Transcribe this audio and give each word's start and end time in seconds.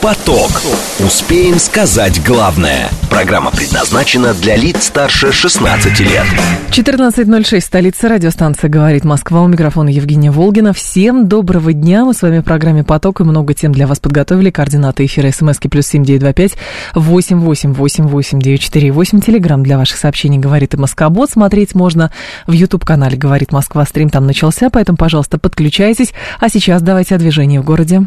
Поток. 0.00 0.50
Успеем 0.98 1.58
сказать 1.58 2.22
главное. 2.24 2.88
Программа 3.10 3.50
предназначена 3.50 4.34
для 4.34 4.56
лиц 4.56 4.84
старше 4.84 5.32
16 5.32 6.00
лет. 6.00 6.24
14.06, 6.70 7.60
столица 7.60 8.08
радиостанция 8.08 8.68
«Говорит 8.68 9.04
Москва». 9.04 9.42
У 9.42 9.46
микрофона 9.46 9.88
Евгения 9.88 10.30
Волгина. 10.30 10.72
Всем 10.72 11.28
доброго 11.28 11.72
дня. 11.72 12.04
Мы 12.04 12.14
с 12.14 12.22
вами 12.22 12.40
в 12.40 12.42
программе 12.42 12.82
«Поток» 12.82 13.20
и 13.20 13.24
много 13.24 13.54
тем 13.54 13.72
для 13.72 13.86
вас 13.86 14.00
подготовили. 14.00 14.50
Координаты 14.50 15.04
эфира 15.04 15.30
смски 15.30 15.68
плюс 15.68 15.86
семь 15.86 16.04
девять 16.04 16.20
два 16.20 16.32
пять 16.32 16.54
восемь 16.94 17.38
восемь 17.38 17.72
восемь 17.72 18.06
восемь 18.06 18.40
девять 18.40 18.62
четыре 18.62 18.90
восемь. 18.90 19.20
Телеграмм 19.20 19.62
для 19.62 19.78
ваших 19.78 19.98
сообщений 19.98 20.38
«Говорит 20.38 20.74
и 20.74 20.76
Москобот». 20.76 21.30
Смотреть 21.30 21.74
можно 21.74 22.10
в 22.46 22.52
YouTube-канале 22.52 23.16
«Говорит 23.16 23.52
Москва». 23.52 23.84
Стрим 23.84 24.10
там 24.10 24.26
начался, 24.26 24.70
поэтому, 24.70 24.96
пожалуйста, 24.96 25.38
подключайтесь. 25.38 26.12
А 26.40 26.48
сейчас 26.48 26.82
давайте 26.82 27.14
о 27.14 27.18
движении 27.18 27.58
в 27.58 27.64
городе. 27.64 28.06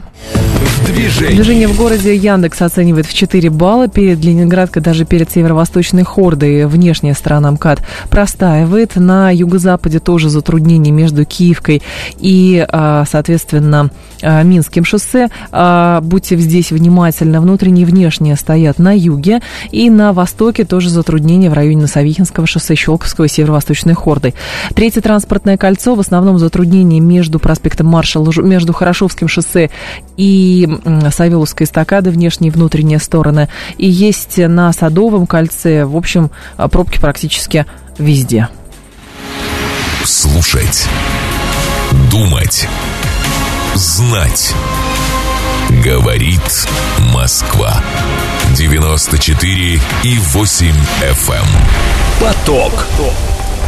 Движение. 0.85 1.35
Движение 1.35 1.67
в 1.67 1.76
городе 1.77 2.15
Яндекс 2.15 2.63
оценивает 2.63 3.05
в 3.05 3.13
4 3.13 3.51
балла. 3.51 3.87
Перед 3.87 4.23
Ленинградкой, 4.25 4.81
даже 4.81 5.05
перед 5.05 5.29
северо-восточной 5.29 6.03
Хордой 6.03 6.65
внешняя 6.65 7.13
сторона 7.13 7.51
МКАД 7.51 7.83
простаивает. 8.09 8.95
На 8.95 9.29
юго-западе 9.29 9.99
тоже 9.99 10.29
затруднения 10.29 10.89
между 10.89 11.23
Киевкой 11.23 11.83
и, 12.19 12.65
а, 12.67 13.05
соответственно, 13.07 13.91
а, 14.23 14.41
Минским 14.41 14.85
шоссе. 14.85 15.29
А, 15.51 16.01
будьте 16.01 16.35
здесь 16.37 16.71
внимательны. 16.71 17.39
Внутренние 17.39 17.83
и 17.83 17.85
внешние 17.85 18.35
стоят 18.37 18.79
на 18.79 18.97
юге. 18.97 19.41
И 19.71 19.91
на 19.91 20.13
востоке 20.13 20.65
тоже 20.65 20.89
затруднения 20.89 21.51
в 21.51 21.53
районе 21.53 21.81
Носовихинского 21.81 22.47
шоссе, 22.47 22.73
Щелковского 22.73 23.25
и 23.25 23.29
северо-восточной 23.29 23.93
Хордой. 23.93 24.33
Третье 24.73 25.01
транспортное 25.01 25.57
кольцо. 25.57 25.93
В 25.93 25.99
основном 25.99 26.39
затруднения 26.39 26.99
между 26.99 27.37
проспектом 27.37 27.85
Маршала, 27.85 28.31
между 28.41 28.73
Хорошовским 28.73 29.27
шоссе 29.27 29.69
и 30.17 30.67
Савеловской 31.11 31.66
эстакады, 31.67 32.09
внешние 32.09 32.49
и 32.49 32.51
внутренние 32.51 32.99
стороны. 32.99 33.49
И 33.77 33.87
есть 33.87 34.37
на 34.37 34.73
Садовом 34.73 35.27
кольце, 35.27 35.85
в 35.85 35.95
общем, 35.95 36.31
пробки 36.71 36.99
практически 36.99 37.65
везде. 37.99 38.49
Слушать. 40.03 40.87
Думать. 42.09 42.67
Знать. 43.75 44.53
Говорит 45.83 46.67
Москва. 47.13 47.83
94 48.55 49.81
и 50.03 50.17
8 50.17 50.67
FM. 51.01 51.33
эм. 51.33 51.45
Поток. 52.21 52.85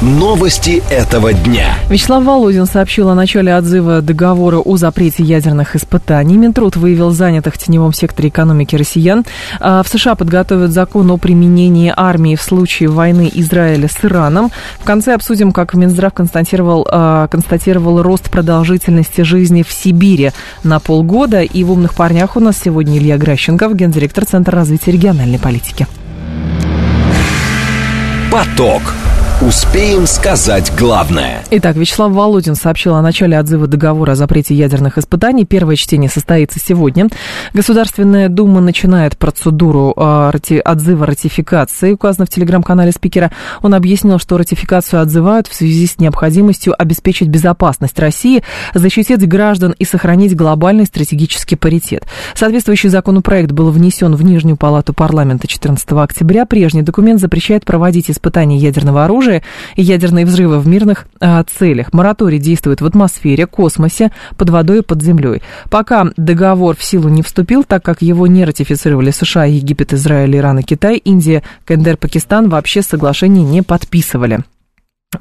Новости 0.01 0.81
этого 0.89 1.33
дня. 1.33 1.75
Вячеслав 1.89 2.23
Володин 2.23 2.65
сообщил 2.65 3.09
о 3.09 3.15
начале 3.15 3.53
отзыва 3.53 4.01
договора 4.01 4.59
о 4.59 4.77
запрете 4.77 5.23
ядерных 5.23 5.75
испытаний. 5.75 6.37
Минтруд 6.37 6.77
выявил 6.77 7.11
занятых 7.11 7.55
в 7.55 7.57
теневом 7.57 7.91
секторе 7.91 8.29
экономики 8.29 8.77
россиян. 8.77 9.25
А, 9.59 9.83
В 9.83 9.89
США 9.89 10.15
подготовят 10.15 10.71
закон 10.71 11.11
о 11.11 11.17
применении 11.17 11.91
армии 11.93 12.37
в 12.37 12.41
случае 12.41 12.87
войны 12.87 13.29
Израиля 13.33 13.89
с 13.89 14.05
Ираном. 14.05 14.51
В 14.79 14.85
конце 14.85 15.15
обсудим, 15.15 15.51
как 15.51 15.73
Минздрав 15.73 16.13
констатировал, 16.13 16.87
а, 16.89 17.27
констатировал 17.27 18.01
рост 18.01 18.29
продолжительности 18.29 19.23
жизни 19.23 19.63
в 19.63 19.71
Сибири 19.73 20.31
на 20.63 20.79
полгода. 20.79 21.41
И 21.41 21.61
в 21.65 21.71
«Умных 21.71 21.93
парнях» 21.93 22.37
у 22.37 22.39
нас 22.39 22.57
сегодня 22.57 22.99
Илья 22.99 23.17
Гращенков, 23.17 23.75
гендиректор 23.75 24.23
Центра 24.23 24.55
развития 24.55 24.93
региональной 24.93 25.39
политики. 25.39 25.87
Поток. 28.31 28.81
Успеем 29.41 30.05
сказать 30.05 30.69
главное. 30.77 31.45
Итак, 31.49 31.77
Вячеслав 31.77 32.11
Володин 32.11 32.55
сообщил 32.55 32.95
о 32.95 33.01
начале 33.01 33.39
отзыва 33.39 33.67
договора 33.67 34.11
о 34.11 34.15
запрете 34.15 34.53
ядерных 34.53 34.97
испытаний. 34.97 35.45
Первое 35.45 35.77
чтение 35.77 36.09
состоится 36.09 36.59
сегодня. 36.59 37.07
Государственная 37.53 38.27
Дума 38.27 38.59
начинает 38.59 39.17
процедуру 39.17 39.93
э, 39.95 40.59
отзыва 40.65 41.05
ратификации, 41.05 41.93
указано 41.93 42.25
в 42.25 42.29
телеграм-канале 42.29 42.91
спикера. 42.91 43.31
Он 43.61 43.73
объяснил, 43.73 44.19
что 44.19 44.37
ратификацию 44.37 45.01
отзывают 45.01 45.47
в 45.47 45.53
связи 45.53 45.87
с 45.87 45.99
необходимостью 45.99 46.75
обеспечить 46.77 47.29
безопасность 47.29 47.97
России, 47.97 48.43
защитить 48.73 49.25
граждан 49.25 49.73
и 49.79 49.85
сохранить 49.85 50.35
глобальный 50.35 50.85
стратегический 50.85 51.55
паритет. 51.55 52.05
Соответствующий 52.35 52.89
законопроект 52.89 53.53
был 53.53 53.71
внесен 53.71 54.15
в 54.15 54.21
Нижнюю 54.21 54.57
палату 54.57 54.93
парламента 54.93 55.47
14 55.47 55.89
октября. 55.93 56.45
Прежний 56.45 56.81
документ 56.81 57.21
запрещает 57.21 57.63
проводить 57.63 58.11
испытания 58.11 58.57
ядерного 58.57 59.05
оружия 59.05 59.28
и 59.75 59.81
ядерные 59.81 60.25
взрывы 60.25 60.59
в 60.59 60.67
мирных 60.67 61.07
а, 61.19 61.43
целях. 61.43 61.93
Мораторий 61.93 62.39
действует 62.39 62.81
в 62.81 62.85
атмосфере, 62.85 63.47
космосе, 63.47 64.11
под 64.37 64.49
водой 64.49 64.79
и 64.79 64.81
под 64.81 65.01
землей. 65.01 65.41
Пока 65.69 66.07
договор 66.17 66.75
в 66.75 66.83
силу 66.83 67.09
не 67.09 67.21
вступил, 67.21 67.63
так 67.63 67.83
как 67.83 68.01
его 68.01 68.27
не 68.27 68.45
ратифицировали 68.45 69.11
США, 69.11 69.45
Египет, 69.45 69.93
Израиль, 69.93 70.35
Иран 70.35 70.59
и 70.59 70.63
Китай, 70.63 70.97
Индия, 70.97 71.43
КНДР, 71.65 71.97
Пакистан 71.97 72.49
вообще 72.49 72.81
соглашение 72.81 73.43
не 73.43 73.61
подписывали. 73.61 74.39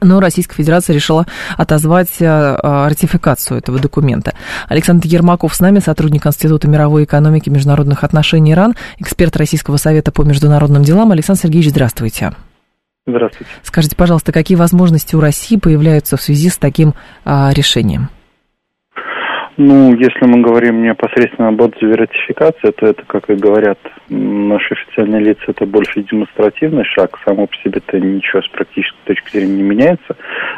Но 0.02 0.20
Российская 0.20 0.54
Федерация 0.54 0.92
решила 0.92 1.26
отозвать 1.56 2.10
а, 2.20 2.88
ратификацию 2.88 3.58
этого 3.58 3.78
документа. 3.78 4.34
Александр 4.69 5.06
Ермаков 5.06 5.54
с 5.54 5.60
нами, 5.60 5.78
сотрудник 5.78 6.26
Института 6.26 6.69
мировой 6.69 7.04
экономики 7.04 7.48
и 7.48 7.52
международных 7.52 8.04
отношений 8.04 8.52
Иран, 8.52 8.75
эксперт 8.98 9.34
Российского 9.38 9.78
совета 9.78 10.12
по 10.12 10.22
международным 10.22 10.82
делам. 10.82 11.12
Александр 11.12 11.40
Сергеевич, 11.40 11.70
здравствуйте. 11.70 12.34
Здравствуйте. 13.08 13.50
Скажите, 13.62 13.96
пожалуйста, 13.96 14.32
какие 14.32 14.58
возможности 14.58 15.16
у 15.16 15.20
России 15.20 15.58
появляются 15.58 16.19
в 16.19 16.20
связи 16.20 16.50
с 16.50 16.58
таким 16.58 16.92
а, 17.24 17.50
решением? 17.56 18.08
Ну, 19.56 19.92
если 19.94 20.24
мы 20.26 20.41
говорим 20.41 20.82
непосредственно 20.82 21.48
об 21.48 21.60
отзыве 21.60 21.94
ратификации, 21.94 22.70
то 22.70 22.86
это, 22.86 23.02
как 23.06 23.28
и 23.28 23.34
говорят 23.34 23.78
наши 24.08 24.74
официальные 24.74 25.20
лица, 25.20 25.42
это 25.48 25.66
больше 25.66 26.04
демонстративный 26.04 26.84
шаг. 26.84 27.19
Само 27.24 27.46
по 27.46 27.56
себе-то 27.64 27.98
ничего 27.98 28.42
с 28.42 28.48
практической 28.48 28.98
точки 29.06 29.30
зрения 29.32 29.54
не 29.54 29.62
меняется. 29.62 30.16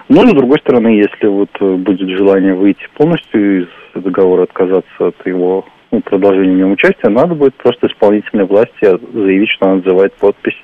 Но, 0.09 0.27
с 0.27 0.32
другой 0.32 0.59
стороны, 0.59 0.88
если 0.88 1.28
вот 1.28 1.50
э, 1.61 1.75
будет 1.77 2.11
желание 2.11 2.55
выйти 2.55 2.87
полностью 2.94 3.62
из 3.62 3.69
договора, 3.94 4.43
отказаться 4.43 5.06
от 5.06 5.17
его 5.25 5.65
ну, 5.93 6.00
продолжения 6.03 6.53
в 6.53 6.59
нем 6.59 6.72
участия, 6.72 7.09
надо 7.09 7.34
будет 7.34 7.55
просто 7.55 7.87
исполнительной 7.87 8.44
власти 8.44 8.99
заявить, 9.15 9.50
что 9.50 9.67
она 9.67 9.78
отзывает 9.78 10.12
подпись 10.15 10.56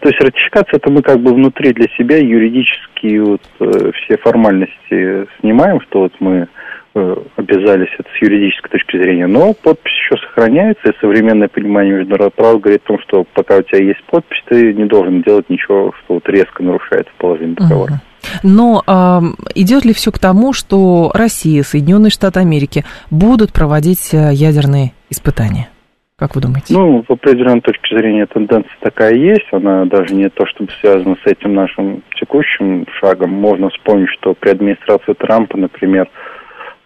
то 0.00 0.08
есть 0.08 0.20
ратификация 0.20 0.78
это 0.78 0.90
мы 0.90 1.02
как 1.02 1.20
бы 1.20 1.34
внутри 1.34 1.72
для 1.72 1.88
себя 1.96 2.18
юридически 2.18 3.18
вот 3.18 3.42
э, 3.60 3.90
все 3.92 4.16
формальности 4.18 5.26
снимаем, 5.40 5.80
что 5.82 6.00
вот 6.00 6.12
мы 6.20 6.48
э, 6.94 7.16
обязались 7.36 7.92
это 7.98 8.08
с 8.16 8.22
юридической 8.22 8.70
точки 8.70 8.96
зрения, 8.96 9.26
но 9.26 9.54
подпись 9.54 9.92
еще 9.92 10.16
сохраняется, 10.26 10.90
и 10.90 11.00
современное 11.00 11.48
понимание 11.48 11.94
международного 11.94 12.30
права 12.30 12.58
говорит 12.58 12.82
о 12.84 12.88
том, 12.88 12.98
что 13.00 13.24
пока 13.34 13.56
у 13.56 13.62
тебя 13.62 13.82
есть 13.82 14.02
подпись, 14.04 14.42
ты 14.46 14.72
не 14.74 14.84
должен 14.84 15.22
делать 15.22 15.48
ничего, 15.48 15.92
что 16.04 16.14
вот 16.14 16.28
резко 16.28 16.62
нарушает 16.62 17.08
положение 17.18 17.56
договора. 17.56 18.00
Но 18.42 18.82
э, 18.86 19.20
идет 19.54 19.84
ли 19.84 19.92
все 19.92 20.12
к 20.12 20.18
тому, 20.18 20.52
что 20.52 21.10
Россия, 21.14 21.62
Соединенные 21.62 22.10
Штаты 22.10 22.40
Америки 22.40 22.84
будут 23.10 23.52
проводить 23.52 24.12
э, 24.12 24.30
ядерные 24.32 24.92
испытания? 25.10 25.68
Как 26.18 26.34
вы 26.34 26.40
думаете? 26.40 26.74
Ну, 26.74 27.04
в 27.06 27.12
определенной 27.12 27.60
точке 27.60 27.96
зрения 27.96 28.26
тенденция 28.26 28.76
такая 28.80 29.14
есть. 29.14 29.46
Она 29.52 29.84
даже 29.84 30.16
не 30.16 30.28
то, 30.28 30.46
чтобы 30.46 30.72
связана 30.80 31.16
с 31.22 31.26
этим 31.30 31.54
нашим 31.54 32.02
текущим 32.18 32.86
шагом. 32.98 33.30
Можно 33.30 33.70
вспомнить, 33.70 34.10
что 34.18 34.34
при 34.34 34.50
администрации 34.50 35.12
Трампа, 35.12 35.56
например, 35.56 36.08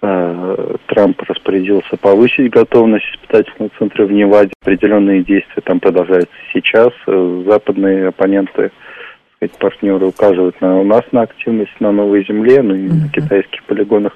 э, 0.03 0.77
Трамп 0.85 1.23
распорядился 1.23 1.97
повысить 1.97 2.51
готовность 2.51 3.07
испытательного 3.07 3.71
центра 3.79 4.05
в 4.05 4.13
Неваде. 4.13 4.53
Определенные 4.61 5.25
действия 5.25 5.63
там 5.65 5.81
продолжаются 5.81 6.37
сейчас. 6.53 6.91
Э, 7.07 7.45
Западные 7.49 8.09
оппоненты, 8.09 8.53
так 8.53 8.71
сказать, 9.37 9.59
партнеры 9.59 10.07
указывают 10.09 10.61
на 10.61 10.79
у 10.79 10.85
нас 10.85 11.05
на 11.11 11.23
активность 11.23 11.81
на 11.81 11.91
новой 11.91 12.23
земле, 12.27 12.61
ну 12.61 12.75
и 12.75 12.87
на 12.87 13.09
китайских 13.09 13.65
полигонах. 13.65 14.15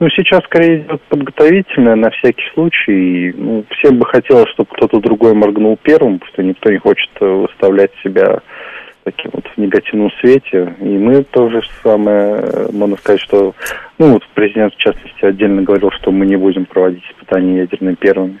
Ну, 0.00 0.08
сейчас 0.10 0.44
скорее 0.44 0.82
идет 0.82 1.02
подготовительное 1.08 1.96
на 1.96 2.10
всякий 2.10 2.44
случай. 2.54 2.92
И, 2.92 3.32
Ну, 3.32 3.64
всем 3.70 3.98
бы 3.98 4.06
хотелось, 4.06 4.48
чтобы 4.50 4.70
кто-то 4.72 5.00
другой 5.00 5.34
моргнул 5.34 5.76
первым, 5.82 6.18
потому 6.18 6.32
что 6.32 6.42
никто 6.42 6.70
не 6.70 6.78
хочет 6.78 7.10
э, 7.20 7.26
выставлять 7.26 7.90
себя 8.04 8.40
таким 9.02 9.30
вот 9.32 9.44
в 9.46 9.58
негативном 9.60 10.10
свете. 10.20 10.74
И 10.80 10.84
мы 10.84 11.24
тоже 11.24 11.62
самое, 11.82 12.36
э, 12.36 12.68
можно 12.72 12.96
сказать, 12.96 13.20
что, 13.20 13.54
ну, 13.98 14.12
вот 14.12 14.22
президент, 14.34 14.74
в 14.74 14.78
частности, 14.78 15.24
отдельно 15.24 15.62
говорил, 15.62 15.90
что 15.90 16.12
мы 16.12 16.26
не 16.26 16.36
будем 16.36 16.66
проводить 16.66 17.04
испытания 17.10 17.58
ядерными 17.58 17.96
первыми. 17.96 18.38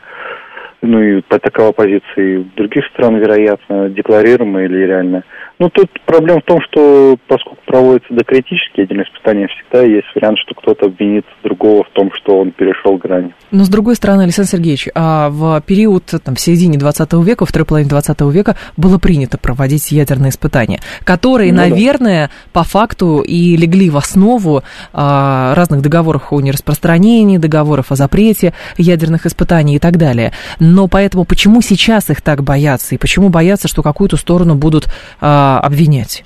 Ну 0.80 1.02
и 1.02 1.22
такова 1.22 1.72
позиция 1.72 2.04
и 2.38 2.44
других 2.54 2.86
стран, 2.86 3.16
вероятно, 3.16 3.88
декларируемая 3.88 4.66
или 4.66 4.86
реальная. 4.86 5.24
Ну, 5.58 5.68
тут 5.70 5.90
проблема 6.06 6.40
в 6.40 6.44
том, 6.44 6.60
что 6.70 7.16
поскольку 7.26 7.58
проводятся 7.66 8.14
докритические 8.14 8.84
ядерные 8.84 9.06
испытания, 9.06 9.48
всегда 9.48 9.84
есть 9.84 10.06
вариант, 10.14 10.38
что 10.38 10.54
кто-то 10.54 10.86
обвинит 10.86 11.24
другого 11.42 11.82
в 11.82 11.90
том, 11.90 12.10
что 12.14 12.38
он 12.38 12.52
перешел 12.52 12.96
грань. 12.96 13.32
Но 13.50 13.64
с 13.64 13.68
другой 13.68 13.96
стороны, 13.96 14.22
Александр 14.22 14.50
Сергеевич, 14.50 14.88
а 14.94 15.30
в 15.30 15.60
период, 15.62 16.04
там, 16.22 16.36
в 16.36 16.40
середине 16.40 16.78
20 16.78 17.12
века, 17.24 17.44
второй 17.44 17.66
половине 17.66 17.90
20 17.90 18.20
века 18.32 18.56
было 18.76 18.98
принято 18.98 19.36
проводить 19.36 19.90
ядерные 19.90 20.30
испытания, 20.30 20.80
которые, 21.02 21.52
ну, 21.52 21.58
наверное, 21.58 22.28
да. 22.28 22.32
по 22.52 22.62
факту 22.62 23.20
и 23.20 23.56
легли 23.56 23.90
в 23.90 23.96
основу 23.96 24.62
а, 24.92 25.54
разных 25.56 25.82
договоров 25.82 26.32
о 26.32 26.40
нераспространении, 26.40 27.36
договоров 27.36 27.90
о 27.90 27.96
запрете 27.96 28.54
ядерных 28.76 29.26
испытаний 29.26 29.76
и 29.76 29.78
так 29.80 29.96
далее. 29.96 30.32
Но 30.60 30.86
поэтому 30.86 31.24
почему 31.24 31.62
сейчас 31.62 32.10
их 32.10 32.22
так 32.22 32.44
боятся 32.44 32.94
и 32.94 32.98
почему 32.98 33.28
боятся, 33.28 33.66
что 33.66 33.82
какую-то 33.82 34.16
сторону 34.16 34.54
будут 34.54 34.86
а, 35.20 35.47
обвинять? 35.56 36.24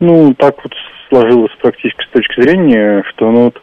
Ну, 0.00 0.34
так 0.34 0.56
вот 0.62 0.72
сложилось 1.08 1.52
с 1.52 1.62
практической 1.62 2.06
точки 2.12 2.40
зрения, 2.42 3.02
что 3.10 3.30
ну, 3.30 3.44
вот, 3.44 3.62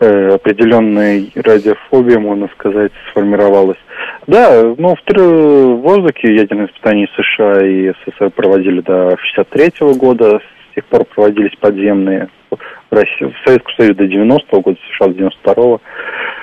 э, 0.00 0.28
определенная 0.34 1.24
радиофобия, 1.34 2.18
можно 2.18 2.48
сказать, 2.58 2.92
сформировалась. 3.10 3.78
Да, 4.26 4.74
ну, 4.76 4.94
в, 4.94 5.74
воздухе 5.82 6.34
ядерные 6.34 6.66
испытания 6.66 7.08
США 7.16 7.66
и 7.66 7.90
СССР 7.90 8.30
проводили 8.30 8.80
до 8.80 9.16
63 9.18 9.94
года, 9.96 10.38
с 10.38 10.74
тех 10.74 10.84
пор 10.86 11.04
проводились 11.04 11.56
подземные 11.58 12.28
в, 12.50 12.94
России, 12.94 13.24
в 13.24 13.46
Советском 13.46 13.74
Союзе 13.76 13.94
до 13.94 14.04
90-го 14.04 14.60
года, 14.60 14.78
США 14.96 15.08
до 15.08 15.14
92-го, 15.14 15.80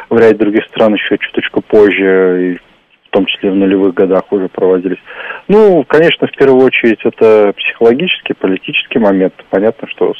в 0.09 0.17
ряде 0.17 0.35
других 0.35 0.65
стран 0.65 0.95
еще 0.95 1.17
чуточку 1.17 1.61
позже, 1.61 2.55
и 2.55 2.68
в 3.09 3.11
том 3.11 3.25
числе 3.25 3.51
в 3.51 3.55
нулевых 3.55 3.95
годах 3.95 4.31
уже 4.31 4.47
проводились. 4.47 4.99
Ну, 5.47 5.83
конечно, 5.87 6.27
в 6.27 6.31
первую 6.31 6.65
очередь 6.65 6.99
это 7.03 7.53
психологический, 7.57 8.33
политический 8.33 8.99
момент. 8.99 9.33
Понятно, 9.49 9.87
что 9.87 10.13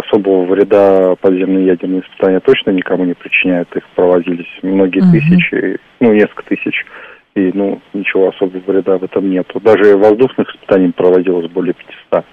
особого 0.00 0.44
вреда 0.44 1.14
подземные 1.20 1.66
ядерные 1.66 2.00
испытания 2.00 2.40
точно 2.40 2.70
никому 2.70 3.04
не 3.04 3.14
причиняют. 3.14 3.74
Их 3.76 3.84
проводились 3.94 4.50
многие 4.62 5.00
угу. 5.00 5.12
тысячи, 5.12 5.78
ну, 6.00 6.12
несколько 6.12 6.42
тысяч. 6.44 6.84
И, 7.36 7.50
ну, 7.54 7.80
ничего 7.92 8.28
особого 8.28 8.62
вреда 8.66 8.98
в 8.98 9.04
этом 9.04 9.30
нету. 9.30 9.60
Даже 9.60 9.96
воздушных 9.96 10.52
испытаний 10.54 10.92
проводилось 10.92 11.50
более 11.50 11.74
500. 12.10 12.24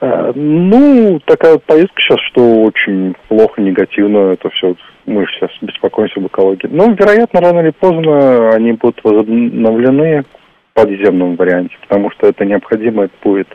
А, 0.00 0.32
ну, 0.34 1.20
такая 1.24 1.58
поездка 1.58 2.00
сейчас, 2.00 2.20
что 2.30 2.62
очень 2.62 3.14
плохо, 3.28 3.60
негативно 3.60 4.32
это 4.32 4.50
все 4.50 4.74
мы 5.06 5.24
сейчас 5.26 5.50
беспокоимся 5.62 6.20
об 6.20 6.26
экологии. 6.26 6.68
Но, 6.70 6.90
вероятно, 6.90 7.40
рано 7.40 7.60
или 7.60 7.70
поздно 7.70 8.50
они 8.50 8.72
будут 8.72 9.02
возобновлены 9.04 10.22
в 10.22 10.74
подземном 10.74 11.36
варианте, 11.36 11.76
потому 11.82 12.10
что 12.10 12.26
это 12.26 12.44
необходимо 12.44 13.08
будет 13.22 13.48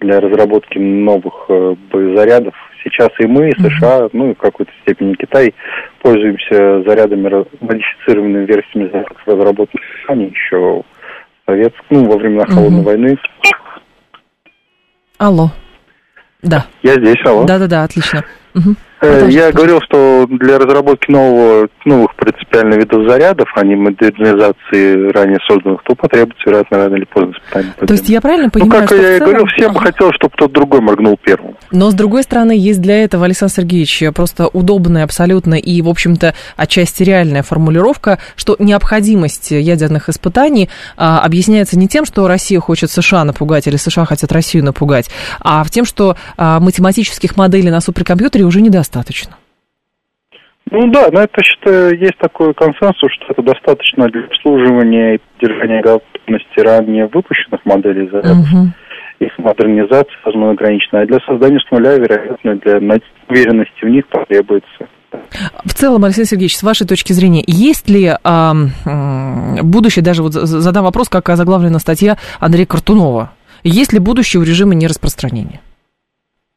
для 0.00 0.20
разработки 0.20 0.78
новых 0.78 1.46
э, 1.48 1.74
боезарядов. 1.90 2.54
Сейчас 2.84 3.08
и 3.18 3.26
мы, 3.26 3.48
и 3.48 3.52
США, 3.52 4.08
ну 4.12 4.30
и 4.30 4.34
в 4.34 4.38
какой-то 4.38 4.70
степени 4.82 5.14
Китай, 5.14 5.52
пользуемся 6.02 6.82
зарядами, 6.84 7.44
модифицированными 7.60 8.46
версиями 8.46 8.88
зарядов, 8.90 9.18
разработанных 9.26 9.84
они 10.06 10.26
еще 10.26 10.82
советск, 11.46 11.82
ну, 11.90 12.04
во 12.04 12.16
времена 12.16 12.44
Холодной 12.46 12.82
войны. 12.82 13.18
Алло. 15.18 15.50
Да. 16.46 16.66
Я 16.82 16.94
здесь, 16.94 17.16
алло. 17.24 17.44
Да-да-да, 17.44 17.82
отлично. 17.82 18.24
Угу. 18.54 18.76
Я 19.02 19.52
говорил, 19.52 19.80
что 19.82 20.26
для 20.28 20.58
разработки 20.58 21.10
нового, 21.10 21.68
новых 21.84 22.14
принципиально 22.16 22.74
видов 22.74 23.06
зарядов, 23.06 23.48
а 23.54 23.64
не 23.64 23.74
модернизации 23.74 25.10
ранее 25.12 25.38
созданных, 25.46 25.82
то 25.84 25.94
потребуется, 25.94 26.42
вероятно, 26.46 26.78
рано 26.78 26.96
или 26.96 27.04
поздно 27.04 27.32
испытание. 27.32 27.72
То 27.72 27.92
есть 27.92 28.08
я 28.08 28.20
правильно 28.22 28.48
понимаю, 28.48 28.82
Ну, 28.82 28.88
как 28.88 28.98
я 28.98 29.16
и 29.16 29.20
говорил, 29.20 29.46
всем 29.46 29.74
бы 29.74 29.80
хотелось, 29.80 30.14
чтобы 30.14 30.32
кто-то 30.34 30.54
другой 30.54 30.80
моргнул 30.80 31.18
первым. 31.22 31.56
Но, 31.70 31.90
с 31.90 31.94
другой 31.94 32.22
стороны, 32.22 32.52
есть 32.52 32.80
для 32.80 33.04
этого, 33.04 33.26
Александр 33.26 33.54
Сергеевич, 33.54 34.02
просто 34.14 34.48
удобная 34.48 35.04
абсолютно 35.04 35.54
и, 35.54 35.82
в 35.82 35.88
общем-то, 35.88 36.34
отчасти 36.56 37.02
реальная 37.02 37.42
формулировка, 37.42 38.18
что 38.34 38.56
необходимость 38.58 39.50
ядерных 39.50 40.08
испытаний 40.08 40.70
а, 40.96 41.20
объясняется 41.20 41.78
не 41.78 41.86
тем, 41.86 42.06
что 42.06 42.26
Россия 42.28 42.60
хочет 42.60 42.90
США 42.90 43.24
напугать 43.24 43.66
или 43.66 43.76
США 43.76 44.06
хотят 44.06 44.32
Россию 44.32 44.64
напугать, 44.64 45.10
а 45.40 45.62
в 45.64 45.70
тем, 45.70 45.84
что 45.84 46.16
а, 46.38 46.60
математических 46.60 47.36
моделей 47.36 47.70
на 47.70 47.80
суперкомпьютере 47.80 48.44
уже 48.44 48.62
недостаточно 48.62 48.85
достаточно? 48.86 49.36
Ну 50.70 50.90
да, 50.90 51.08
но 51.12 51.20
это 51.20 51.42
считаю, 51.42 51.98
есть 51.98 52.18
такой 52.18 52.52
консенсус, 52.54 53.10
что 53.12 53.26
это 53.32 53.42
достаточно 53.42 54.08
для 54.08 54.24
обслуживания 54.24 55.14
и 55.14 55.18
поддержания 55.18 55.80
готовности 55.80 56.60
ранее 56.60 57.06
выпущенных 57.06 57.64
моделей 57.64 58.08
зарядов. 58.08 58.52
Угу. 58.52 58.66
Их 59.20 59.38
модернизация, 59.38 60.16
возможно, 60.24 60.50
ограничена. 60.52 61.00
А 61.00 61.06
для 61.06 61.18
создания 61.20 61.60
с 61.60 61.70
нуля, 61.70 61.96
вероятно, 61.96 62.56
для 62.56 62.80
уверенности 63.28 63.84
в 63.84 63.88
них 63.88 64.06
потребуется. 64.08 64.88
В 65.64 65.72
целом, 65.72 66.04
Алексей 66.04 66.24
Сергеевич, 66.24 66.56
с 66.56 66.62
вашей 66.62 66.86
точки 66.86 67.12
зрения, 67.12 67.42
есть 67.46 67.88
ли 67.88 68.12
а, 68.22 68.54
будущее, 69.62 70.04
даже 70.04 70.22
вот 70.22 70.32
задам 70.32 70.84
вопрос, 70.84 71.08
как 71.08 71.28
заглавлена 71.28 71.78
статья 71.78 72.18
Андрея 72.40 72.66
Картунова, 72.66 73.32
есть 73.62 73.92
ли 73.92 73.98
будущее 73.98 74.40
у 74.40 74.44
режима 74.44 74.74
нераспространения? 74.74 75.60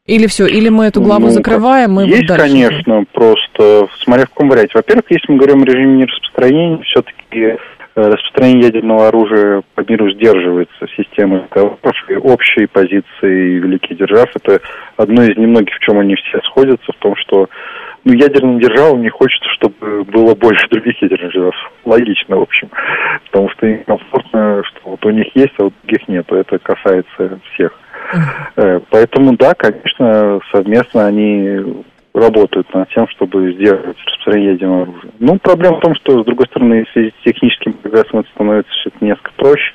Или 0.06 0.26
все, 0.26 0.46
или 0.46 0.70
мы 0.70 0.86
эту 0.86 1.02
главу 1.02 1.26
ну, 1.26 1.30
закрываем, 1.30 1.92
мы 1.92 2.06
Есть, 2.06 2.26
дальше. 2.26 2.46
конечно, 2.46 3.04
просто 3.12 3.88
смотря 3.98 4.24
в 4.24 4.30
каком 4.30 4.48
варианте. 4.48 4.72
Во-первых, 4.74 5.04
если 5.10 5.30
мы 5.30 5.38
говорим 5.38 5.62
о 5.62 5.66
режиме 5.66 5.98
нераспространения, 5.98 6.82
все-таки 6.84 7.40
э, 7.40 7.56
распространение 7.94 8.68
ядерного 8.68 9.08
оружия 9.08 9.62
по 9.74 9.82
миру 9.86 10.10
сдерживается 10.10 10.86
системой 10.96 11.42
и 11.54 12.14
общей 12.14 12.66
позиции 12.66 13.58
великих 13.58 13.98
держав. 13.98 14.30
Это 14.34 14.60
одно 14.96 15.22
из 15.22 15.36
немногих, 15.36 15.74
в 15.74 15.80
чем 15.80 15.98
они 15.98 16.14
все 16.16 16.40
сходятся, 16.46 16.92
в 16.92 16.96
том, 16.96 17.14
что 17.16 17.50
ну, 18.04 18.14
ядерным 18.14 18.58
державам 18.58 19.02
не 19.02 19.10
хочется, 19.10 19.48
чтобы 19.50 20.04
было 20.04 20.34
больше 20.34 20.66
других 20.70 21.00
ядерных 21.02 21.32
держав. 21.32 21.54
Логично, 21.84 22.38
в 22.38 22.42
общем. 22.42 22.70
Потому 23.26 23.50
что 23.50 23.66
им 23.66 23.84
комфортно, 23.84 24.62
что 24.64 24.80
вот 24.90 25.04
у 25.04 25.10
них 25.10 25.26
есть, 25.34 25.52
а 25.58 25.64
у 25.66 25.72
других 25.82 26.08
нет. 26.08 26.24
Это 26.32 26.58
касается 26.58 27.38
всех. 27.52 27.78
Э, 28.56 28.80
поэтому, 28.90 29.36
да, 29.36 29.54
конечно, 29.54 30.40
совместно 30.52 31.06
они 31.06 31.84
работают 32.12 32.72
над 32.74 32.88
тем, 32.90 33.06
чтобы 33.08 33.52
сделать 33.54 33.86
распространение 33.86 34.52
ядерного 34.52 34.82
оружия. 34.82 35.10
Ну, 35.18 35.38
проблема 35.38 35.76
в 35.76 35.80
том, 35.80 35.94
что, 35.94 36.22
с 36.22 36.26
другой 36.26 36.46
стороны, 36.46 36.84
в 36.84 36.92
связи 36.92 37.12
с 37.20 37.24
техническим 37.24 37.72
прогрессом 37.74 38.20
это 38.20 38.28
становится 38.30 38.72
несколько 39.00 39.32
проще 39.36 39.72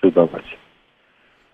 создавать 0.00 0.44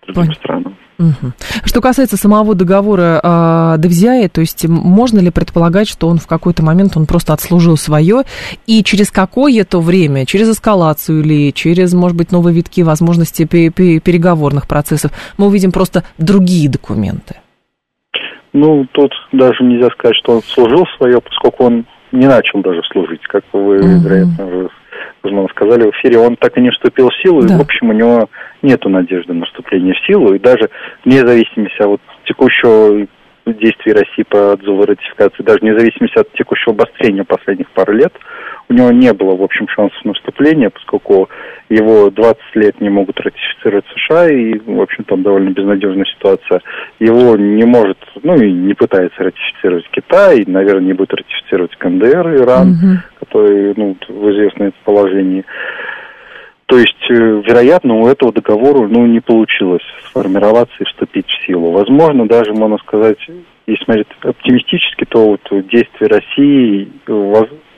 другим 0.07 0.33
странам. 0.33 0.77
Угу. 0.97 1.33
Что 1.65 1.81
касается 1.81 2.15
самого 2.15 2.55
договора 2.55 3.19
э, 3.21 3.75
Девзяи, 3.79 4.27
то 4.27 4.41
есть 4.41 4.65
можно 4.67 5.19
ли 5.19 5.29
предполагать, 5.29 5.89
что 5.89 6.07
он 6.07 6.19
в 6.19 6.27
какой-то 6.27 6.63
момент 6.63 6.95
он 6.95 7.05
просто 7.05 7.33
отслужил 7.33 7.75
свое, 7.75 8.23
и 8.65 8.83
через 8.83 9.11
какое-то 9.11 9.81
время, 9.81 10.25
через 10.25 10.49
эскалацию 10.49 11.21
или 11.21 11.51
через, 11.51 11.93
может 11.93 12.17
быть, 12.17 12.31
новые 12.31 12.55
витки 12.55 12.81
возможности 12.81 13.45
переговорных 13.45 14.67
процессов, 14.67 15.11
мы 15.37 15.47
увидим 15.47 15.71
просто 15.71 16.03
другие 16.17 16.69
документы? 16.69 17.35
Ну, 18.53 18.85
тут 18.93 19.11
даже 19.33 19.63
нельзя 19.65 19.89
сказать, 19.89 20.15
что 20.23 20.35
он 20.35 20.41
служил 20.43 20.85
свое, 20.97 21.19
поскольку 21.19 21.65
он 21.65 21.85
не 22.13 22.25
начал 22.25 22.61
даже 22.61 22.81
служить, 22.93 23.21
как 23.23 23.43
вы, 23.51 23.79
угу. 23.79 24.03
вероятно, 24.03 24.45
уже 24.45 24.69
возможно, 25.23 25.49
сказали 25.49 25.83
в 25.83 25.91
эфире, 25.91 26.19
он 26.19 26.35
так 26.35 26.57
и 26.57 26.61
не 26.61 26.71
вступил 26.71 27.09
в 27.09 27.21
силу, 27.21 27.41
да. 27.41 27.55
и, 27.55 27.57
в 27.57 27.61
общем, 27.61 27.89
у 27.89 27.93
него 27.93 28.29
нет 28.61 28.83
надежды 28.85 29.33
на 29.33 29.45
вступление 29.45 29.93
в 29.93 30.05
силу, 30.05 30.33
и 30.33 30.39
даже 30.39 30.69
вне 31.03 31.25
зависимости 31.25 31.81
от 31.81 32.01
текущего 32.25 33.07
действий 33.45 33.93
России 33.93 34.23
по 34.27 34.53
отзыву 34.53 34.85
ратификации, 34.85 35.43
даже 35.43 35.59
вне 35.59 35.77
зависимости 35.77 36.17
от 36.17 36.31
текущего 36.33 36.73
обострения 36.73 37.23
последних 37.23 37.69
пару 37.71 37.93
лет, 37.93 38.13
у 38.67 38.73
него 38.73 38.91
не 38.91 39.13
было, 39.13 39.35
в 39.35 39.43
общем, 39.43 39.67
шансов 39.67 40.03
на 40.03 40.13
вступление, 40.13 40.71
поскольку 40.71 41.29
его 41.69 42.09
20 42.09 42.39
лет 42.55 42.81
не 42.81 42.89
могут 42.89 43.19
ратифицировать 43.19 43.85
США, 43.95 44.29
и, 44.29 44.57
в 44.57 44.81
общем, 44.81 45.03
там 45.03 45.21
довольно 45.21 45.49
безнадежная 45.49 46.05
ситуация. 46.05 46.61
Его 46.99 47.35
не 47.35 47.63
может, 47.63 47.97
ну, 48.23 48.35
и 48.35 48.51
не 48.51 48.73
пытается 48.73 49.23
ратифицировать 49.23 49.87
Китай, 49.91 50.39
и, 50.39 50.49
наверное, 50.49 50.87
не 50.87 50.93
будет 50.93 51.13
ратифицировать 51.13 51.75
КНДР, 51.75 52.35
Иран, 52.37 52.69
угу. 52.69 52.97
Ну, 53.37 53.97
в 54.07 54.31
известном 54.31 54.73
положении. 54.83 55.45
То 56.67 56.77
есть, 56.77 57.09
э, 57.09 57.13
вероятно, 57.13 57.95
у 57.95 58.07
этого 58.07 58.33
договора 58.33 58.87
ну, 58.87 59.05
не 59.05 59.19
получилось 59.19 59.83
сформироваться 60.07 60.75
и 60.79 60.85
вступить 60.85 61.27
в 61.27 61.45
силу. 61.45 61.71
Возможно, 61.71 62.27
даже, 62.27 62.53
можно 62.53 62.77
сказать, 62.79 63.19
если 63.67 63.83
смотреть 63.83 64.07
оптимистически, 64.21 65.05
то 65.05 65.27
вот 65.27 65.67
действия 65.67 66.07
России 66.07 66.89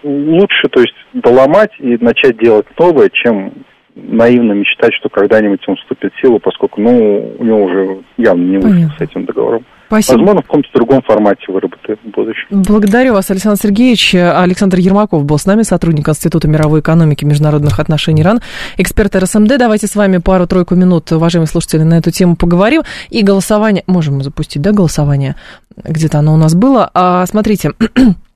лучше, 0.03 0.69
то 0.69 0.79
есть, 0.79 0.95
доломать 1.13 1.71
и 1.79 1.97
начать 1.97 2.37
делать 2.37 2.67
новое, 2.79 3.09
чем 3.09 3.51
наивно 3.95 4.53
мечтать, 4.53 4.93
что 4.93 5.09
когда-нибудь 5.09 5.67
он 5.67 5.75
вступит 5.77 6.13
в 6.13 6.21
силу, 6.21 6.39
поскольку, 6.39 6.79
ну, 6.79 7.35
у 7.39 7.43
него 7.43 7.63
уже 7.63 7.97
явно 8.17 8.43
не 8.43 8.57
вышло 8.57 8.95
с 8.97 9.01
этим 9.01 9.25
договором. 9.25 9.65
Спасибо. 9.87 10.17
Возможно, 10.17 10.41
в 10.41 10.45
каком-то 10.45 10.69
другом 10.73 11.01
формате 11.01 11.45
выработает 11.47 11.99
в 12.03 12.09
будущем. 12.09 12.47
Благодарю 12.49 13.13
вас, 13.13 13.31
Александр 13.31 13.59
Сергеевич. 13.61 14.15
Александр 14.15 14.77
Ермаков 14.77 15.23
был 15.23 15.37
с 15.37 15.45
нами, 15.45 15.63
сотрудник 15.63 16.07
Института 16.09 16.47
мировой 16.47 16.81
экономики 16.81 17.23
и 17.23 17.27
международных 17.27 17.79
отношений 17.79 18.21
РАН, 18.21 18.41
эксперт 18.77 19.15
РСМД. 19.15 19.57
Давайте 19.57 19.87
с 19.87 19.95
вами 19.95 20.17
пару-тройку 20.17 20.75
минут, 20.75 21.11
уважаемые 21.11 21.47
слушатели, 21.47 21.83
на 21.83 21.97
эту 21.97 22.11
тему 22.11 22.35
поговорим. 22.35 22.83
И 23.09 23.23
голосование... 23.23 23.83
Можем 23.87 24.21
запустить, 24.21 24.61
да, 24.61 24.73
голосование? 24.73 25.35
Где-то 25.77 26.19
оно 26.19 26.33
у 26.33 26.37
нас 26.37 26.53
было. 26.53 26.89
А, 26.93 27.25
смотрите, 27.25 27.71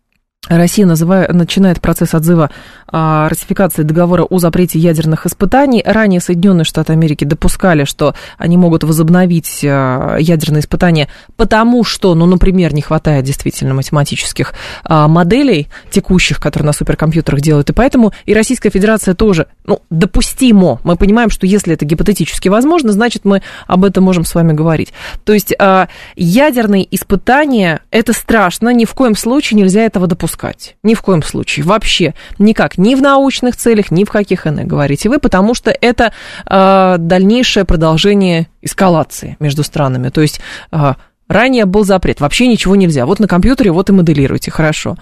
Россия 0.50 0.88
называет, 0.88 1.32
начинает 1.32 1.80
процесс 1.82 2.16
отзыва 2.16 2.50
а, 2.88 3.30
ратификации 3.30 3.84
договора 3.84 4.24
о 4.24 4.40
запрете 4.40 4.80
ядерных 4.80 5.28
испытаний. 5.28 5.84
Ранее 5.86 6.20
Соединенные 6.20 6.66
Штаты 6.66 6.94
Америки 6.94 7.26
допускали, 7.26 7.84
что 7.84 8.16
они 8.40 8.58
могут 8.58 8.84
возобновить 8.84 9.62
а, 9.64 10.18
ядерные 10.18 10.62
испытания, 10.62 11.10
потому 11.38 11.84
что, 11.84 12.16
ну, 12.16 12.26
например, 12.26 12.74
не 12.74 12.82
хватает 12.82 13.24
действительно 13.24 13.76
математических 13.76 14.56
а, 14.84 15.08
моделей 15.08 15.68
текущих, 15.92 16.40
которые 16.40 16.66
на 16.66 16.74
суперкомпьютерах 16.74 17.40
делают, 17.40 17.70
и 17.70 17.74
поэтому 17.74 18.12
и 18.26 18.34
Российская 18.34 18.72
Федерация 18.72 19.14
тоже, 19.14 19.46
ну, 19.66 19.84
допустимо. 19.92 20.80
Мы 20.84 20.96
понимаем, 20.96 21.30
что 21.30 21.46
если 21.46 21.76
это 21.76 21.86
гипотетически 21.86 22.50
возможно, 22.50 22.92
значит, 22.92 23.26
мы 23.26 23.44
об 23.68 23.86
этом 23.86 24.04
можем 24.04 24.26
с 24.26 24.34
вами 24.34 24.54
говорить. 24.54 24.92
То 25.24 25.34
есть 25.34 25.54
а, 25.60 25.88
ядерные 26.16 26.88
испытания, 26.94 27.82
это 27.92 28.12
страшно, 28.12 28.70
ни 28.70 28.86
в 28.86 28.94
коем 28.96 29.16
случае 29.16 29.60
нельзя 29.60 29.84
этого 29.84 30.08
допускать 30.08 30.31
допускать. 30.32 30.76
Ни 30.84 30.94
в 30.94 31.02
коем 31.02 31.24
случае. 31.24 31.66
Вообще 31.66 32.14
никак. 32.40 32.78
Ни 32.78 32.96
в 32.96 33.02
научных 33.02 33.56
целях, 33.56 33.92
ни 33.92 34.04
в 34.04 34.12
каких 34.12 34.48
иных, 34.48 34.66
говорите 34.66 35.10
вы, 35.10 35.20
потому 35.20 35.54
что 35.54 35.72
это 35.72 36.14
э, 36.46 36.96
дальнейшее 36.98 37.66
продолжение 37.66 38.48
эскалации 38.62 39.38
между 39.40 39.64
странами. 39.64 40.10
То 40.10 40.22
есть 40.22 40.42
э, 40.72 40.94
ранее 41.32 41.66
был 41.66 41.84
запрет, 41.84 42.20
вообще 42.20 42.48
ничего 42.48 42.76
нельзя. 42.76 43.06
Вот 43.06 43.20
на 43.20 43.28
компьютере, 43.28 43.72
вот 43.72 43.90
и 43.90 43.94
моделируйте, 43.94 44.52
хорошо. 44.52 44.98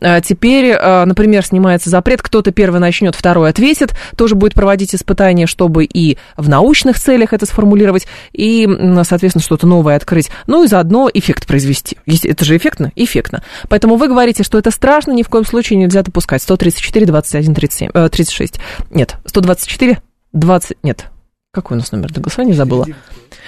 А 0.00 0.20
теперь, 0.20 0.74
а, 0.78 1.04
например, 1.06 1.44
снимается 1.44 1.90
запрет, 1.90 2.22
кто-то 2.22 2.52
первый 2.52 2.78
начнет, 2.78 3.14
второй 3.14 3.50
ответит, 3.50 3.94
тоже 4.16 4.34
будет 4.34 4.54
проводить 4.54 4.94
испытания, 4.94 5.46
чтобы 5.46 5.84
и 5.84 6.18
в 6.36 6.48
научных 6.48 7.00
целях 7.00 7.32
это 7.32 7.46
сформулировать, 7.46 8.06
и, 8.32 8.68
соответственно, 9.02 9.42
что-то 9.42 9.66
новое 9.66 9.96
открыть. 9.96 10.30
Ну 10.46 10.64
и 10.64 10.68
заодно 10.68 11.10
эффект 11.12 11.46
произвести. 11.46 11.96
Это 12.06 12.44
же 12.44 12.56
эффектно? 12.56 12.92
Эффектно. 12.94 13.42
Поэтому 13.68 13.96
вы 13.96 14.08
говорите, 14.08 14.44
что 14.44 14.58
это 14.58 14.70
страшно, 14.70 15.12
ни 15.12 15.22
в 15.22 15.28
коем 15.28 15.44
случае 15.44 15.78
нельзя 15.78 16.02
допускать. 16.02 16.42
134, 16.42 17.06
21, 17.06 17.54
37, 17.54 17.90
э, 17.92 18.08
36. 18.08 18.60
Нет, 18.90 19.16
124, 19.24 19.98
20, 20.32 20.76
нет. 20.82 21.06
Какой 21.50 21.76
у 21.76 21.80
нас 21.80 21.90
номер 21.90 22.12
для 22.12 22.22
голосования? 22.22 22.54
Забыла. 22.54 22.86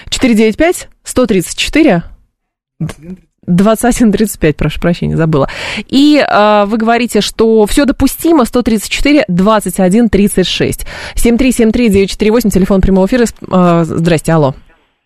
495, 0.09 0.89
134, 1.05 2.03
21.35, 3.47 4.55
прошу 4.57 4.81
прощения, 4.81 5.17
забыла. 5.17 5.49
И 5.89 6.19
э, 6.19 6.65
вы 6.67 6.77
говорите, 6.77 7.21
что 7.21 7.67
все 7.67 7.85
допустимо, 7.85 8.45
134, 8.45 9.25
21, 9.29 10.09
36. 10.09 10.87
7373948, 11.15 12.51
телефон 12.51 12.81
прямого 12.81 13.07
эфира. 13.07 13.25
Э, 13.51 13.85
здрасте, 13.85 14.33
алло. 14.33 14.55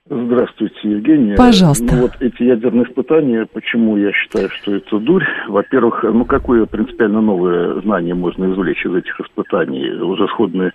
Здравствуйте, 0.07 0.77
Евгения. 0.83 1.35
Пожалуйста. 1.35 1.95
Ну, 1.95 2.03
вот 2.03 2.13
эти 2.21 2.43
ядерные 2.43 2.85
испытания, 2.85 3.47
почему 3.51 3.97
я 3.97 4.13
считаю, 4.13 4.51
что 4.51 4.75
это 4.75 4.99
дурь? 4.99 5.25
Во-первых, 5.49 6.03
ну 6.03 6.27
какое 6.27 6.67
принципиально 6.67 7.23
новое 7.23 7.81
знание 7.81 8.15
можно 8.15 8.53
извлечь 8.53 8.85
из 8.85 8.95
этих 8.95 9.19
испытаний? 9.19 9.93
Уже 10.03 10.29
сходные 10.29 10.73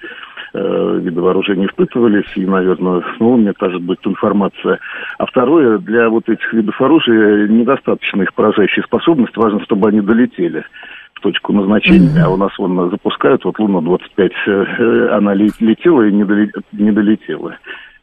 э, 0.54 1.00
виды 1.02 1.22
вооружений 1.22 1.66
испытывались, 1.68 2.32
и, 2.36 2.46
наверное, 2.46 3.02
с 3.02 3.20
новыми 3.20 3.54
та 3.58 3.70
же 3.70 3.80
будет 3.80 4.06
информация. 4.06 4.80
А 5.18 5.26
второе, 5.26 5.78
для 5.80 6.10
вот 6.10 6.28
этих 6.30 6.54
видов 6.54 6.80
оружия 6.82 7.48
недостаточно 7.48 8.22
их 8.22 8.34
поражающей 8.34 8.84
способности, 8.84 9.38
важно, 9.38 9.62
чтобы 9.64 9.90
они 9.90 10.02
долетели 10.02 10.64
в 11.14 11.22
точку 11.22 11.54
назначения, 11.54 12.22
mm-hmm. 12.22 12.26
а 12.26 12.30
у 12.30 12.38
нас 12.38 12.58
вон 12.58 12.90
запускают, 12.90 13.44
вот 13.44 13.60
Луна-25, 13.60 14.32
э, 14.48 15.10
она 15.10 15.34
летела 15.34 16.04
и 16.04 16.12
не 16.12 16.92
долетела 16.92 17.56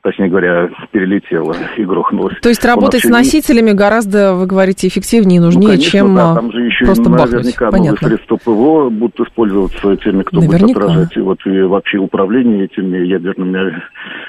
точнее 0.06 0.28
говоря, 0.28 0.70
перелетела 0.92 1.56
и 1.76 1.84
грохнулась. 1.84 2.36
То 2.40 2.48
есть 2.48 2.64
работать 2.64 3.00
с 3.00 3.08
носителями 3.08 3.70
есть... 3.70 3.78
гораздо, 3.78 4.34
вы 4.34 4.46
говорите, 4.46 4.86
эффективнее 4.86 5.38
и 5.38 5.40
нужнее, 5.40 5.66
ну, 5.66 5.72
конечно, 5.72 5.90
чем 5.90 6.14
да, 6.14 6.34
там 6.36 6.52
же 6.52 6.62
еще 6.62 6.84
просто 6.84 7.10
наверняка 7.10 7.70
бахнуть. 7.72 8.00
новые 8.00 8.16
средства 8.16 8.36
ПВО 8.36 8.88
будут 8.88 9.18
использоваться 9.18 9.96
теми, 9.96 10.22
кто 10.22 10.36
наверняка. 10.36 10.66
будет 10.66 10.76
отражать. 10.76 11.16
И 11.16 11.20
вот 11.20 11.38
и 11.44 11.60
вообще 11.62 11.98
управление 11.98 12.66
этими 12.66 12.98
ядерными 12.98 13.82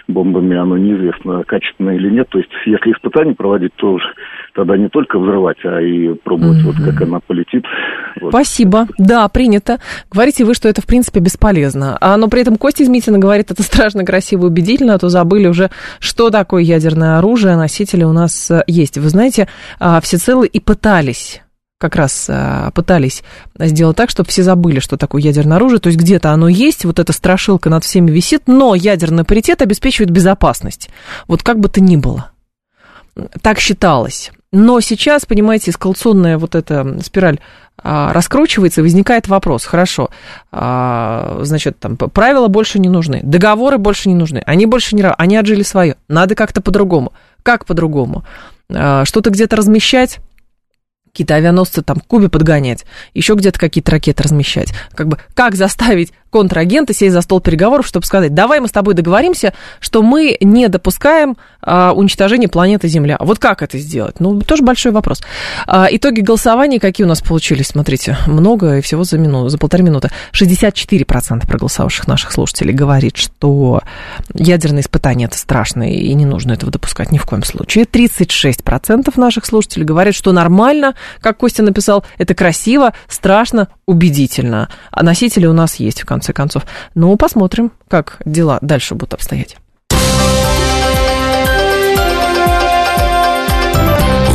бомбами, 0.07 0.57
оно 0.57 0.77
неизвестно, 0.77 1.43
качественно 1.43 1.91
или 1.91 2.09
нет. 2.09 2.27
То 2.29 2.39
есть 2.39 2.49
если 2.65 2.91
испытания 2.93 3.35
проводить, 3.35 3.73
то 3.75 3.99
тогда 4.57 4.75
не 4.75 4.89
только 4.89 5.19
взрывать, 5.19 5.57
а 5.63 5.79
и 5.79 6.15
пробовать, 6.15 6.57
mm-hmm. 6.57 6.63
вот 6.63 6.75
как 6.83 7.01
она 7.03 7.19
полетит. 7.19 7.63
Вот. 8.19 8.31
Спасибо. 8.31 8.87
Да, 8.97 9.27
принято. 9.29 9.77
Говорите 10.11 10.45
вы, 10.45 10.55
что 10.55 10.67
это, 10.67 10.81
в 10.81 10.87
принципе, 10.87 11.19
бесполезно. 11.19 11.95
А, 12.01 12.17
но 12.17 12.27
при 12.27 12.41
этом 12.41 12.57
Костя 12.57 12.83
Измитина 12.83 13.19
говорит, 13.19 13.51
это 13.51 13.61
страшно, 13.61 14.03
красиво, 14.03 14.47
убедительно, 14.47 14.95
а 14.95 14.97
то 14.97 15.09
забыли 15.09 15.47
уже, 15.47 15.69
что 15.99 16.31
такое 16.31 16.63
ядерное 16.63 17.19
оружие, 17.19 17.55
носители 17.55 18.03
у 18.03 18.13
нас 18.13 18.49
э, 18.49 18.63
есть. 18.65 18.97
Вы 18.97 19.09
знаете, 19.09 19.47
а, 19.79 20.01
всецело 20.01 20.43
и 20.43 20.59
пытались 20.59 21.43
как 21.79 21.95
раз 21.95 22.27
а, 22.27 22.71
пытались 22.71 23.23
сделать 23.59 23.95
так, 23.95 24.09
чтобы 24.09 24.27
все 24.29 24.41
забыли, 24.41 24.79
что 24.79 24.97
такое 24.97 25.21
ядерное 25.21 25.57
оружие. 25.57 25.79
То 25.79 25.89
есть 25.89 25.99
где-то 25.99 26.31
оно 26.31 26.47
есть, 26.47 26.83
вот 26.83 26.97
эта 26.97 27.13
страшилка 27.13 27.69
над 27.69 27.83
всеми 27.83 28.09
висит, 28.09 28.47
но 28.47 28.73
ядерный 28.73 29.23
паритет 29.23 29.61
обеспечивает 29.61 30.09
безопасность. 30.09 30.89
Вот 31.27 31.43
как 31.43 31.59
бы 31.59 31.69
то 31.69 31.79
ни 31.79 31.95
было. 31.95 32.31
Так 33.41 33.59
считалось. 33.59 34.31
Но 34.51 34.79
сейчас, 34.79 35.25
понимаете, 35.25 35.71
эскалационная 35.71 36.37
вот 36.37 36.55
эта 36.55 36.99
спираль 37.03 37.39
а, 37.77 38.13
раскручивается, 38.13 38.81
возникает 38.81 39.27
вопрос, 39.27 39.65
хорошо, 39.65 40.09
а, 40.51 41.39
значит, 41.43 41.79
там 41.79 41.97
правила 41.97 42.47
больше 42.47 42.79
не 42.79 42.89
нужны, 42.89 43.19
договоры 43.23 43.77
больше 43.77 44.09
не 44.09 44.15
нужны, 44.15 44.41
они 44.45 44.65
больше 44.65 44.95
не... 44.95 45.03
Они 45.03 45.35
отжили 45.35 45.63
свое, 45.63 45.97
надо 46.07 46.33
как-то 46.33 46.61
по-другому. 46.61 47.13
Как 47.43 47.65
по-другому? 47.65 48.23
А, 48.73 49.05
что-то 49.05 49.29
где-то 49.29 49.57
размещать, 49.57 50.19
какие-то 51.11 51.35
авианосцы 51.35 51.81
там 51.81 51.99
Кубе 51.99 52.29
подгонять, 52.29 52.85
еще 53.13 53.33
где-то 53.33 53.59
какие-то 53.59 53.91
ракеты 53.91 54.23
размещать. 54.23 54.73
Как 54.95 55.07
бы 55.07 55.17
как 55.33 55.55
заставить 55.55 56.13
контрагента 56.29 56.93
сесть 56.93 57.13
за 57.13 57.21
стол 57.21 57.39
переговоров, 57.39 57.87
чтобы 57.87 58.05
сказать, 58.05 58.33
давай 58.33 58.59
мы 58.59 58.67
с 58.67 58.71
тобой 58.71 58.93
договоримся, 58.93 59.53
что 59.79 60.03
мы 60.03 60.37
не 60.41 60.67
допускаем 60.67 61.37
а, 61.61 61.93
уничтожения 61.93 62.47
планеты 62.47 62.87
Земля. 62.87 63.17
Вот 63.19 63.39
как 63.39 63.61
это 63.61 63.77
сделать? 63.77 64.19
Ну, 64.19 64.41
тоже 64.41 64.63
большой 64.63 64.91
вопрос. 64.91 65.21
А, 65.65 65.87
итоги 65.89 66.21
голосования 66.21 66.79
какие 66.79 67.05
у 67.05 67.07
нас 67.07 67.21
получились? 67.21 67.67
Смотрите, 67.67 68.17
много 68.27 68.77
и 68.77 68.81
всего 68.81 69.03
за 69.03 69.17
минуту, 69.17 69.49
за 69.49 69.57
полторы 69.57 69.83
минуты. 69.83 70.11
64% 70.33 71.47
проголосовавших 71.47 72.07
наших 72.07 72.31
слушателей 72.31 72.73
говорит, 72.73 73.17
что 73.17 73.81
ядерные 74.33 74.81
испытания 74.81 75.25
это 75.25 75.37
страшно 75.37 75.91
и 75.91 76.13
не 76.13 76.25
нужно 76.25 76.53
этого 76.53 76.71
допускать 76.71 77.11
ни 77.11 77.17
в 77.17 77.25
коем 77.25 77.43
случае. 77.43 77.85
36% 77.85 79.11
наших 79.19 79.45
слушателей 79.45 79.85
говорят, 79.85 80.15
что 80.15 80.31
нормально, 80.31 80.95
как 81.21 81.37
Костя 81.37 81.63
написал, 81.63 82.05
это 82.17 82.33
красиво, 82.33 82.93
страшно, 83.07 83.69
убедительно. 83.85 84.69
А 84.91 85.03
носители 85.03 85.45
у 85.45 85.53
нас 85.53 85.75
есть 85.75 86.01
в 86.01 86.05
конце 86.05 86.16
конце 86.17 86.33
концов. 86.33 86.63
Ну, 86.95 87.15
посмотрим, 87.15 87.71
как 87.87 88.17
дела 88.25 88.57
дальше 88.61 88.95
будут 88.95 89.13
обстоять. 89.13 89.57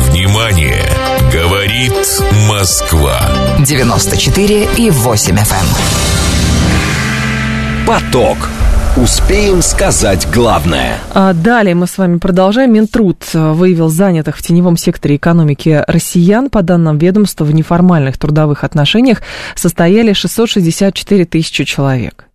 Внимание! 0.07 0.85
Говорит 1.31 1.93
Москва. 2.47 3.19
94 3.65 4.69
и 4.77 4.89
8 4.91 5.35
FM. 5.35 5.65
Эм. 7.81 7.87
Поток. 7.87 8.37
Успеем 8.95 9.63
сказать 9.63 10.27
главное. 10.31 10.99
А 11.15 11.33
далее 11.33 11.73
мы 11.73 11.87
с 11.87 11.97
вами 11.97 12.19
продолжаем. 12.19 12.73
Минтруд 12.73 13.23
выявил 13.33 13.89
занятых 13.89 14.37
в 14.37 14.43
теневом 14.43 14.77
секторе 14.77 15.15
экономики 15.15 15.83
россиян. 15.87 16.51
По 16.51 16.61
данным 16.61 16.99
ведомства, 16.99 17.43
в 17.43 17.51
неформальных 17.51 18.19
трудовых 18.19 18.63
отношениях 18.63 19.23
состояли 19.55 20.13
664 20.13 21.25
тысячи 21.25 21.63
человек. 21.63 22.27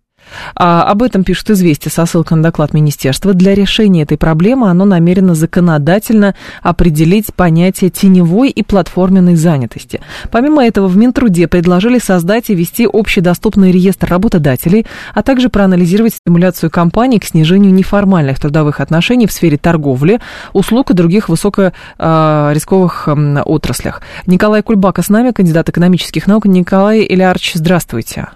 А, 0.55 0.83
об 0.83 1.03
этом 1.03 1.23
пишет 1.23 1.49
«Известия» 1.51 1.91
со 1.91 2.05
ссылкой 2.05 2.37
на 2.37 2.43
доклад 2.43 2.73
министерства. 2.73 3.33
Для 3.33 3.55
решения 3.55 4.03
этой 4.03 4.17
проблемы 4.17 4.69
оно 4.69 4.85
намерено 4.85 5.35
законодательно 5.35 6.35
определить 6.61 7.33
понятие 7.33 7.89
теневой 7.89 8.49
и 8.49 8.63
платформенной 8.63 9.35
занятости. 9.35 10.01
Помимо 10.31 10.65
этого, 10.65 10.87
в 10.87 10.97
Минтруде 10.97 11.47
предложили 11.47 11.99
создать 11.99 12.49
и 12.49 12.55
вести 12.55 12.87
общедоступный 12.91 13.71
реестр 13.71 14.07
работодателей, 14.09 14.85
а 15.13 15.21
также 15.23 15.49
проанализировать 15.49 16.15
стимуляцию 16.15 16.69
компаний 16.69 17.19
к 17.19 17.25
снижению 17.25 17.73
неформальных 17.73 18.39
трудовых 18.39 18.79
отношений 18.79 19.27
в 19.27 19.31
сфере 19.31 19.57
торговли, 19.57 20.19
услуг 20.53 20.91
и 20.91 20.93
других 20.93 21.29
высокорисковых 21.29 23.07
отраслях. 23.45 24.01
Николай 24.25 24.63
Кульбака 24.63 25.01
с 25.01 25.09
нами, 25.09 25.31
кандидат 25.31 25.69
экономических 25.69 26.27
наук. 26.27 26.45
Николай 26.45 27.05
Ильярч, 27.07 27.53
здравствуйте. 27.55 28.29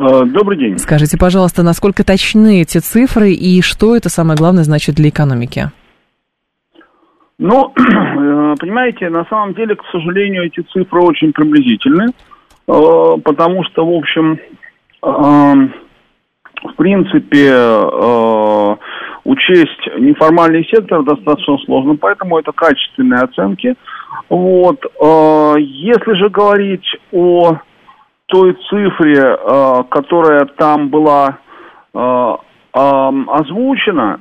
Э, 0.00 0.24
добрый 0.26 0.56
день. 0.56 0.78
Скажите, 0.78 1.18
пожалуйста, 1.18 1.64
насколько 1.64 2.04
точны 2.04 2.62
эти 2.62 2.78
цифры 2.78 3.32
и 3.32 3.60
что 3.62 3.96
это 3.96 4.08
самое 4.08 4.36
главное 4.38 4.62
значит 4.62 4.94
для 4.94 5.08
экономики? 5.08 5.72
Ну, 7.38 7.72
э, 7.76 8.54
понимаете, 8.60 9.08
на 9.10 9.24
самом 9.24 9.54
деле, 9.54 9.74
к 9.74 9.82
сожалению, 9.90 10.44
эти 10.44 10.60
цифры 10.72 11.00
очень 11.00 11.32
приблизительны, 11.32 12.10
э, 12.10 13.20
потому 13.24 13.64
что, 13.64 13.84
в 13.84 13.92
общем, 13.92 14.38
в 15.00 16.74
принципе, 16.76 17.54
учесть 19.24 19.86
неформальный 19.96 20.64
сектор 20.64 21.04
достаточно 21.04 21.56
сложно, 21.64 21.96
поэтому 21.96 22.36
это 22.38 22.50
качественные 22.50 23.20
оценки. 23.20 23.76
Вот. 24.28 24.80
Если 25.60 26.14
же 26.14 26.28
говорить 26.30 26.84
о 27.12 27.58
той 28.28 28.56
цифре, 28.68 29.36
э, 29.38 29.82
которая 29.90 30.44
там 30.56 30.88
была 30.88 31.38
э, 31.94 32.34
озвучена, 32.72 34.20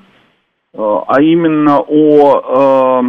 а 0.74 1.22
именно 1.22 1.80
о, 1.80 3.04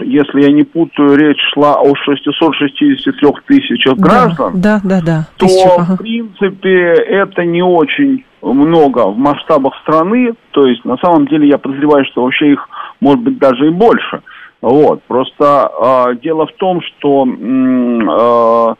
если 0.00 0.42
я 0.42 0.52
не 0.52 0.62
путаю, 0.62 1.16
речь 1.16 1.40
шла 1.52 1.74
о 1.74 1.94
663 1.94 3.28
тысячах 3.46 3.96
граждан, 3.96 4.60
да, 4.60 4.80
да, 4.84 5.00
да, 5.00 5.28
то, 5.36 5.46
ага. 5.78 5.94
в 5.94 5.98
принципе, 5.98 6.94
это 6.94 7.44
не 7.44 7.62
очень 7.62 8.24
много 8.42 9.06
в 9.06 9.16
масштабах 9.16 9.74
страны, 9.82 10.34
то 10.50 10.66
есть 10.66 10.84
на 10.84 10.96
самом 10.98 11.26
деле 11.26 11.48
я 11.48 11.58
подозреваю, 11.58 12.04
что 12.06 12.24
вообще 12.24 12.52
их 12.52 12.68
может 13.00 13.20
быть 13.20 13.38
даже 13.38 13.68
и 13.68 13.70
больше. 13.70 14.22
Вот. 14.62 15.02
Просто 15.02 15.70
э, 16.14 16.16
дело 16.22 16.46
в 16.46 16.52
том, 16.52 16.80
что 16.82 17.26
э, 17.26 18.74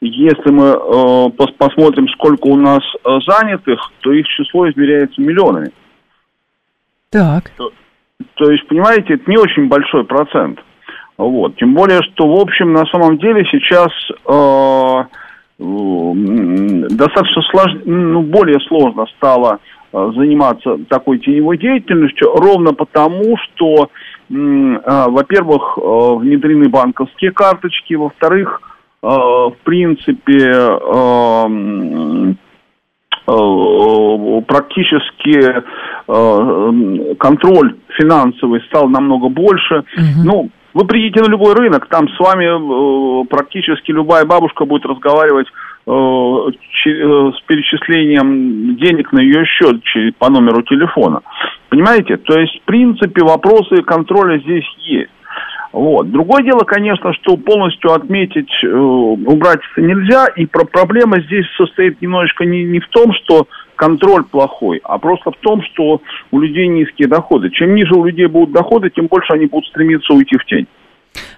если 0.00 0.50
мы 0.50 0.66
э, 0.66 1.30
пос 1.36 1.50
посмотрим, 1.58 2.08
сколько 2.08 2.46
у 2.46 2.56
нас 2.56 2.82
э, 3.04 3.18
занятых, 3.26 3.80
то 4.00 4.12
их 4.12 4.26
число 4.28 4.70
измеряется 4.70 5.20
миллионами. 5.20 5.72
Так. 7.10 7.50
То, 7.56 7.72
то 8.34 8.50
есть, 8.50 8.66
понимаете, 8.68 9.14
это 9.14 9.28
не 9.28 9.36
очень 9.36 9.68
большой 9.68 10.04
процент. 10.04 10.60
Вот. 11.16 11.56
Тем 11.56 11.74
более, 11.74 12.00
что, 12.02 12.28
в 12.28 12.40
общем, 12.40 12.72
на 12.72 12.84
самом 12.86 13.18
деле 13.18 13.44
сейчас 13.50 13.90
э, 14.26 15.04
достаточно 16.96 17.42
сложно, 17.50 17.80
ну, 17.84 18.22
более 18.22 18.60
сложно 18.68 19.06
стало 19.16 19.58
э, 19.92 20.12
заниматься 20.16 20.78
такой 20.88 21.18
теневой 21.18 21.58
деятельностью, 21.58 22.34
ровно 22.34 22.72
потому, 22.72 23.36
что, 23.36 23.84
э, 23.84 23.88
во-первых, 24.28 25.78
э, 25.78 25.80
внедрены 26.16 26.68
банковские 26.68 27.32
карточки, 27.32 27.94
во-вторых, 27.94 28.60
в 29.02 29.54
принципе, 29.64 30.50
практически 34.46 35.62
контроль 37.18 37.76
финансовый 37.98 38.62
стал 38.62 38.88
намного 38.88 39.28
больше. 39.28 39.84
Угу. 39.96 40.24
Ну, 40.24 40.50
вы 40.74 40.86
приедете 40.86 41.22
на 41.22 41.30
любой 41.30 41.54
рынок, 41.54 41.86
там 41.88 42.08
с 42.08 42.18
вами 42.18 43.22
э, 43.22 43.26
практически 43.26 43.92
любая 43.92 44.24
бабушка 44.24 44.64
будет 44.64 44.84
разговаривать 44.84 45.46
э, 45.46 45.50
э, 45.50 45.73
с 45.86 47.40
перечислением 47.46 48.76
денег 48.76 49.12
на 49.12 49.20
ее 49.20 49.44
счет 49.44 49.82
по 50.18 50.30
номеру 50.30 50.62
телефона. 50.62 51.20
Понимаете? 51.68 52.16
То 52.16 52.38
есть, 52.38 52.60
в 52.60 52.64
принципе, 52.64 53.22
вопросы 53.22 53.82
контроля 53.82 54.38
здесь 54.38 54.64
есть. 54.78 55.10
Вот. 55.74 56.08
Другое 56.12 56.44
дело, 56.44 56.60
конечно, 56.60 57.12
что 57.14 57.36
полностью 57.36 57.92
отметить, 57.92 58.48
э, 58.62 58.68
убрать 58.68 59.58
это 59.72 59.82
нельзя, 59.84 60.26
и 60.28 60.46
про 60.46 60.64
проблема 60.64 61.20
здесь 61.22 61.46
состоит 61.56 62.00
немножечко 62.00 62.44
не, 62.44 62.62
не 62.62 62.78
в 62.78 62.86
том, 62.90 63.12
что 63.12 63.48
контроль 63.74 64.22
плохой, 64.22 64.80
а 64.84 64.98
просто 64.98 65.32
в 65.32 65.36
том, 65.38 65.62
что 65.64 66.00
у 66.30 66.38
людей 66.38 66.68
низкие 66.68 67.08
доходы. 67.08 67.50
Чем 67.50 67.74
ниже 67.74 67.92
у 67.96 68.04
людей 68.04 68.26
будут 68.26 68.52
доходы, 68.52 68.88
тем 68.88 69.08
больше 69.08 69.32
они 69.32 69.46
будут 69.46 69.68
стремиться 69.68 70.14
уйти 70.14 70.36
в 70.38 70.44
тень. 70.44 70.68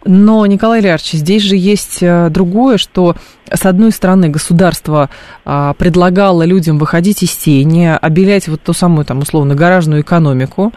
Но, 0.06 0.46
Николай 0.46 0.80
Ильярович, 0.80 1.12
здесь 1.12 1.42
же 1.42 1.56
есть 1.56 1.98
э, 2.00 2.28
другое, 2.30 2.78
что, 2.78 3.16
с 3.52 3.66
одной 3.66 3.90
стороны, 3.90 4.28
государство 4.28 5.10
а, 5.44 5.74
предлагало 5.74 6.44
людям 6.44 6.78
выходить 6.78 7.22
из 7.22 7.34
тени, 7.36 7.96
обелять 8.00 8.46
вот 8.48 8.62
ту 8.62 8.72
самую, 8.72 9.04
там, 9.04 9.18
условно, 9.18 9.54
гаражную 9.54 10.02
экономику, 10.02 10.72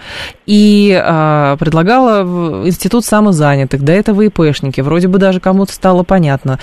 и 0.46 1.00
а, 1.00 1.58
предлагало 1.58 2.68
институт 2.68 3.06
самозанятых, 3.06 3.84
до 3.84 3.92
этого 3.92 4.24
ИПшники, 4.24 4.82
вроде 4.82 5.08
бы 5.08 5.20
даже 5.20 5.40
кому-то 5.40 5.74
стало 5.74 6.04
понятно, 6.04 6.60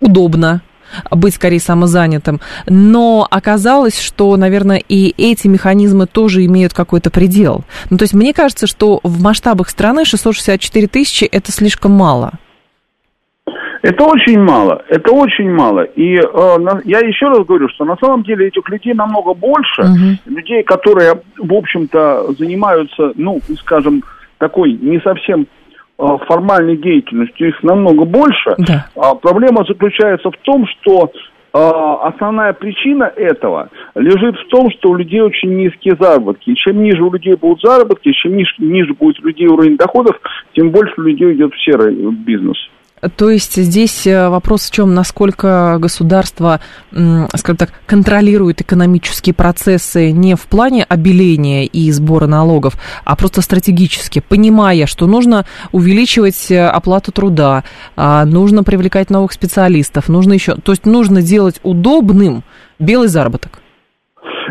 удобно 0.00 0.62
быть 1.10 1.34
скорее 1.34 1.60
самозанятым. 1.60 2.40
Но 2.66 3.26
оказалось, 3.30 4.00
что, 4.00 4.36
наверное, 4.36 4.82
и 4.88 5.14
эти 5.16 5.48
механизмы 5.48 6.06
тоже 6.06 6.44
имеют 6.46 6.74
какой-то 6.74 7.10
предел. 7.10 7.64
Ну, 7.90 7.98
то 7.98 8.04
есть 8.04 8.14
мне 8.14 8.32
кажется, 8.32 8.66
что 8.66 9.00
в 9.02 9.22
масштабах 9.22 9.68
страны 9.68 10.04
664 10.04 10.86
тысячи– 10.88 11.24
это 11.32 11.52
слишком 11.52 11.92
мало. 11.92 12.32
Это 13.82 14.04
очень 14.04 14.40
мало, 14.40 14.82
это 14.88 15.12
очень 15.12 15.50
мало. 15.50 15.82
И 15.82 16.16
э, 16.16 16.58
на, 16.58 16.80
я 16.84 16.98
еще 16.98 17.26
раз 17.28 17.46
говорю, 17.46 17.68
что 17.68 17.84
на 17.84 17.96
самом 17.96 18.24
деле 18.24 18.48
этих 18.48 18.68
людей 18.68 18.92
намного 18.92 19.34
больше, 19.34 19.82
угу. 19.82 20.34
людей, 20.34 20.62
которые, 20.64 21.20
в 21.36 21.54
общем-то, 21.54 22.32
занимаются, 22.36 23.12
ну, 23.14 23.40
скажем, 23.60 24.02
такой 24.38 24.72
не 24.72 25.00
совсем 25.00 25.46
формальной 25.98 26.76
деятельностью 26.76 27.48
их 27.48 27.62
намного 27.62 28.04
больше. 28.04 28.54
Да. 28.58 28.86
А 28.96 29.14
проблема 29.14 29.64
заключается 29.66 30.30
в 30.30 30.36
том, 30.42 30.66
что 30.66 31.10
э, 31.52 31.58
основная 32.02 32.52
причина 32.52 33.04
этого 33.16 33.68
лежит 33.96 34.36
в 34.36 34.48
том, 34.48 34.70
что 34.70 34.90
у 34.90 34.94
людей 34.94 35.20
очень 35.20 35.56
низкие 35.56 35.96
заработки. 35.98 36.50
И 36.50 36.54
чем 36.54 36.82
ниже 36.82 37.02
у 37.02 37.12
людей 37.12 37.34
будут 37.34 37.60
заработки, 37.62 38.12
чем 38.12 38.36
ниже, 38.36 38.54
ниже 38.58 38.94
будет 38.94 39.20
у 39.20 39.26
людей 39.26 39.48
уровень 39.48 39.76
доходов, 39.76 40.16
тем 40.54 40.70
больше 40.70 40.94
у 40.98 41.02
людей 41.02 41.34
идет 41.34 41.52
в 41.52 41.64
серый 41.64 41.94
бизнес. 42.12 42.56
То 43.16 43.30
есть 43.30 43.56
здесь 43.56 44.06
э, 44.06 44.28
вопрос 44.28 44.68
в 44.68 44.70
чем, 44.70 44.94
насколько 44.94 45.78
государство, 45.80 46.60
скажем 46.90 47.56
так, 47.56 47.70
контролирует 47.86 48.60
экономические 48.60 49.34
процессы 49.34 50.10
не 50.10 50.34
в 50.34 50.42
плане 50.42 50.84
обеления 50.84 51.66
и 51.66 51.90
сбора 51.92 52.26
налогов, 52.26 52.74
а 53.04 53.16
просто 53.16 53.42
стратегически, 53.42 54.20
понимая, 54.20 54.86
что 54.86 55.06
нужно 55.06 55.46
увеличивать 55.72 56.50
э, 56.50 56.66
оплату 56.66 57.12
труда, 57.12 57.64
а, 57.96 58.24
нужно 58.24 58.64
привлекать 58.64 59.10
новых 59.10 59.32
специалистов, 59.32 60.08
нужно 60.08 60.32
еще, 60.32 60.56
то 60.56 60.72
есть 60.72 60.86
нужно 60.86 61.22
делать 61.22 61.60
удобным 61.62 62.44
белый 62.78 63.08
заработок. 63.08 63.60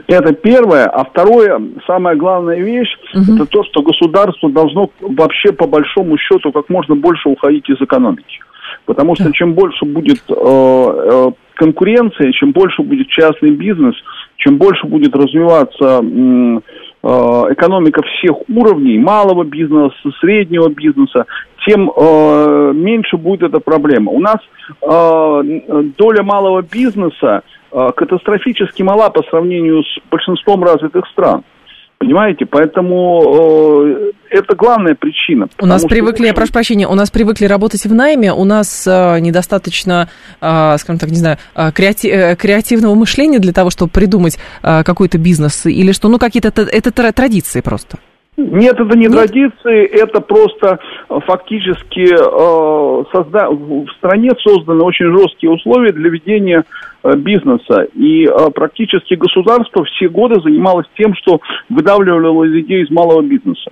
Это 0.08 0.34
первое. 0.34 0.86
А 0.86 1.04
второе, 1.04 1.62
самая 1.86 2.16
главная 2.16 2.60
вещь, 2.60 2.96
угу. 3.14 3.36
это 3.36 3.46
то, 3.46 3.64
что 3.66 3.82
государство 3.82 4.50
должно 4.50 4.90
вообще 5.02 5.52
по 5.52 5.68
большому 5.68 6.18
счету 6.18 6.52
как 6.52 6.70
можно 6.70 6.96
больше 6.96 7.30
уходить 7.30 7.70
из 7.70 7.82
экономики. 7.82 8.40
Потому 8.86 9.16
что 9.16 9.32
чем 9.34 9.54
больше 9.54 9.86
будет 9.86 10.24
э, 10.30 10.34
э, 10.34 11.32
конкуренция, 11.56 12.32
чем 12.32 12.52
больше 12.52 12.84
будет 12.84 13.08
частный 13.10 13.52
бизнес, 13.52 13.96
чем 14.38 14.58
больше 14.58 14.88
будет 14.88 15.14
развиваться 15.14 16.02
э, 16.02 16.60
экономика 17.04 18.02
всех 18.02 18.38
уровней, 18.50 18.98
малого 18.98 19.44
бизнеса, 19.44 19.94
среднего 20.20 20.70
бизнеса, 20.70 21.26
тем 21.68 21.92
э, 21.92 22.72
меньше 22.74 23.18
будет 23.18 23.44
эта 23.44 23.60
проблема. 23.60 24.12
У 24.12 24.20
нас 24.20 24.38
э, 24.82 25.62
доля 25.98 26.24
малого 26.24 26.62
бизнеса 26.62 27.42
э, 27.72 27.90
катастрофически 27.96 28.84
мала 28.84 29.10
по 29.10 29.22
сравнению 29.24 29.84
с 29.84 30.00
большинством 30.10 30.64
развитых 30.64 31.06
стран. 31.08 31.44
Понимаете, 32.00 32.46
поэтому 32.46 33.84
э, 33.90 34.12
это 34.30 34.56
главная 34.56 34.94
причина. 34.94 35.48
У 35.60 35.66
нас 35.66 35.84
привыкли, 35.84 36.18
что... 36.18 36.26
я 36.28 36.34
прошу 36.36 36.54
прощения, 36.54 36.88
у 36.88 36.94
нас 36.94 37.10
привыкли 37.10 37.46
работать 37.46 37.86
в 37.86 37.94
найме, 37.94 38.32
у 38.34 38.46
нас 38.46 38.86
э, 38.88 39.20
недостаточно, 39.20 40.08
э, 40.40 40.78
скажем 40.78 41.00
так, 41.00 41.10
не 41.10 41.16
знаю, 41.16 41.38
э, 41.56 41.72
креати... 41.72 42.08
Э, 42.08 42.36
креативного 42.36 42.94
мышления 42.94 43.40
для 43.40 43.52
того, 43.52 43.72
чтобы 43.72 43.92
придумать 43.92 44.38
э, 44.62 44.84
какой-то 44.84 45.18
бизнес, 45.18 45.66
или 45.66 45.92
что, 45.92 46.08
ну, 46.08 46.20
какие-то, 46.20 46.50
это, 46.50 46.62
это 46.62 46.92
традиции 46.92 47.62
просто. 47.62 47.98
Нет, 48.38 48.80
это 48.80 48.96
не 48.96 49.08
Нет? 49.08 49.14
традиции, 49.14 49.86
это 49.88 50.22
просто 50.22 50.78
фактически 51.26 52.14
э, 52.14 53.04
созда... 53.12 53.50
в 53.50 53.88
стране 53.98 54.30
созданы 54.40 54.84
очень 54.84 55.08
жесткие 55.18 55.52
условия 55.52 55.92
для 55.92 56.10
ведения 56.12 56.64
бизнеса. 57.18 57.88
И 57.94 58.26
э, 58.26 58.50
практически 58.54 59.16
государство 59.16 59.84
все 59.86 60.10
годы 60.10 60.42
занималось 60.42 60.88
тем, 60.98 61.16
что 61.16 61.40
выдавливало 61.70 62.44
людей 62.44 62.84
из 62.84 62.90
малого 62.90 63.22
бизнеса. 63.22 63.72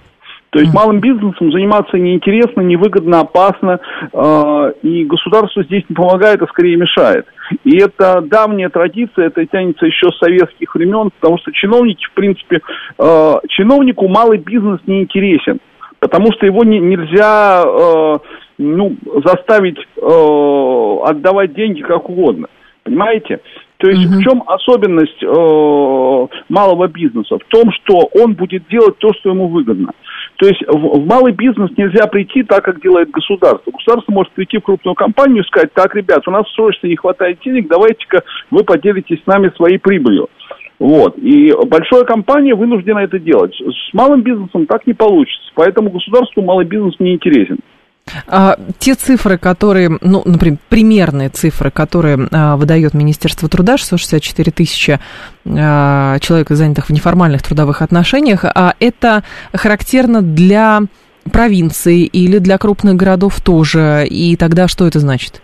То 0.55 0.61
есть 0.61 0.73
малым 0.73 1.01
бизнесом 1.01 1.51
заниматься 1.51 1.97
неинтересно, 1.97 2.61
невыгодно, 2.61 3.19
опасно, 3.19 3.77
э, 4.13 4.73
и 4.83 5.03
государство 5.03 5.63
здесь 5.65 5.83
не 5.89 5.95
помогает, 5.95 6.41
а 6.41 6.47
скорее 6.47 6.77
мешает. 6.77 7.25
И 7.65 7.77
это 7.77 8.21
давняя 8.21 8.69
традиция, 8.69 9.27
это 9.27 9.45
тянется 9.45 9.85
еще 9.85 10.11
с 10.11 10.17
советских 10.17 10.73
времен, 10.73 11.09
потому 11.19 11.37
что 11.39 11.51
чиновники, 11.51 12.05
в 12.05 12.13
принципе, 12.13 12.61
э, 12.97 13.33
чиновнику 13.49 14.07
малый 14.07 14.37
бизнес 14.37 14.79
не 14.87 15.01
интересен, 15.01 15.59
потому 15.99 16.31
что 16.31 16.45
его 16.45 16.63
не, 16.63 16.79
нельзя 16.79 17.63
э, 17.65 18.17
ну, 18.57 18.95
заставить 19.25 19.77
э, 19.77 20.97
отдавать 21.03 21.53
деньги 21.53 21.81
как 21.81 22.09
угодно. 22.09 22.47
Понимаете? 22.85 23.41
То 23.77 23.89
есть 23.89 24.05
угу. 24.05 24.15
в 24.15 24.23
чем 24.23 24.43
особенность 24.45 25.21
э, 25.21 26.27
малого 26.49 26.87
бизнеса? 26.87 27.37
В 27.37 27.45
том, 27.49 27.71
что 27.71 28.09
он 28.13 28.33
будет 28.33 28.67
делать 28.69 28.97
то, 28.99 29.11
что 29.13 29.31
ему 29.31 29.47
выгодно. 29.47 29.91
То 30.37 30.47
есть 30.47 30.61
в, 30.67 31.01
в 31.01 31.05
малый 31.05 31.33
бизнес 31.33 31.71
нельзя 31.75 32.05
прийти 32.07 32.43
так, 32.43 32.63
как 32.63 32.81
делает 32.81 33.09
государство. 33.09 33.71
Государство 33.71 34.11
может 34.11 34.31
прийти 34.33 34.59
в 34.59 34.61
крупную 34.61 34.93
компанию 34.95 35.43
и 35.43 35.47
сказать, 35.47 35.73
так, 35.73 35.95
ребят, 35.95 36.27
у 36.27 36.31
нас 36.31 36.45
срочно 36.53 36.87
не 36.87 36.95
хватает 36.95 37.39
денег, 37.43 37.67
давайте-ка 37.67 38.21
вы 38.51 38.63
поделитесь 38.63 39.21
с 39.23 39.27
нами 39.27 39.51
своей 39.55 39.79
прибылью. 39.79 40.29
Вот. 40.77 41.17
И 41.17 41.51
большая 41.67 42.03
компания 42.03 42.53
вынуждена 42.53 42.99
это 42.99 43.17
делать. 43.17 43.55
С 43.55 43.93
малым 43.93 44.21
бизнесом 44.21 44.67
так 44.67 44.85
не 44.85 44.93
получится. 44.93 45.51
Поэтому 45.55 45.89
государству 45.89 46.43
малый 46.43 46.65
бизнес 46.65 46.95
не 46.99 47.13
интересен. 47.13 47.57
А, 48.27 48.55
те 48.79 48.93
цифры, 48.93 49.37
которые, 49.37 49.97
ну, 50.01 50.21
например, 50.25 50.59
примерные 50.69 51.29
цифры, 51.29 51.71
которые 51.71 52.27
а, 52.31 52.55
выдает 52.55 52.93
Министерство 52.93 53.49
труда, 53.49 53.77
664 53.77 54.51
тысячи 54.51 54.99
а, 55.45 56.19
человек, 56.19 56.49
занятых 56.49 56.87
в 56.87 56.89
неформальных 56.91 57.41
трудовых 57.41 57.81
отношениях, 57.81 58.45
а 58.45 58.73
это 58.79 59.23
характерно 59.53 60.21
для 60.21 60.81
провинции 61.31 62.05
или 62.05 62.37
для 62.37 62.57
крупных 62.57 62.95
городов 62.95 63.41
тоже, 63.41 64.05
и 64.07 64.35
тогда 64.35 64.67
что 64.67 64.85
это 64.85 64.99
значит? 64.99 65.41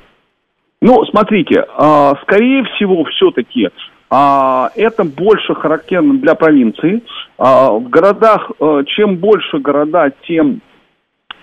Ну, 0.82 1.06
смотрите, 1.06 1.66
а, 1.78 2.16
скорее 2.24 2.64
всего, 2.64 3.04
все-таки 3.06 3.70
а, 4.10 4.72
это 4.76 5.04
больше 5.04 5.54
характерно 5.54 6.16
для 6.16 6.36
провинции. 6.36 7.04
А, 7.38 7.72
в 7.72 7.90
городах, 7.90 8.52
чем 8.88 9.18
больше 9.18 9.60
города, 9.60 10.12
тем 10.28 10.62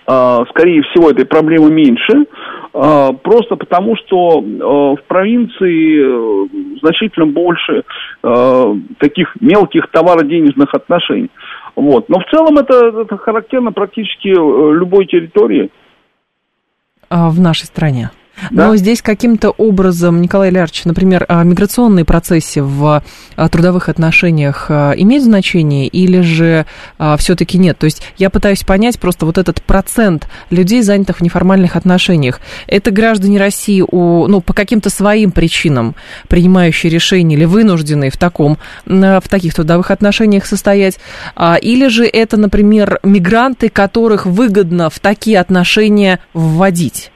скорее 0.09 0.81
всего, 0.83 1.11
этой 1.11 1.25
проблемы 1.25 1.69
меньше, 1.69 2.25
просто 2.71 3.55
потому 3.55 3.95
что 3.97 4.41
в 4.41 5.03
провинции 5.07 6.79
значительно 6.79 7.27
больше 7.27 7.83
таких 8.97 9.35
мелких 9.39 9.87
товароденежных 9.91 10.73
отношений. 10.73 11.29
Вот. 11.75 12.09
Но 12.09 12.19
в 12.19 12.25
целом 12.31 12.57
это, 12.57 13.01
это 13.01 13.17
характерно 13.17 13.71
практически 13.71 14.29
любой 14.29 15.05
территории. 15.05 15.69
В 17.09 17.39
нашей 17.39 17.65
стране. 17.65 18.09
Да? 18.51 18.67
Но 18.67 18.75
здесь 18.75 19.01
каким-то 19.01 19.51
образом, 19.51 20.21
Николай 20.21 20.49
Лярч, 20.49 20.85
например, 20.85 21.25
а, 21.27 21.43
миграционные 21.43 22.05
процессы 22.05 22.61
в 22.61 23.03
а, 23.35 23.49
трудовых 23.49 23.89
отношениях 23.89 24.67
а, 24.69 24.91
имеют 24.91 25.23
значение 25.23 25.87
или 25.87 26.21
же 26.21 26.65
все-таки 27.17 27.57
нет? 27.57 27.77
То 27.77 27.85
есть 27.85 28.01
я 28.17 28.29
пытаюсь 28.29 28.63
понять 28.63 28.99
просто 28.99 29.25
вот 29.25 29.37
этот 29.37 29.61
процент 29.61 30.27
людей, 30.49 30.81
занятых 30.81 31.17
в 31.17 31.21
неформальных 31.21 31.75
отношениях. 31.75 32.39
Это 32.67 32.91
граждане 32.91 33.39
России 33.39 33.81
у, 33.81 34.27
ну, 34.27 34.41
по 34.41 34.53
каким-то 34.53 34.89
своим 34.89 35.31
причинам 35.31 35.95
принимающие 36.27 36.91
решения 36.91 37.35
или 37.35 37.45
вынужденные 37.45 38.11
в, 38.11 38.17
таком, 38.17 38.57
в 38.85 39.23
таких 39.29 39.53
трудовых 39.53 39.91
отношениях 39.91 40.45
состоять? 40.45 40.99
Или 41.61 41.87
же 41.87 42.05
это, 42.05 42.37
например, 42.37 42.99
мигранты, 43.03 43.69
которых 43.69 44.25
выгодно 44.25 44.89
в 44.89 44.99
такие 44.99 45.39
отношения 45.39 46.19
вводить? 46.33 47.11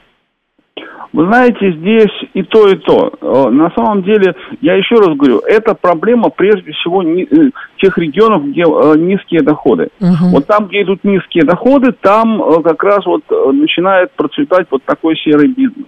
Вы 1.14 1.28
знаете, 1.28 1.72
здесь 1.74 2.30
и 2.34 2.42
то, 2.42 2.68
и 2.68 2.76
то. 2.76 3.14
Э, 3.22 3.50
на 3.50 3.70
самом 3.76 4.02
деле, 4.02 4.36
я 4.62 4.74
еще 4.74 4.96
раз 4.96 5.16
говорю, 5.16 5.40
это 5.48 5.76
проблема 5.76 6.30
прежде 6.30 6.72
всего 6.72 7.04
э, 7.04 7.52
тех 7.78 7.98
регионов, 8.00 8.46
где 8.46 8.64
э, 8.64 8.98
низкие 8.98 9.42
доходы. 9.42 9.90
Угу. 10.02 10.32
Вот 10.32 10.48
там, 10.48 10.66
где 10.68 10.82
идут 10.82 11.04
низкие 11.04 11.44
доходы, 11.44 11.92
там 11.92 12.64
как 12.64 12.84
раз 12.84 13.06
вот 13.06 13.24
начинает 13.54 14.12
процветать 14.14 14.66
вот 14.72 14.84
такой 14.86 15.16
серый 15.18 15.50
бизнес. 15.50 15.88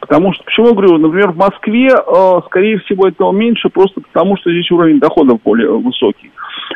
Потому 0.00 0.32
что, 0.32 0.44
почему 0.44 0.68
я 0.68 0.72
говорю, 0.72 0.98
например, 0.98 1.32
в 1.32 1.36
Москве, 1.36 1.90
скорее 2.46 2.78
всего, 2.80 3.08
этого 3.08 3.32
меньше, 3.32 3.68
просто 3.68 4.00
потому 4.00 4.36
что 4.36 4.50
здесь 4.50 4.70
уровень 4.70 4.98
доходов 4.98 5.40
более 5.44 5.70
высокий. 5.78 6.30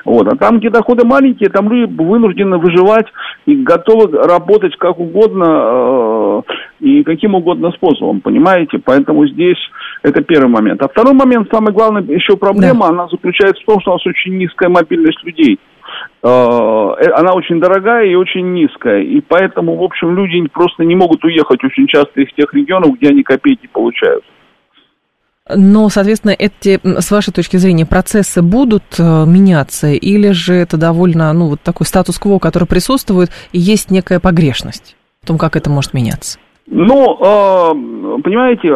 Вот. 0.05 0.27
А 0.29 0.37
там, 0.37 0.59
где 0.59 0.71
доходы 0.71 1.07
маленькие, 1.07 1.51
там 1.51 1.71
люди 1.71 1.91
вынуждены 1.93 2.59
выживать 2.59 3.07
и 3.47 3.55
готовы 3.57 4.11
работать 4.19 4.77
как 4.77 4.99
угодно 4.99 6.43
э, 6.49 6.55
и 6.81 7.03
каким 7.05 7.35
угодно 7.35 7.71
способом, 7.73 8.21
понимаете? 8.21 8.79
Поэтому 8.85 9.27
здесь 9.27 9.59
это 10.03 10.23
первый 10.23 10.49
момент. 10.49 10.83
А 10.83 10.89
второй 10.89 11.15
момент, 11.15 11.49
самая 11.53 11.73
главная 11.73 12.03
еще 12.03 12.37
проблема, 12.37 12.81
да. 12.81 12.89
она 12.89 13.09
заключается 13.09 13.63
в 13.63 13.67
том, 13.67 13.81
что 13.81 13.93
у 13.93 13.95
нас 13.95 14.07
очень 14.07 14.37
низкая 14.37 14.69
мобильность 14.69 15.23
людей. 15.25 15.59
Э, 16.25 16.27
э, 16.27 17.11
она 17.11 17.35
очень 17.35 17.61
дорогая 17.61 18.07
и 18.07 18.15
очень 18.15 18.55
низкая. 18.55 19.03
И 19.03 19.21
поэтому, 19.21 19.77
в 19.77 19.83
общем, 19.83 20.17
люди 20.17 20.41
просто 20.49 20.83
не 20.83 20.97
могут 20.97 21.23
уехать 21.23 21.63
очень 21.63 21.87
часто 21.87 22.23
из 22.23 22.33
тех 22.35 22.53
регионов, 22.55 22.97
где 22.97 23.09
они 23.09 23.23
копейки 23.23 23.67
получают. 23.67 24.25
Но, 25.55 25.91
соответственно, 25.91 26.35
эти, 26.39 26.81
с 26.83 27.11
вашей 27.11 27.35
точки 27.35 27.59
зрения, 27.59 27.85
процессы 27.85 28.41
будут 28.41 28.99
э, 28.99 29.03
меняться, 29.27 29.89
или 29.89 30.31
же 30.31 30.55
это 30.55 30.79
довольно, 30.79 31.31
ну, 31.35 31.49
вот 31.49 31.61
такой 31.61 31.85
статус-кво, 31.85 32.39
который 32.39 32.67
присутствует, 32.67 33.29
и 33.53 33.59
есть 33.59 33.91
некая 33.91 34.19
погрешность 34.19 34.97
в 35.23 35.27
том, 35.27 35.37
как 35.37 35.57
это 35.57 35.69
может 35.69 35.93
меняться? 35.93 36.39
Ну, 36.67 37.19
понимаете, 38.25 38.71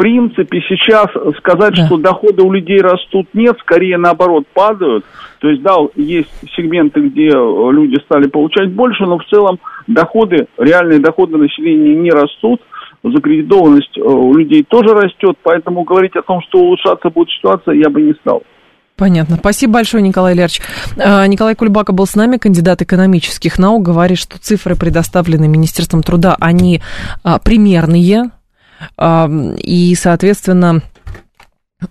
принципе, 0.00 0.62
сейчас 0.66 1.08
сказать, 1.36 1.74
да. 1.76 1.86
что 1.86 1.98
доходы 1.98 2.42
у 2.42 2.50
людей 2.50 2.80
растут, 2.80 3.28
нет, 3.34 3.54
скорее 3.60 3.98
наоборот 3.98 4.44
падают. 4.54 5.04
То 5.40 5.50
есть, 5.50 5.60
да, 5.60 5.76
есть 5.94 6.30
сегменты, 6.56 7.00
где 7.00 7.28
люди 7.28 8.00
стали 8.04 8.26
получать 8.28 8.72
больше, 8.72 9.04
но 9.04 9.18
в 9.18 9.24
целом 9.26 9.58
доходы, 9.86 10.46
реальные 10.56 11.00
доходы 11.00 11.36
населения 11.36 11.94
не 11.96 12.10
растут 12.10 12.62
закредитованность 13.02 13.96
э, 13.96 14.00
у 14.00 14.34
людей 14.34 14.62
тоже 14.62 14.94
растет, 14.94 15.36
поэтому 15.42 15.84
говорить 15.84 16.16
о 16.16 16.22
том, 16.22 16.40
что 16.48 16.58
улучшаться 16.58 17.08
будет 17.08 17.30
ситуация, 17.30 17.74
я 17.74 17.88
бы 17.88 18.00
не 18.00 18.12
стал. 18.14 18.42
Понятно. 18.96 19.36
Спасибо 19.36 19.74
большое, 19.74 20.02
Николай 20.02 20.34
Лерч. 20.34 20.60
А, 20.98 21.26
Николай 21.26 21.54
Кульбака 21.54 21.92
был 21.92 22.06
с 22.06 22.14
нами, 22.14 22.36
кандидат 22.36 22.82
экономических 22.82 23.58
наук, 23.58 23.82
говорит, 23.82 24.18
что 24.18 24.38
цифры, 24.38 24.76
предоставленные 24.76 25.48
Министерством 25.48 26.02
труда, 26.02 26.36
они 26.38 26.82
примерные, 27.42 28.30
и, 28.98 29.94
соответственно, 29.98 30.82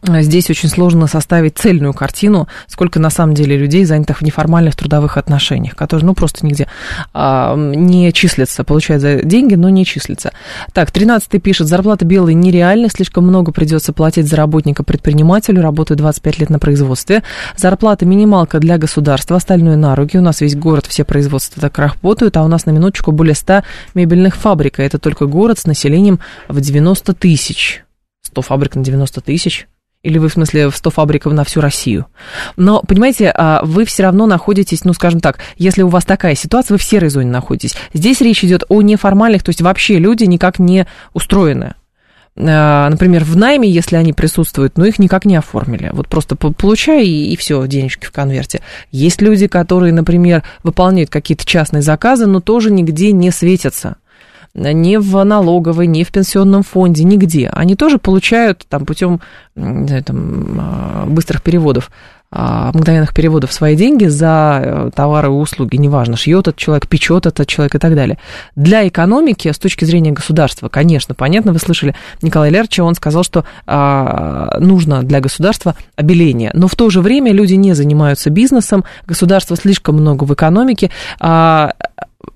Здесь 0.03 0.49
очень 0.49 0.69
сложно 0.69 1.07
составить 1.07 1.57
цельную 1.57 1.93
картину, 1.93 2.47
сколько 2.67 2.99
на 2.99 3.09
самом 3.09 3.33
деле 3.33 3.57
людей, 3.57 3.85
занятых 3.85 4.19
в 4.19 4.21
неформальных 4.21 4.75
трудовых 4.75 5.17
отношениях, 5.17 5.75
которые, 5.75 6.05
ну, 6.05 6.13
просто 6.13 6.45
нигде 6.45 6.67
а, 7.13 7.55
не 7.55 8.13
числятся, 8.13 8.63
получают 8.63 9.01
за 9.01 9.23
деньги, 9.23 9.55
но 9.55 9.69
не 9.69 9.85
числятся. 9.85 10.31
Так, 10.73 10.91
13 10.91 11.41
пишет, 11.41 11.67
зарплата 11.67 12.05
белая 12.05 12.35
нереальна, 12.35 12.89
слишком 12.89 13.25
много 13.25 13.51
придется 13.51 13.91
платить 13.91 14.27
за 14.27 14.35
работника 14.35 14.83
предпринимателю, 14.83 15.61
работает 15.61 15.97
25 15.99 16.39
лет 16.39 16.49
на 16.49 16.59
производстве. 16.59 17.23
Зарплата 17.57 18.05
минималка 18.05 18.59
для 18.59 18.77
государства, 18.77 19.37
остальное 19.37 19.75
на 19.75 19.95
руки. 19.95 20.17
У 20.17 20.21
нас 20.21 20.41
весь 20.41 20.55
город, 20.55 20.85
все 20.85 21.03
производства 21.03 21.61
так 21.61 21.77
работают, 21.79 22.37
а 22.37 22.43
у 22.43 22.47
нас 22.47 22.65
на 22.65 22.71
минуточку 22.71 23.11
более 23.11 23.35
100 23.35 23.63
мебельных 23.95 24.35
фабрик, 24.35 24.79
это 24.79 24.99
только 24.99 25.25
город 25.25 25.57
с 25.59 25.65
населением 25.65 26.19
в 26.47 26.61
90 26.61 27.13
тысяч. 27.13 27.83
100 28.21 28.41
фабрик 28.41 28.75
на 28.75 28.83
90 28.83 29.21
тысяч. 29.21 29.67
Или 30.01 30.17
вы, 30.17 30.29
в 30.29 30.33
смысле, 30.33 30.69
в 30.69 30.77
100 30.77 30.91
фабриков 30.91 31.33
на 31.33 31.43
всю 31.43 31.59
Россию. 31.59 32.05
Но, 32.55 32.81
понимаете, 32.81 33.33
а, 33.35 33.61
вы 33.65 33.83
все 33.83 34.03
равно 34.03 34.27
находитесь, 34.27 34.85
ну, 34.85 34.93
скажем 34.93 35.19
так, 35.19 35.39
если 35.57 35.81
у 35.81 35.89
вас 35.89 36.05
такая 36.05 36.35
ситуация, 36.35 36.75
вы 36.75 36.77
в 36.77 36.83
серой 36.83 37.09
зоне 37.09 37.29
находитесь. 37.29 37.75
Здесь 37.93 38.21
речь 38.21 38.43
идет 38.45 38.63
о 38.69 38.81
неформальных, 38.81 39.43
то 39.43 39.49
есть 39.49 39.61
вообще 39.61 39.99
люди 39.99 40.23
никак 40.23 40.57
не 40.57 40.87
устроены. 41.13 41.73
А, 42.37 42.89
например, 42.89 43.25
в 43.25 43.35
найме, 43.35 43.69
если 43.69 43.97
они 43.97 44.13
присутствуют, 44.13 44.77
но 44.77 44.85
их 44.85 44.99
никак 44.99 45.25
не 45.25 45.35
оформили. 45.35 45.89
Вот 45.91 46.07
просто 46.07 46.37
получай 46.37 47.05
и, 47.05 47.33
и 47.33 47.35
все, 47.35 47.67
денежки 47.67 48.05
в 48.05 48.13
конверте. 48.13 48.61
Есть 48.91 49.21
люди, 49.21 49.47
которые, 49.47 49.91
например, 49.91 50.43
выполняют 50.63 51.09
какие-то 51.09 51.45
частные 51.45 51.81
заказы, 51.81 52.25
но 52.25 52.39
тоже 52.39 52.71
нигде 52.71 53.11
не 53.11 53.31
светятся 53.31 53.97
ни 54.59 54.97
в 54.97 55.23
налоговой, 55.23 55.87
ни 55.87 56.03
в 56.03 56.11
пенсионном 56.11 56.63
фонде, 56.63 57.03
нигде. 57.03 57.49
Они 57.53 57.75
тоже 57.75 57.97
получают 57.97 58.65
там 58.67 58.85
путем 58.85 59.21
там, 59.55 60.59
а, 60.59 61.05
быстрых 61.07 61.41
переводов 61.41 61.89
а, 62.31 62.71
мгновенных 62.73 63.13
переводов 63.13 63.51
свои 63.51 63.75
деньги 63.75 64.05
за 64.05 64.61
э, 64.63 64.89
товары 64.93 65.29
и 65.29 65.31
услуги, 65.31 65.77
неважно, 65.77 66.15
шьет 66.15 66.47
этот 66.47 66.57
человек, 66.57 66.87
печет 66.87 67.25
этот 67.25 67.47
человек 67.47 67.73
и 67.73 67.79
так 67.79 67.95
далее. 67.95 68.19
Для 68.55 68.87
экономики, 68.87 69.51
с 69.51 69.57
точки 69.57 69.83
зрения 69.83 70.11
государства, 70.11 70.69
конечно, 70.69 71.15
понятно, 71.15 71.53
вы 71.53 71.59
слышали 71.59 71.95
Николая 72.21 72.51
Лерча, 72.51 72.83
он 72.83 72.93
сказал, 72.93 73.23
что 73.23 73.45
а, 73.65 74.59
нужно 74.59 75.01
для 75.01 75.21
государства 75.21 75.75
обеление, 75.95 76.51
но 76.53 76.67
в 76.67 76.75
то 76.75 76.91
же 76.91 77.01
время 77.01 77.31
люди 77.31 77.55
не 77.55 77.73
занимаются 77.73 78.29
бизнесом, 78.29 78.83
государство 79.07 79.55
слишком 79.55 79.95
много 79.95 80.25
в 80.25 80.33
экономике, 80.33 80.91
а, 81.19 81.73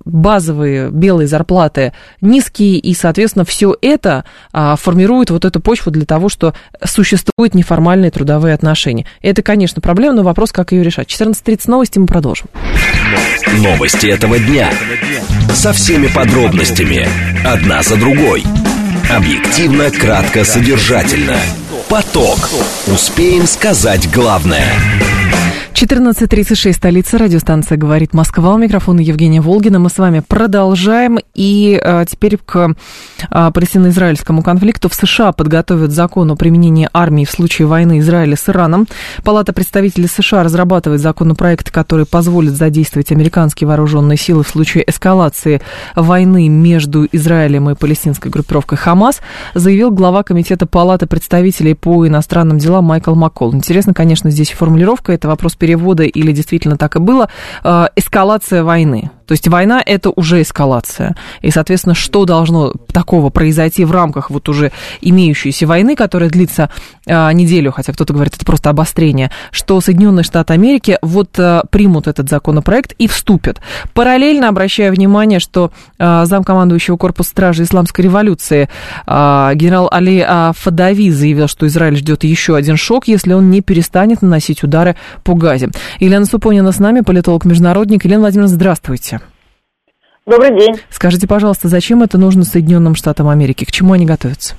базовые 0.06 0.90
белые 0.92 1.28
зарплаты 1.28 1.94
низкие, 2.22 2.78
и, 2.78 2.94
соответственно, 2.94 3.46
все 3.46 3.76
это 3.82 4.26
а, 4.52 4.76
формирует 4.76 5.30
вот 5.30 5.46
эту 5.46 5.60
почву 5.60 5.92
для 5.92 6.06
того, 6.06 6.30
что 6.30 6.54
существуют 6.84 7.54
неформальные 7.54 8.12
трудовые 8.12 8.54
отношения. 8.54 9.06
Это, 9.22 9.42
конечно, 9.42 9.82
проблема, 9.82 10.16
но 10.16 10.24
вопрос, 10.24 10.52
как 10.52 10.72
ее 10.72 10.84
решать. 10.84 11.08
14.30 11.08 11.62
новости, 11.68 12.00
мы 12.00 12.08
продолжим. 12.08 12.48
Новости 13.58 14.08
этого 14.08 14.40
дня. 14.40 14.70
Со 15.54 15.74
всеми 15.74 16.08
подробностями. 16.08 17.08
Одна 17.46 17.84
за 17.84 17.96
другой. 17.96 18.44
Объективно, 19.10 19.92
кратко, 19.92 20.44
содержательно. 20.44 21.38
Поток. 21.90 22.50
Успеем 22.88 23.46
сказать 23.46 24.10
главное. 24.12 24.66
14.36, 25.74 26.72
столица, 26.72 27.18
радиостанция 27.18 27.80
«Говорит 27.80 28.14
Москва». 28.14 28.54
У 28.54 28.58
микрофона 28.60 29.00
Евгения 29.00 29.42
Волгина. 29.42 29.80
Мы 29.80 29.90
с 29.90 29.98
вами 29.98 30.22
продолжаем. 30.26 31.18
И 31.34 31.82
а, 31.84 32.06
теперь 32.06 32.38
к 32.38 32.76
а, 33.32 33.52
палестино-израильскому 33.52 34.44
конфликту. 34.44 34.88
В 34.88 34.94
США 34.94 35.32
подготовят 35.32 35.92
закон 35.92 36.30
о 36.30 36.36
применении 36.36 36.88
армии 36.94 37.26
в 37.26 37.32
случае 37.32 37.68
войны 37.68 38.00
Израиля 38.00 38.38
с 38.38 38.48
Ираном. 38.48 38.88
Палата 39.24 39.52
представителей 39.52 40.08
США 40.08 40.44
разрабатывает 40.44 41.02
законопроект, 41.02 41.72
который 41.72 42.06
позволит 42.06 42.54
задействовать 42.54 43.12
американские 43.12 43.68
вооруженные 43.68 44.18
силы 44.18 44.44
в 44.44 44.50
случае 44.50 44.88
эскалации 44.88 45.60
войны 45.96 46.50
между 46.50 47.08
Израилем 47.12 47.72
и 47.72 47.76
палестинской 47.76 48.30
группировкой 48.30 48.78
«Хамас», 48.78 49.22
заявил 49.56 49.90
глава 49.90 50.22
Комитета 50.22 50.68
Палаты 50.68 51.08
представителей 51.08 51.74
по 51.74 52.08
иностранным 52.08 52.60
делам 52.60 52.86
Майкл 52.86 53.16
Маккол. 53.16 53.56
Интересно, 53.56 53.96
конечно, 53.96 54.30
здесь 54.30 54.52
формулировка. 54.52 55.14
Это 55.14 55.28
вопрос 55.28 55.56
перевода 55.64 56.04
или 56.04 56.34
действительно 56.34 56.76
так 56.76 56.98
и 56.98 57.00
было, 57.00 57.30
э, 57.64 57.86
эскалация 57.96 58.64
войны. 58.64 59.10
То 59.26 59.34
есть 59.34 59.48
война– 59.48 59.82
это 59.86 60.10
уже 60.10 60.42
эскалация. 60.42 61.16
И, 61.42 61.52
соответственно, 61.52 61.96
что 61.96 62.26
должно 62.26 62.74
такого 62.92 63.30
произойти 63.30 63.86
в 63.86 63.92
рамках 63.92 64.30
вот 64.30 64.50
уже 64.50 64.72
имеющейся 65.02 65.66
войны, 65.68 65.96
которая 65.96 66.30
длится 66.30 66.70
э, 67.06 67.34
неделю, 67.34 67.72
хотя 67.72 67.94
кто-то 67.94 68.14
говорит, 68.14 68.36
это 68.36 68.46
просто 68.46 68.70
обострение, 68.70 69.32
что 69.52 69.80
Соединенные 69.82 70.24
Штаты 70.24 70.54
Америки 70.54 70.98
вот 71.02 71.38
э, 71.40 71.62
примут 71.70 72.08
этот 72.08 72.30
законопроект 72.30 72.94
и 72.98 73.08
вступят. 73.08 73.62
Параллельно 73.94 74.50
обращаю 74.50 74.94
внимание, 74.94 75.40
что 75.40 75.72
э, 75.98 76.26
замкомандующего 76.26 76.98
корпуса 76.98 77.30
стражи 77.30 77.64
исламской 77.64 78.06
революции 78.06 78.70
э, 79.08 79.52
генерал 79.56 79.90
Али 79.92 80.26
э, 80.28 80.52
Фадави 80.56 81.12
заявил, 81.12 81.48
что 81.48 81.68
Израиль 81.68 81.96
ждет 81.96 82.24
еще 82.24 82.56
один 82.56 82.78
шок, 82.78 83.08
если 83.08 83.34
он 83.34 83.50
не 83.50 83.62
перестанет 83.62 84.22
наносить 84.22 84.64
удары 84.64 84.96
по 85.24 85.34
Газе. 85.34 85.70
Елена 86.00 86.26
Супонина 86.26 86.72
с 86.72 86.80
нами, 86.80 87.02
политолог-международник. 87.02 88.06
Елена 88.06 88.22
Владимировна, 88.22 88.54
здравствуйте. 88.54 89.13
Добрый 90.26 90.58
день. 90.58 90.76
Скажите, 90.90 91.28
пожалуйста, 91.28 91.68
зачем 91.68 92.02
это 92.02 92.18
нужно 92.18 92.44
Соединенным 92.44 92.96
Штатам 92.96 93.28
Америки? 93.28 93.66
К 93.66 93.72
чему 93.72 93.94
они 93.94 94.06
готовятся? 94.06 94.56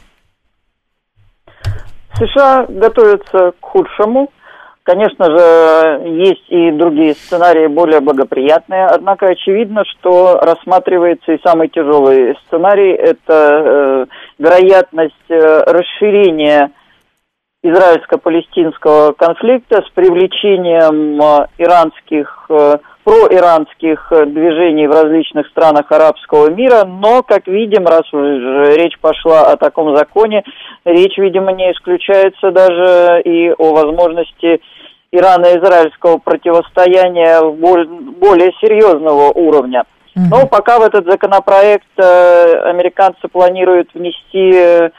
США 2.18 2.66
готовятся 2.68 3.52
к 3.58 3.64
худшему. 3.64 4.30
Конечно 4.82 5.24
же, 5.24 6.08
есть 6.10 6.44
и 6.50 6.70
другие 6.72 7.14
сценарии 7.14 7.68
более 7.68 8.00
благоприятные, 8.00 8.84
однако 8.84 9.28
очевидно, 9.28 9.82
что 9.86 10.38
рассматривается 10.42 11.32
и 11.32 11.40
самый 11.42 11.68
тяжелый 11.68 12.36
сценарий– 12.44 12.92
это 12.92 13.24
э, 13.32 14.06
вероятность 14.38 15.14
э, 15.30 15.62
расширения 15.66 16.70
израильско-палестинского 17.62 19.12
конфликта 19.12 19.80
с 19.80 19.90
привлечением 19.94 21.18
э, 21.18 21.46
иранских 21.56 22.44
э, 22.50 22.76
проиранских 23.04 24.10
э, 24.10 24.26
движений 24.26 24.86
в 24.86 24.90
различных 24.90 25.46
странах 25.48 25.92
арабского 25.92 26.50
мира, 26.50 26.84
но, 26.84 27.22
как 27.22 27.46
видим, 27.46 27.86
раз 27.86 28.02
речь 28.12 28.98
пошла 28.98 29.52
о 29.52 29.56
таком 29.56 29.94
законе, 29.96 30.42
речь, 30.84 31.18
видимо, 31.18 31.52
не 31.52 31.70
исключается 31.72 32.50
даже 32.50 33.20
и 33.24 33.50
о 33.56 33.74
возможности 33.74 34.60
ирано-израильского 35.12 36.18
противостояния 36.18 37.40
более 37.42 38.52
серьезного 38.60 39.30
уровня. 39.32 39.84
Но 40.16 40.46
пока 40.46 40.78
в 40.78 40.82
этот 40.82 41.06
законопроект 41.06 41.86
американцы 41.96 43.28
планируют 43.28 43.90
внести 43.94 44.90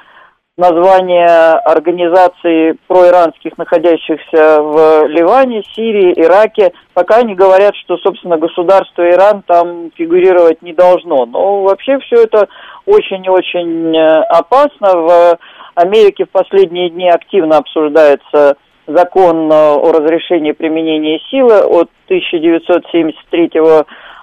название 0.57 1.55
организаций 1.65 2.75
проиранских, 2.87 3.57
находящихся 3.57 4.61
в 4.61 5.07
Ливане, 5.07 5.63
Сирии, 5.75 6.13
Ираке. 6.15 6.71
Пока 6.93 7.17
они 7.17 7.35
говорят, 7.35 7.75
что, 7.75 7.97
собственно, 7.97 8.37
государство 8.37 9.07
Иран 9.09 9.43
там 9.45 9.91
фигурировать 9.95 10.61
не 10.61 10.73
должно. 10.73 11.25
Но 11.25 11.63
вообще 11.63 11.99
все 11.99 12.23
это 12.23 12.47
очень 12.85 13.25
и 13.25 13.29
очень 13.29 13.95
э, 13.95 14.21
опасно. 14.29 14.93
В 14.93 15.37
Америке 15.75 16.25
в 16.25 16.29
последние 16.29 16.89
дни 16.89 17.09
активно 17.09 17.57
обсуждается 17.57 18.55
закон 18.87 19.51
э, 19.51 19.55
о 19.55 19.91
разрешении 19.91 20.53
применения 20.53 21.19
силы 21.29 21.59
от 21.59 21.89
1973 22.07 23.51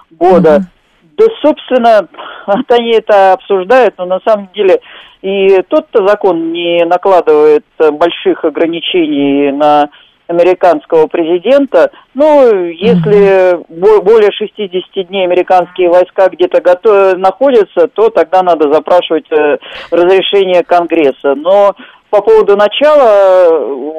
года. 0.09 0.49
Mm-hmm. 0.49 0.82
Да, 1.17 1.25
собственно, 1.41 2.07
они 2.69 2.91
это 2.91 3.33
обсуждают, 3.33 3.95
но 3.97 4.05
на 4.05 4.19
самом 4.25 4.49
деле 4.53 4.79
и 5.21 5.61
тот-то 5.69 6.05
закон 6.05 6.51
не 6.51 6.83
накладывает 6.85 7.65
больших 7.79 8.43
ограничений 8.43 9.51
на 9.51 9.89
американского 10.27 11.07
президента. 11.07 11.91
Ну, 12.13 12.65
если 12.65 13.55
mm-hmm. 13.55 14.01
более 14.01 14.31
60 14.31 15.07
дней 15.07 15.25
американские 15.25 15.89
войска 15.89 16.29
где-то 16.29 16.61
готов... 16.61 17.17
находятся, 17.17 17.87
то 17.87 18.09
тогда 18.09 18.41
надо 18.41 18.71
запрашивать 18.71 19.25
э, 19.31 19.57
разрешение 19.91 20.63
Конгресса. 20.63 21.35
Но 21.35 21.75
по 22.09 22.21
поводу 22.21 22.55
начала 22.55 23.49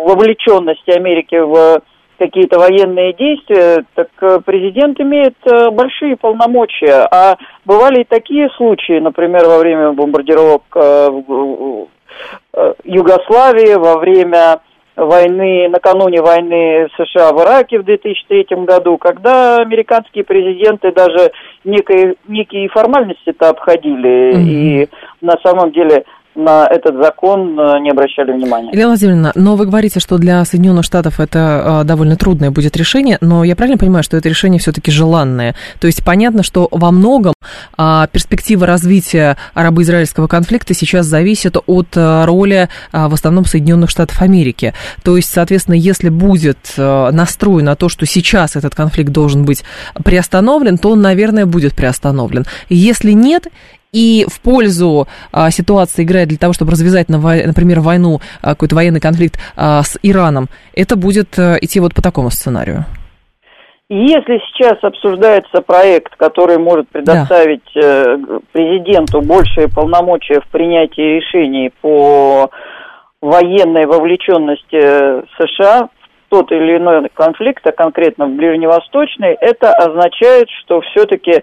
вовлеченности 0.07 0.91
Америки 0.91 1.37
в 1.37 1.83
какие-то 2.19 2.59
военные 2.59 3.13
действия, 3.13 3.85
так 3.95 4.09
э, 4.21 4.41
президент 4.45 5.01
имеет 5.01 5.37
э, 5.47 5.71
большие 5.71 6.17
полномочия. 6.17 7.07
А 7.11 7.37
бывали 7.65 8.03
и 8.03 8.05
такие 8.05 8.49
случаи, 8.57 8.99
например, 8.99 9.47
во 9.47 9.59
время 9.59 9.93
бомбардировок 9.93 10.63
э, 10.75 11.09
Югославии, 12.85 13.75
во 13.75 13.99
время 13.99 14.61
войны, 14.97 15.69
накануне 15.69 16.23
войны 16.23 16.89
США 16.97 17.33
в 17.33 17.43
Ираке 17.43 17.81
в 17.81 17.85
2003 17.85 18.47
году, 18.65 18.97
когда 18.97 19.57
американские 19.57 20.25
президенты 20.25 20.93
даже 20.93 21.33
некие, 21.65 22.15
некие 22.29 22.69
формальности-то 22.69 23.49
обходили. 23.49 24.35
Mm-hmm. 24.35 24.49
И 24.49 24.89
на 25.21 25.35
самом 25.43 25.73
деле 25.73 26.05
на 26.35 26.67
этот 26.67 26.97
закон 26.97 27.59
э, 27.59 27.79
не 27.81 27.91
обращали 27.91 28.33
внимания. 28.33 28.71
Елена 28.73 28.89
Владимировна, 28.89 29.33
но 29.35 29.57
вы 29.57 29.67
говорите, 29.67 30.01
что 30.01 30.19
для 30.19 30.45
Соединенных 30.45 30.85
Штатов 30.85 31.21
это 31.21 31.83
э, 31.83 31.85
довольно 31.85 32.17
трудное 32.17 32.51
будет 32.51 32.77
решение, 32.77 33.19
но 33.21 33.45
я 33.45 33.55
правильно 33.57 33.79
понимаю, 33.79 34.03
что 34.03 34.17
это 34.17 34.29
решение 34.29 34.59
все-таки 34.59 34.91
желанное? 34.91 35.55
То 35.81 35.87
есть 35.87 36.05
понятно, 36.05 36.43
что 36.43 36.69
во 36.71 36.91
многом 36.91 37.35
а, 37.77 38.07
перспектива 38.09 38.67
развития 38.67 39.37
арабо-израильского 39.55 40.27
конфликта 40.27 40.75
сейчас 40.75 41.07
зависит 41.07 41.57
от 41.67 41.89
э, 41.97 42.25
роли 42.25 42.69
а, 42.93 43.09
в 43.09 43.15
основном 43.15 43.45
Соединенных 43.45 43.91
Штатов 43.91 44.21
Америки. 44.21 44.75
То 45.03 45.17
есть, 45.17 45.33
соответственно, 45.33 45.75
если 45.75 46.09
будет 46.09 46.59
настрой 46.77 47.63
на 47.63 47.77
то, 47.77 47.89
что 47.89 48.07
сейчас 48.07 48.57
этот 48.57 48.75
конфликт 48.75 49.11
должен 49.11 49.45
быть 49.45 49.65
приостановлен, 50.05 50.79
то 50.79 50.91
он, 50.91 51.01
наверное, 51.01 51.47
будет 51.47 51.75
приостановлен. 51.75 52.45
Если 52.69 53.13
нет, 53.13 53.49
и 53.95 54.27
в 54.29 54.41
пользу 54.41 55.07
а, 55.33 55.51
ситуации 55.51 56.03
играет 56.03 56.29
для 56.29 56.39
того, 56.39 56.53
чтобы 56.53 56.73
развязать, 56.73 57.09
например, 57.09 57.81
войну, 57.81 58.21
а, 58.43 58.51
какой-то 58.51 58.75
военный 58.75 59.01
конфликт 59.01 59.39
а, 59.57 59.83
с 59.83 59.97
Ираном, 60.03 60.49
это 60.75 60.97
будет 60.97 61.39
а, 61.39 61.57
идти 61.61 61.81
вот 61.81 61.95
по 61.95 62.03
такому 62.03 62.31
сценарию? 62.31 62.85
Если 63.91 64.41
сейчас 64.49 64.83
обсуждается 64.83 65.61
проект, 65.61 66.17
который 66.17 66.59
может 66.59 66.89
предоставить 66.89 67.63
да. 67.75 67.81
Э, 67.83 68.19
президенту 68.51 69.21
большие 69.21 69.69
полномочия 69.69 70.41
в 70.41 70.49
принятии 70.49 71.21
решений 71.21 71.71
по 71.83 72.51
военной 73.21 73.87
вовлеченности 73.87 75.23
США 75.39 75.89
в 75.91 76.31
тот 76.31 76.51
или 76.51 76.79
иной 76.79 77.09
конфликт, 77.13 77.67
а 77.67 77.73
конкретно 77.73 78.27
в 78.27 78.37
Ближневосточный, 78.37 79.37
это 79.39 79.73
означает, 79.75 80.49
что 80.63 80.81
все-таки 80.81 81.43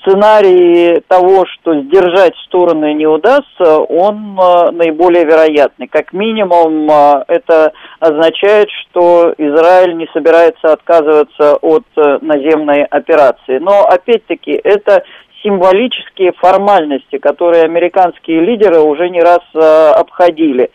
сценарий 0.00 1.00
того, 1.08 1.44
что 1.46 1.80
сдержать 1.80 2.36
стороны 2.46 2.94
не 2.94 3.06
удастся, 3.06 3.78
он 3.78 4.38
э, 4.38 4.70
наиболее 4.70 5.24
вероятный. 5.24 5.88
Как 5.88 6.12
минимум, 6.12 6.88
э, 6.90 7.24
это 7.28 7.72
означает, 8.00 8.68
что 8.70 9.34
Израиль 9.36 9.96
не 9.96 10.08
собирается 10.12 10.72
отказываться 10.72 11.56
от 11.56 11.84
э, 11.96 12.18
наземной 12.20 12.84
операции. 12.84 13.58
Но, 13.58 13.82
опять-таки, 13.84 14.52
это 14.52 15.02
символические 15.42 16.32
формальности, 16.32 17.18
которые 17.18 17.64
американские 17.64 18.40
лидеры 18.40 18.80
уже 18.80 19.08
не 19.08 19.20
раз 19.20 19.40
обходили. 19.54 20.70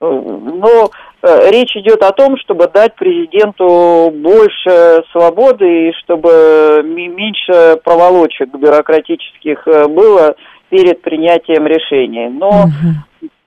Но 0.00 0.90
речь 1.50 1.74
идет 1.76 2.02
о 2.02 2.12
том, 2.12 2.36
чтобы 2.38 2.68
дать 2.68 2.94
президенту 2.96 4.12
больше 4.14 5.02
свободы 5.12 5.88
и 5.88 5.92
чтобы 6.02 6.82
меньше 6.84 7.78
проволочек 7.82 8.54
бюрократических 8.54 9.66
э, 9.66 9.88
было 9.88 10.36
перед 10.68 11.00
принятием 11.02 11.66
решений. 11.66 12.28
Но 12.28 12.66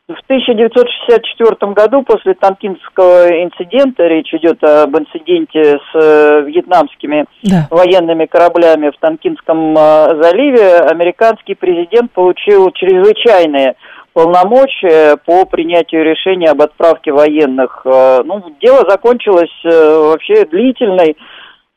в 0.07 0.19
1964 0.23 1.73
году, 1.73 2.01
после 2.03 2.33
Танкинского 2.33 3.27
инцидента, 3.43 4.07
речь 4.07 4.33
идет 4.33 4.63
об 4.63 4.97
инциденте 4.97 5.79
с 5.91 5.95
э, 5.95 6.43
вьетнамскими 6.47 7.25
да. 7.43 7.67
военными 7.69 8.25
кораблями 8.25 8.89
в 8.89 8.97
Танкинском 8.99 9.75
заливе, 9.75 10.77
американский 10.77 11.55
президент 11.55 12.11
получил 12.13 12.71
чрезвычайные 12.71 13.75
полномочия 14.17 15.15
по 15.27 15.45
принятию 15.45 16.03
решения 16.03 16.49
об 16.49 16.63
отправке 16.63 17.11
военных. 17.11 17.81
Э, 17.85 18.23
ну, 18.25 18.43
дело 18.59 18.83
закончилось 18.89 19.53
э, 19.63 19.69
вообще 19.69 20.43
длительной 20.45 21.15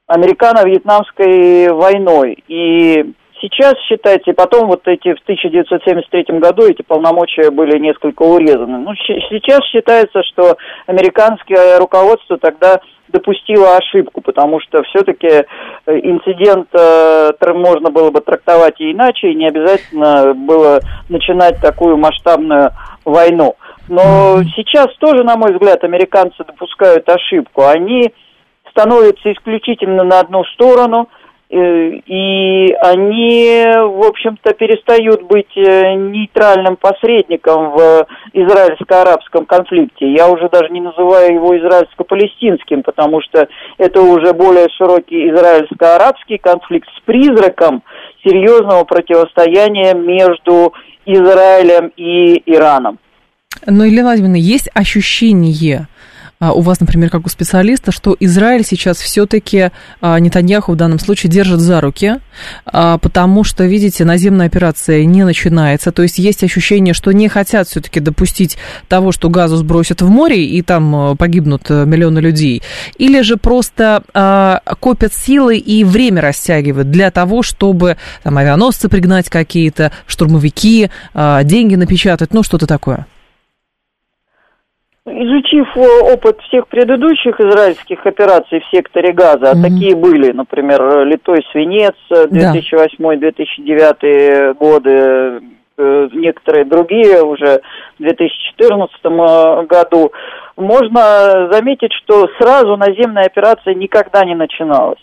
американо-вьетнамской 0.07 1.71
войной. 1.71 2.43
И 2.49 3.13
сейчас 3.43 3.75
считается, 3.87 4.31
и 4.31 4.35
потом 4.35 4.69
вот 4.69 4.89
эти 4.89 5.13
в 5.13 5.21
1973 5.21 6.39
году 6.39 6.63
эти 6.67 6.81
полномочия 6.81 7.51
были 7.51 7.79
несколько 7.79 8.23
урезаны. 8.23 8.79
Ну, 8.79 8.95
сейчас 8.97 9.61
считается, 9.67 10.23
что 10.23 10.57
американское 10.87 11.79
руководство 11.79 12.39
тогда 12.39 12.81
допустила 13.13 13.77
ошибку, 13.77 14.21
потому 14.21 14.61
что 14.61 14.83
все-таки 14.85 15.29
э, 15.29 15.45
инцидент 15.87 16.69
э, 16.73 17.31
можно 17.55 17.91
было 17.91 18.11
бы 18.11 18.21
трактовать 18.21 18.81
и 18.81 18.93
иначе, 18.93 19.31
и 19.31 19.35
не 19.35 19.49
обязательно 19.49 20.35
было 20.35 20.81
начинать 21.09 21.61
такую 21.61 21.97
масштабную 21.97 22.71
войну. 23.05 23.57
Но 23.89 24.43
сейчас 24.57 24.89
тоже, 24.99 25.25
на 25.25 25.37
мой 25.37 25.53
взгляд, 25.53 25.83
американцы 25.85 26.45
допускают 26.45 27.09
ошибку. 27.09 27.67
Они 27.67 28.13
становятся 28.71 29.33
исключительно 29.33 30.05
на 30.05 30.21
одну 30.21 30.45
сторону– 30.45 31.09
и 31.51 32.73
они, 32.81 33.65
в 33.67 34.07
общем-то, 34.07 34.55
перестают 34.55 35.23
быть 35.23 35.51
э, 35.57 35.95
нейтральным 35.95 36.77
посредником 36.77 37.73
в 37.73 38.07
израильско-арабском 38.33 39.47
конфликте. 39.47 40.13
Я 40.13 40.29
уже 40.29 40.49
даже 40.49 40.69
не 40.71 40.81
называю 40.81 41.35
его 41.35 41.59
израильско-палестинским, 41.59 42.85
потому 42.85 43.21
что 43.23 43.49
это 43.79 44.01
уже 44.01 44.33
более 44.33 44.69
широкий 44.79 45.29
израильско-арабский 45.31 46.39
конфликт 46.39 46.89
с 46.97 47.01
призраком 47.01 47.83
серьезного 48.25 48.85
противостояния 48.85 49.95
между 49.95 50.73
Израилем 51.05 51.91
и 51.97 52.43
Ираном. 52.47 53.01
Но, 53.67 53.85
Елена 53.85 54.09
Владимировна, 54.09 54.37
есть 54.37 54.71
ощущение, 54.73 55.89
у 56.41 56.63
вас, 56.63 56.81
например, 56.81 57.11
как 57.11 57.27
у 57.27 57.29
специалиста, 57.29 57.93
что 57.93 58.17
Израиль 58.19 58.65
сейчас 58.65 58.97
все-таки 58.97 59.71
а, 60.01 60.19
Нетаньяху 60.19 60.73
в 60.73 60.77
данном 60.77 60.99
случае 60.99 61.31
держит 61.31 61.61
за 61.61 61.83
руки, 61.83 62.15
а, 62.65 62.97
потому 62.97 63.45
что, 63.45 63.67
видите, 63.67 64.07
наземная 64.07 64.47
операция 64.47 65.05
не 65.05 65.25
начинается, 65.25 65.93
то 65.93 66.03
есть 66.03 66.19
есть 66.19 66.43
ощущение, 66.43 66.95
что 66.95 67.13
не 67.13 67.29
хотят 67.29 67.69
все-таки 67.69 68.01
допустить 68.01 68.57
того, 68.89 69.13
что 69.13 69.29
газу 69.29 69.57
сбросят 69.57 70.01
в 70.01 70.09
море 70.09 70.47
и 70.47 70.63
там 70.63 71.15
погибнут 71.19 71.69
миллионы 71.69 72.21
людей, 72.21 72.63
или 72.97 73.21
же 73.21 73.37
просто 73.37 74.63
копят 74.81 75.13
силы 75.13 75.59
и 75.59 75.85
время 75.85 76.23
растягивают 76.23 76.91
для 76.91 77.11
того, 77.11 77.43
чтобы 77.43 77.99
там 78.23 78.39
авианосцы 78.39 78.89
пригнать 78.89 79.29
какие-то, 79.29 79.93
штурмовики, 80.07 80.91
деньги 81.15 81.75
напечатать, 81.75 82.33
ну 82.33 82.43
что-то 82.43 82.67
такое. 82.67 83.07
Изучив 85.07 85.67
э, 85.77 86.13
опыт 86.13 86.39
всех 86.43 86.69
предыдущих 86.69 87.41
израильских 87.41 88.05
операций 88.05 88.61
в 88.61 88.67
секторе 88.67 89.15
Газа, 89.15 89.53
mm-hmm. 89.53 89.63
такие 89.63 89.97
были, 89.97 90.31
например, 90.33 91.07
Литой 91.07 91.43
Свинец 91.53 91.95
2008-2009 92.11 93.97
э, 94.03 94.53
годы, 94.55 95.41
э, 95.79 96.09
некоторые 96.13 96.67
другие 96.67 97.23
уже 97.23 97.63
в 97.99 98.03
2014 98.03 99.67
году, 99.67 100.13
можно 100.57 101.49
заметить, 101.51 101.95
что 101.95 102.29
сразу 102.39 102.77
наземная 102.77 103.25
операция 103.25 103.73
никогда 103.75 104.23
не 104.27 104.35
начиналась 104.35 105.01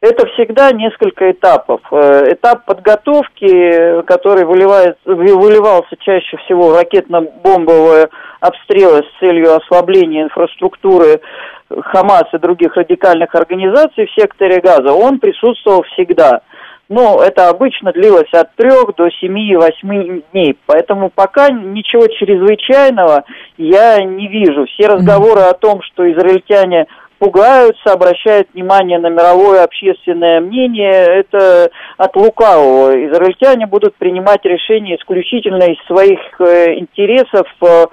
это 0.00 0.26
всегда 0.28 0.72
несколько 0.72 1.30
этапов. 1.30 1.80
Этап 1.92 2.64
подготовки, 2.64 4.02
который 4.02 4.44
выливается, 4.44 4.98
выливался 5.04 5.96
чаще 6.00 6.36
всего 6.38 6.68
в 6.68 6.76
ракетно-бомбовое 6.76 8.08
обстрелы 8.40 9.02
с 9.02 9.20
целью 9.20 9.54
ослабления 9.54 10.24
инфраструктуры 10.24 11.20
Хамас 11.68 12.24
и 12.32 12.38
других 12.38 12.74
радикальных 12.76 13.34
организаций 13.34 14.06
в 14.06 14.20
секторе 14.20 14.60
Газа, 14.60 14.92
он 14.92 15.20
присутствовал 15.20 15.82
всегда. 15.92 16.40
Но 16.88 17.22
это 17.22 17.48
обычно 17.48 17.92
длилось 17.92 18.32
от 18.32 18.52
трех 18.56 18.96
до 18.96 19.08
семи-восьми 19.10 20.24
дней. 20.32 20.58
Поэтому 20.66 21.08
пока 21.08 21.48
ничего 21.50 22.08
чрезвычайного 22.08 23.22
я 23.58 24.02
не 24.02 24.26
вижу. 24.26 24.66
Все 24.66 24.88
разговоры 24.88 25.42
о 25.42 25.52
том, 25.52 25.82
что 25.82 26.10
израильтяне 26.10 26.86
пугаются, 27.20 27.92
обращают 27.92 28.48
внимание 28.54 28.98
на 28.98 29.08
мировое 29.08 29.62
общественное 29.62 30.40
мнение, 30.40 31.20
это 31.20 31.70
от 31.98 32.16
лукавого. 32.16 32.92
Израильтяне 33.08 33.66
будут 33.66 33.94
принимать 33.96 34.44
решения 34.44 34.96
исключительно 34.96 35.64
из 35.64 35.78
своих 35.86 36.18
э, 36.40 36.78
интересов, 36.78 37.46
э, 37.60 37.86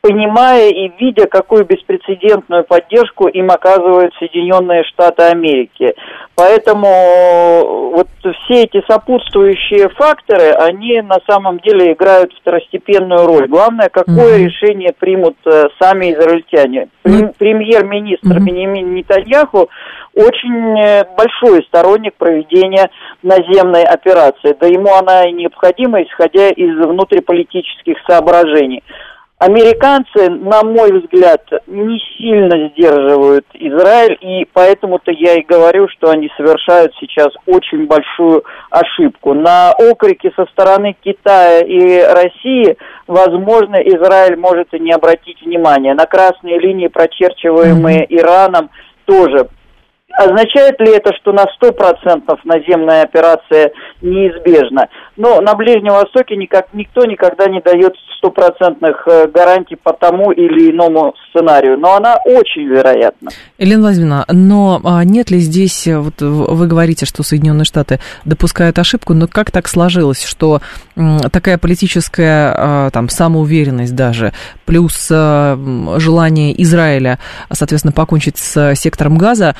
понимая 0.00 0.70
и 0.70 0.90
видя, 0.98 1.26
какую 1.26 1.64
беспрецедентную 1.64 2.64
поддержку 2.64 3.28
им 3.28 3.50
оказывают 3.50 4.14
Соединенные 4.18 4.84
Штаты 4.84 5.24
Америки. 5.24 5.94
Поэтому 6.34 6.86
э, 6.86 7.62
вот 7.96 8.08
все 8.22 8.62
эти 8.62 8.82
сопутствующие 8.88 9.90
факторы, 9.90 10.52
они 10.52 11.02
на 11.02 11.18
самом 11.28 11.58
деле 11.58 11.92
играют 11.92 12.32
второстепенную 12.40 13.26
роль. 13.26 13.46
Главное, 13.46 13.90
какое 13.90 14.38
mm-hmm. 14.38 14.44
решение 14.44 14.92
примут 14.98 15.36
э, 15.44 15.64
сами 15.78 16.12
израильтяне. 16.14 16.88
Mm-hmm. 17.04 17.34
Премьер-министр 17.38 18.38
mm-hmm. 18.38 18.44
Бенемин 18.44 18.94
Нетаньяху 18.94 19.68
очень 20.14 20.80
э, 20.80 21.04
большой 21.16 21.62
сторонник 21.64 22.14
проведения 22.14 22.90
наземной 23.22 23.84
операции. 23.84 24.56
Да 24.58 24.66
ему 24.66 24.94
она 24.94 25.28
и 25.28 25.32
необходима, 25.32 26.02
исходя 26.02 26.48
из 26.48 26.74
внутриполитических 26.78 27.96
соображений. 28.08 28.82
Американцы, 29.40 30.28
на 30.28 30.62
мой 30.62 30.92
взгляд, 30.92 31.40
не 31.66 31.98
сильно 32.18 32.68
сдерживают 32.68 33.46
Израиль, 33.54 34.18
и 34.20 34.46
поэтому-то 34.52 35.10
я 35.12 35.36
и 35.36 35.42
говорю, 35.42 35.88
что 35.88 36.10
они 36.10 36.28
совершают 36.36 36.92
сейчас 37.00 37.28
очень 37.46 37.86
большую 37.86 38.44
ошибку. 38.68 39.32
На 39.32 39.72
окрики 39.72 40.30
со 40.36 40.44
стороны 40.52 40.94
Китая 41.02 41.60
и 41.60 42.02
России, 42.02 42.76
возможно, 43.06 43.76
Израиль 43.76 44.36
может 44.36 44.74
и 44.74 44.78
не 44.78 44.92
обратить 44.92 45.40
внимания. 45.40 45.94
На 45.94 46.04
красные 46.04 46.58
линии, 46.58 46.88
прочерчиваемые 46.88 48.04
Ираном, 48.10 48.68
тоже 49.06 49.48
Означает 50.12 50.80
ли 50.80 50.92
это, 50.96 51.14
что 51.14 51.32
на 51.32 51.44
100% 51.44 52.38
наземная 52.44 53.04
операция 53.04 53.72
неизбежна? 54.02 54.88
Но 55.20 55.42
на 55.42 55.54
Ближнем 55.54 55.92
Востоке 55.92 56.34
никак, 56.34 56.68
никто 56.72 57.04
никогда 57.04 57.44
не 57.46 57.60
дает 57.60 57.92
стопроцентных 58.16 59.06
э, 59.06 59.26
гарантий 59.28 59.76
по 59.76 59.92
тому 59.92 60.32
или 60.32 60.70
иному 60.70 61.14
сценарию, 61.28 61.78
но 61.78 61.96
она 61.96 62.16
очень 62.24 62.62
вероятна. 62.62 63.30
Елена 63.58 63.82
Владимировна, 63.82 64.24
но 64.32 64.80
а, 64.82 65.04
нет 65.04 65.30
ли 65.30 65.38
здесь, 65.40 65.86
э, 65.86 65.98
вот 65.98 66.22
вы 66.22 66.66
говорите, 66.66 67.04
что 67.04 67.22
Соединенные 67.22 67.66
Штаты 67.66 68.00
допускают 68.24 68.78
ошибку, 68.78 69.12
но 69.12 69.28
как 69.28 69.50
так 69.50 69.68
сложилось, 69.68 70.24
что 70.24 70.62
такая 71.30 71.58
политическая 71.58 72.54
а, 72.56 72.90
там 72.90 73.10
самоуверенность 73.10 73.94
даже, 73.94 74.32
плюс 74.64 75.10
а, 75.12 75.58
желание 75.98 76.62
Израиля, 76.62 77.18
соответственно, 77.52 77.92
покончить 77.92 78.38
с 78.38 78.74
сектором 78.74 79.18
газа, 79.18 79.54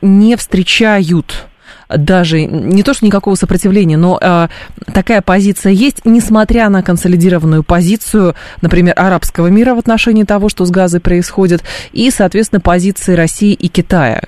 не 0.00 0.36
встречают 0.36 1.48
даже 1.96 2.44
не 2.44 2.82
то, 2.82 2.94
что 2.94 3.06
никакого 3.06 3.34
сопротивления, 3.34 3.96
но 3.96 4.18
э, 4.20 4.48
такая 4.92 5.22
позиция 5.22 5.72
есть, 5.72 6.04
несмотря 6.04 6.68
на 6.68 6.82
консолидированную 6.82 7.62
позицию, 7.62 8.34
например, 8.60 8.94
арабского 8.96 9.48
мира 9.48 9.74
в 9.74 9.78
отношении 9.78 10.24
того, 10.24 10.48
что 10.48 10.64
с 10.64 10.70
Газой 10.70 11.00
происходит, 11.00 11.62
и, 11.92 12.10
соответственно, 12.10 12.60
позиции 12.60 13.14
России 13.14 13.52
и 13.52 13.68
Китая. 13.68 14.22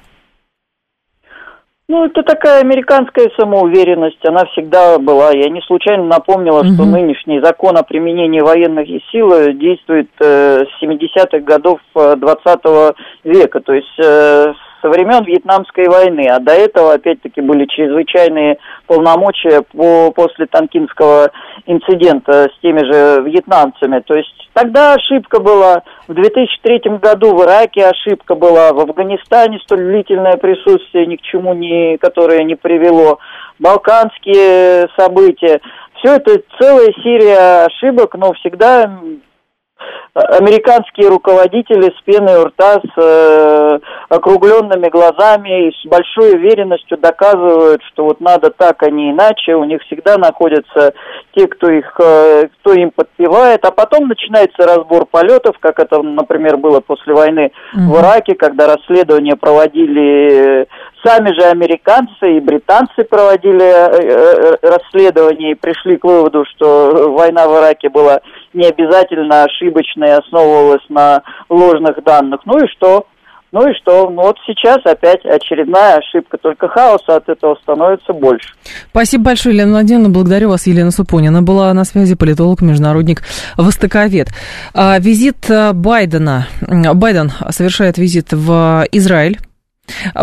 Ну, 1.86 2.06
это 2.06 2.22
такая 2.22 2.62
американская 2.62 3.28
самоуверенность, 3.38 4.24
она 4.26 4.46
всегда 4.46 4.98
была. 4.98 5.32
Я 5.32 5.50
не 5.50 5.60
случайно 5.60 6.04
напомнила, 6.04 6.60
угу. 6.60 6.68
что 6.68 6.84
нынешний 6.86 7.40
закон 7.40 7.76
о 7.76 7.82
применении 7.82 8.40
военных 8.40 8.88
сил 9.12 9.30
действует 9.52 10.08
э, 10.18 10.64
с 10.64 10.82
70-х 10.82 11.40
годов 11.40 11.80
20 11.94 12.58
э, 12.64 12.92
века. 13.24 13.60
То 13.60 13.74
есть 13.74 13.98
э, 14.02 14.54
со 14.84 14.90
времен 14.90 15.24
Вьетнамской 15.24 15.88
войны, 15.88 16.28
а 16.28 16.38
до 16.38 16.52
этого, 16.52 16.92
опять-таки, 16.92 17.40
были 17.40 17.64
чрезвычайные 17.64 18.58
полномочия 18.86 19.62
по, 19.62 20.12
после 20.12 20.44
Танкинского 20.44 21.30
инцидента 21.64 22.50
с 22.54 22.60
теми 22.60 22.80
же 22.80 23.22
вьетнамцами. 23.22 24.00
То 24.00 24.14
есть 24.14 24.50
тогда 24.52 24.92
ошибка 24.92 25.40
была, 25.40 25.82
в 26.06 26.12
2003 26.12 26.98
году 26.98 27.34
в 27.34 27.42
Ираке 27.42 27.86
ошибка 27.86 28.34
была, 28.34 28.74
в 28.74 28.80
Афганистане 28.80 29.58
столь 29.64 29.86
длительное 29.86 30.36
присутствие 30.36 31.06
ни 31.06 31.16
к 31.16 31.22
чему 31.22 31.54
не, 31.54 31.96
которое 31.96 32.44
не 32.44 32.54
привело, 32.54 33.18
балканские 33.58 34.88
события. 34.98 35.62
Все 35.96 36.16
это 36.16 36.42
целая 36.60 36.92
серия 37.02 37.64
ошибок, 37.64 38.14
но 38.16 38.34
всегда 38.34 39.00
американские 40.14 41.08
руководители 41.08 41.90
с 41.90 42.02
пеной 42.04 42.40
у 42.40 42.44
рта, 42.44 42.74
с 42.74 42.92
э, 42.96 43.78
округленными 44.08 44.88
глазами 44.88 45.68
и 45.68 45.72
с 45.72 45.86
большой 45.86 46.34
уверенностью 46.34 46.98
доказывают, 46.98 47.82
что 47.92 48.04
вот 48.04 48.20
надо 48.20 48.50
так, 48.50 48.82
а 48.84 48.90
не 48.90 49.10
иначе. 49.10 49.54
У 49.54 49.64
них 49.64 49.82
всегда 49.82 50.16
находятся 50.16 50.94
те, 51.34 51.48
кто 51.48 51.68
их, 51.70 51.92
э, 52.00 52.48
кто 52.60 52.74
им 52.74 52.92
подпевает, 52.92 53.64
а 53.64 53.72
потом 53.72 54.06
начинается 54.06 54.66
разбор 54.66 55.06
полетов, 55.06 55.56
как 55.58 55.80
это, 55.80 56.00
например, 56.02 56.58
было 56.58 56.80
после 56.80 57.12
войны 57.12 57.50
mm-hmm. 57.74 57.88
в 57.88 58.00
Ираке, 58.00 58.34
когда 58.34 58.68
расследования 58.68 59.34
проводили 59.34 60.68
сами 61.04 61.34
же 61.38 61.46
американцы 61.46 62.36
и 62.36 62.40
британцы 62.40 63.04
проводили 63.08 63.62
э, 63.62 63.88
э, 64.00 64.56
расследования 64.62 65.52
и 65.52 65.54
пришли 65.54 65.96
к 65.96 66.04
выводу, 66.04 66.44
что 66.54 67.12
война 67.12 67.46
в 67.46 67.56
Ираке 67.58 67.88
была 67.88 68.20
не 68.52 68.66
обязательно 68.66 69.44
ошибочной, 69.44 70.16
основывалась 70.16 70.84
на 70.88 71.22
ложных 71.48 72.02
данных. 72.02 72.40
Ну 72.46 72.58
и 72.58 72.68
что? 72.68 73.06
Ну 73.52 73.68
и 73.68 73.74
что? 73.74 74.10
Ну 74.10 74.22
вот 74.22 74.36
сейчас 74.46 74.78
опять 74.84 75.24
очередная 75.24 75.98
ошибка, 75.98 76.38
только 76.38 76.66
хаоса 76.66 77.16
от 77.16 77.28
этого 77.28 77.54
становится 77.62 78.12
больше. 78.12 78.48
Спасибо 78.90 79.26
большое, 79.26 79.54
Елена 79.54 79.72
Владимировна. 79.72 80.10
Благодарю 80.10 80.48
вас. 80.48 80.66
Елена 80.66 80.90
Супонина 80.90 81.40
была 81.40 81.72
на 81.72 81.84
связи, 81.84 82.16
политолог, 82.16 82.62
международник, 82.62 83.22
востоковед. 83.56 84.28
А, 84.74 84.98
визит 84.98 85.48
Байдена. 85.72 86.48
Байден 86.94 87.30
совершает 87.50 87.96
визит 87.96 88.32
в 88.32 88.86
Израиль. 88.90 89.38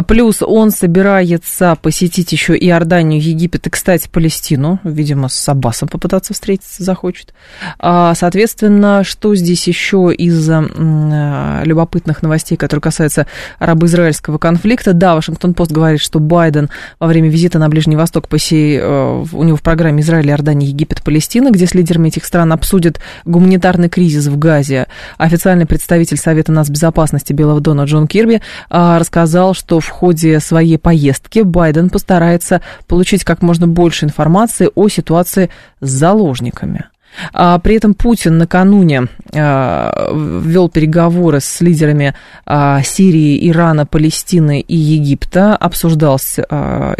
Плюс 0.08 0.42
он 0.42 0.72
собирается 0.72 1.78
посетить 1.82 2.32
еще 2.32 2.58
Иорданию, 2.58 3.22
Египет 3.22 3.68
и, 3.68 3.70
кстати, 3.70 4.08
Палестину. 4.12 4.80
Видимо, 4.84 5.30
с 5.30 5.50
Аббасом 5.50 5.88
попытаться 5.88 6.34
встретиться 6.34 6.84
захочет. 6.84 7.34
А, 7.80 8.14
соответственно, 8.16 9.04
что 9.04 9.36
здесь 9.36 9.68
еще 9.68 10.14
из 10.14 10.50
э, 10.50 11.62
любопытных 11.66 12.22
новостей, 12.22 12.58
которые 12.58 12.82
касаются 12.82 13.28
арабо-израильского 13.60 14.38
конфликта? 14.38 14.94
Да, 14.94 15.16
Вашингтон-Пост 15.16 15.72
говорит, 15.72 16.02
что 16.02 16.20
Байден 16.20 16.70
во 17.00 17.08
время 17.08 17.30
визита 17.30 17.60
на 17.60 17.70
Ближний 17.70 17.96
Восток 17.96 18.28
посей, 18.28 18.78
э, 18.80 19.26
у 19.32 19.44
него 19.44 19.58
в 19.58 19.62
программе 19.62 20.02
Израиль, 20.02 20.30
Иордания, 20.30 20.68
Египет, 20.68 21.04
Палестина, 21.04 21.52
где 21.52 21.68
с 21.68 21.74
лидерами 21.74 22.08
этих 22.08 22.26
стран 22.26 22.52
обсудят 22.54 23.00
гуманитарный 23.26 23.90
кризис 23.90 24.28
в 24.28 24.38
Газе. 24.38 24.88
Официальный 25.18 25.66
представитель 25.66 26.18
Совета 26.18 26.52
нацбезопасности 26.52 27.34
Белого 27.34 27.60
Дона 27.60 27.84
Джон 27.84 28.08
Кирби 28.08 28.42
а, 28.70 29.00
рассказал, 29.00 29.51
сказал, 29.52 29.54
что 29.54 29.80
в 29.80 29.90
ходе 29.90 30.40
своей 30.40 30.78
поездки 30.78 31.40
Байден 31.40 31.90
постарается 31.90 32.62
получить 32.88 33.24
как 33.24 33.42
можно 33.42 33.68
больше 33.68 34.06
информации 34.06 34.70
о 34.76 34.90
ситуации 34.90 35.50
с 35.82 35.90
заложниками. 35.90 36.86
А 37.34 37.60
при 37.60 37.76
этом 37.76 37.94
Путин 37.94 38.38
накануне 38.38 39.08
а, 39.34 40.12
вел 40.14 40.70
переговоры 40.70 41.40
с 41.40 41.62
лидерами 41.62 42.14
а, 42.46 42.82
Сирии, 42.84 43.50
Ирана, 43.50 43.86
Палестины 43.86 44.62
и 44.62 44.76
Египта, 44.76 45.56
обсуждал 45.56 46.20
а, 46.50 46.96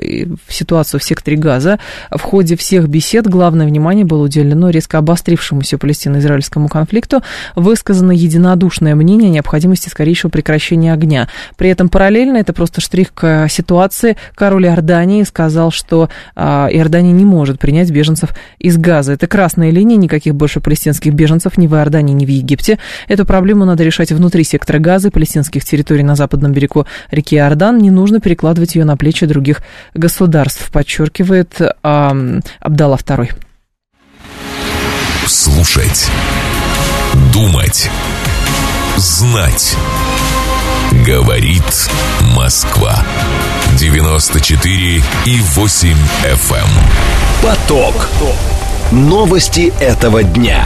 ситуацию 0.48 1.00
в 1.00 1.04
секторе 1.04 1.38
Газа. 1.38 1.80
В 2.10 2.22
ходе 2.22 2.56
всех 2.56 2.88
бесед 2.88 3.28
главное 3.28 3.66
внимание 3.66 4.06
было 4.06 4.24
уделено 4.24 4.70
резко 4.70 4.98
обострившемуся 4.98 5.78
палестино-израильскому 5.78 6.68
конфликту, 6.68 7.22
высказано 7.56 8.12
единодушное 8.12 8.96
мнение 8.96 9.30
о 9.30 9.34
необходимости 9.34 9.90
скорейшего 9.90 10.30
прекращения 10.30 10.94
огня. 10.94 11.28
При 11.58 11.70
этом 11.70 11.90
параллельно, 11.90 12.38
это 12.38 12.54
просто 12.54 12.82
штрих 12.82 13.14
к 13.14 13.48
ситуации, 13.50 14.18
король 14.36 14.66
Иордании 14.66 15.24
сказал, 15.24 15.72
что 15.72 16.10
Иордания 16.36 17.12
не 17.12 17.26
может 17.26 17.60
принять 17.60 17.92
беженцев 17.92 18.32
из 18.60 18.78
Газа. 18.78 19.14
Это 19.14 19.28
красная 19.28 19.72
линия, 19.72 19.98
никаких 20.02 20.36
больше 20.36 20.60
палестинских 20.60 21.14
беженцев 21.14 21.58
ни 21.58 21.68
в 21.68 21.76
Иордании, 21.76 22.14
ни 22.14 22.26
в 22.26 22.30
Египте. 22.30 22.80
Эту 23.08 23.26
проблему 23.26 23.66
надо 23.66 23.84
решать 23.84 24.12
внутри 24.12 24.44
сектора 24.44 24.80
газа 24.80 25.08
и 25.08 25.12
палестинских 25.12 25.64
территорий 25.64 26.04
на 26.04 26.16
западном 26.16 26.52
берегу 26.52 26.86
реки 27.10 27.36
Иордан. 27.36 27.78
Не 27.78 27.92
нужно 27.92 28.20
перекладывать 28.20 28.76
ее 28.76 28.86
на 28.86 28.98
плечи 28.98 29.26
других 29.26 29.62
государств, 29.94 30.72
подчеркивает 30.72 31.62
э, 31.62 31.70
Абдалла 31.82 32.96
II. 32.96 33.32
Слушать. 35.26 36.10
Думать. 37.34 37.90
Знать. 38.98 39.76
Говорит 41.06 41.90
Москва. 42.36 43.04
94 43.78 45.04
и 45.26 45.40
8 45.56 45.90
FM. 46.24 46.56
Эм. 46.56 46.68
Поток. 47.42 48.10
Поток. 48.20 48.61
Новости 48.92 49.72
этого 49.80 50.22
дня. 50.22 50.66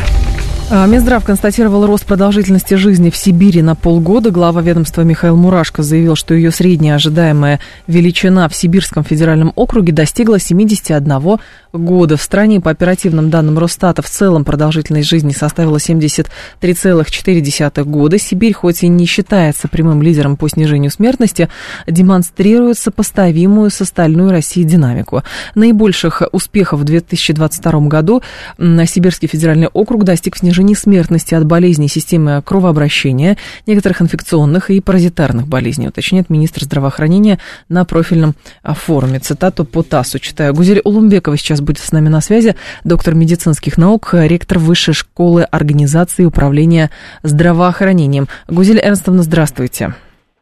А, 0.71 0.87
Минздрав 0.87 1.23
констатировал 1.23 1.85
рост 1.85 2.07
продолжительности 2.07 2.73
жизни 2.73 3.11
в 3.11 3.15
Сибири 3.15 3.61
на 3.61 3.75
полгода. 3.75 4.31
Глава 4.31 4.63
ведомства 4.63 5.03
Михаил 5.03 5.35
Мурашко 5.35 5.83
заявил, 5.83 6.15
что 6.15 6.33
ее 6.33 6.49
средняя 6.49 6.95
ожидаемая 6.95 7.59
величина 7.85 8.49
в 8.49 8.55
Сибирском 8.55 9.03
федеральном 9.03 9.53
округе 9.55 9.93
достигла 9.93 10.39
71 10.39 11.37
года. 11.77 12.17
В 12.17 12.21
стране, 12.21 12.61
по 12.61 12.71
оперативным 12.71 13.29
данным 13.29 13.59
Росстата, 13.59 14.01
в 14.01 14.09
целом 14.09 14.45
продолжительность 14.45 15.07
жизни 15.07 15.31
составила 15.31 15.77
73,4 15.77 17.83
года. 17.83 18.17
Сибирь, 18.17 18.53
хоть 18.53 18.83
и 18.83 18.87
не 18.87 19.05
считается 19.05 19.67
прямым 19.67 20.01
лидером 20.01 20.37
по 20.37 20.49
снижению 20.49 20.91
смертности, 20.91 21.49
демонстрирует 21.87 22.77
сопоставимую 22.77 23.69
с 23.69 23.81
остальной 23.81 24.31
Россией 24.31 24.65
динамику. 24.65 25.23
Наибольших 25.55 26.23
успехов 26.31 26.81
в 26.81 26.83
2022 26.83 27.71
году 27.87 28.21
Сибирский 28.57 29.27
федеральный 29.27 29.67
округ 29.67 30.03
достиг 30.03 30.35
в 30.35 30.75
смертности 30.75 31.35
от 31.35 31.45
болезней 31.45 31.87
системы 31.87 32.41
кровообращения, 32.45 33.37
некоторых 33.67 34.01
инфекционных 34.01 34.69
и 34.69 34.79
паразитарных 34.79 35.47
болезней, 35.47 35.87
уточняет 35.87 36.29
министр 36.29 36.63
здравоохранения 36.63 37.39
на 37.69 37.85
профильном 37.85 38.35
форуме. 38.63 39.19
Цитату 39.19 39.65
по 39.65 39.83
ТАССу 39.83 40.19
читаю. 40.19 40.53
Гузель 40.53 40.81
Улумбекова 40.83 41.37
сейчас 41.37 41.61
будет 41.65 41.79
с 41.79 41.91
нами 41.91 42.07
на 42.07 42.21
связи, 42.21 42.55
доктор 42.83 43.15
медицинских 43.15 43.77
наук, 43.77 44.11
ректор 44.13 44.59
Высшей 44.59 44.93
школы 44.93 45.43
организации 45.43 46.23
и 46.23 46.25
управления 46.25 46.91
здравоохранением. 47.23 48.27
Гузель 48.47 48.79
Эрнстовна, 48.79 49.23
здравствуйте. 49.23 49.93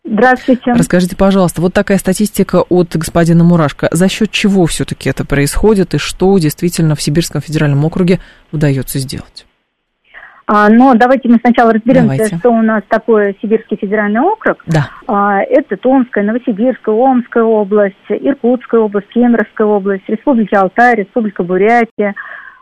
Здравствуйте. 0.06 0.74
Расскажите, 0.74 1.16
пожалуйста, 1.16 1.62
вот 1.62 1.74
такая 1.74 1.98
статистика 1.98 2.58
от 2.62 2.96
господина 2.96 3.44
Мурашко. 3.44 3.88
За 3.92 4.10
счет 4.10 4.32
чего 4.32 4.66
все-таки 4.66 5.10
это 5.10 5.24
происходит 5.24 5.94
и 5.94 5.98
что 5.98 6.38
действительно 6.38 6.96
в 6.96 7.02
Сибирском 7.02 7.42
федеральном 7.42 7.86
округе 7.86 8.20
удается 8.52 9.00
сделать? 9.00 9.46
А, 10.46 10.70
но 10.70 10.94
давайте 10.94 11.30
мы 11.30 11.38
сначала 11.38 11.74
разберемся, 11.74 12.18
давайте. 12.18 12.38
что 12.38 12.50
у 12.50 12.62
нас 12.62 12.84
такое 12.88 13.36
Сибирский 13.42 13.78
федеральный 13.78 14.20
округ. 14.20 14.58
Да. 14.68 14.90
А, 15.08 15.42
это 15.42 15.78
Томская, 15.78 16.24
Новосибирская, 16.24 16.96
Омская 16.96 17.44
область, 17.44 17.96
Иркутская 18.10 18.82
область, 18.82 19.08
Кемеровская 19.10 19.68
область, 19.68 20.04
Республика 20.08 20.62
Алтай, 20.62 20.96
Республика 20.96 21.44
Бурятия. 21.44 22.14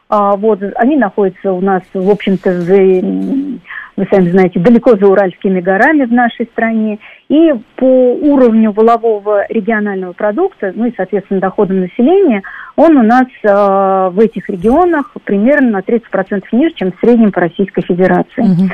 А, 0.09 0.36
вот, 0.36 0.61
они 0.75 0.97
находятся 0.97 1.53
у 1.53 1.61
нас, 1.61 1.84
в 1.93 2.09
общем-то, 2.09 2.61
за, 2.61 2.75
вы 2.75 4.07
сами 4.11 4.29
знаете, 4.29 4.59
далеко 4.59 4.97
за 4.97 5.07
Уральскими 5.07 5.61
горами 5.61 6.03
в 6.03 6.11
нашей 6.11 6.45
стране. 6.47 6.99
И 7.29 7.53
по 7.77 8.13
уровню 8.13 8.73
волового 8.73 9.45
регионального 9.47 10.11
продукта, 10.11 10.73
ну 10.75 10.86
и, 10.86 10.93
соответственно, 10.97 11.39
доходам 11.39 11.79
населения, 11.79 12.43
он 12.82 12.97
у 12.97 13.03
нас 13.03 13.27
э, 13.43 14.09
в 14.11 14.19
этих 14.19 14.49
регионах 14.49 15.11
примерно 15.23 15.71
на 15.71 15.79
30% 15.79 16.43
ниже, 16.51 16.73
чем 16.75 16.91
в 16.91 16.99
среднем 16.99 17.32
по 17.32 17.41
Российской 17.41 17.82
Федерации. 17.82 18.41
Угу. 18.41 18.69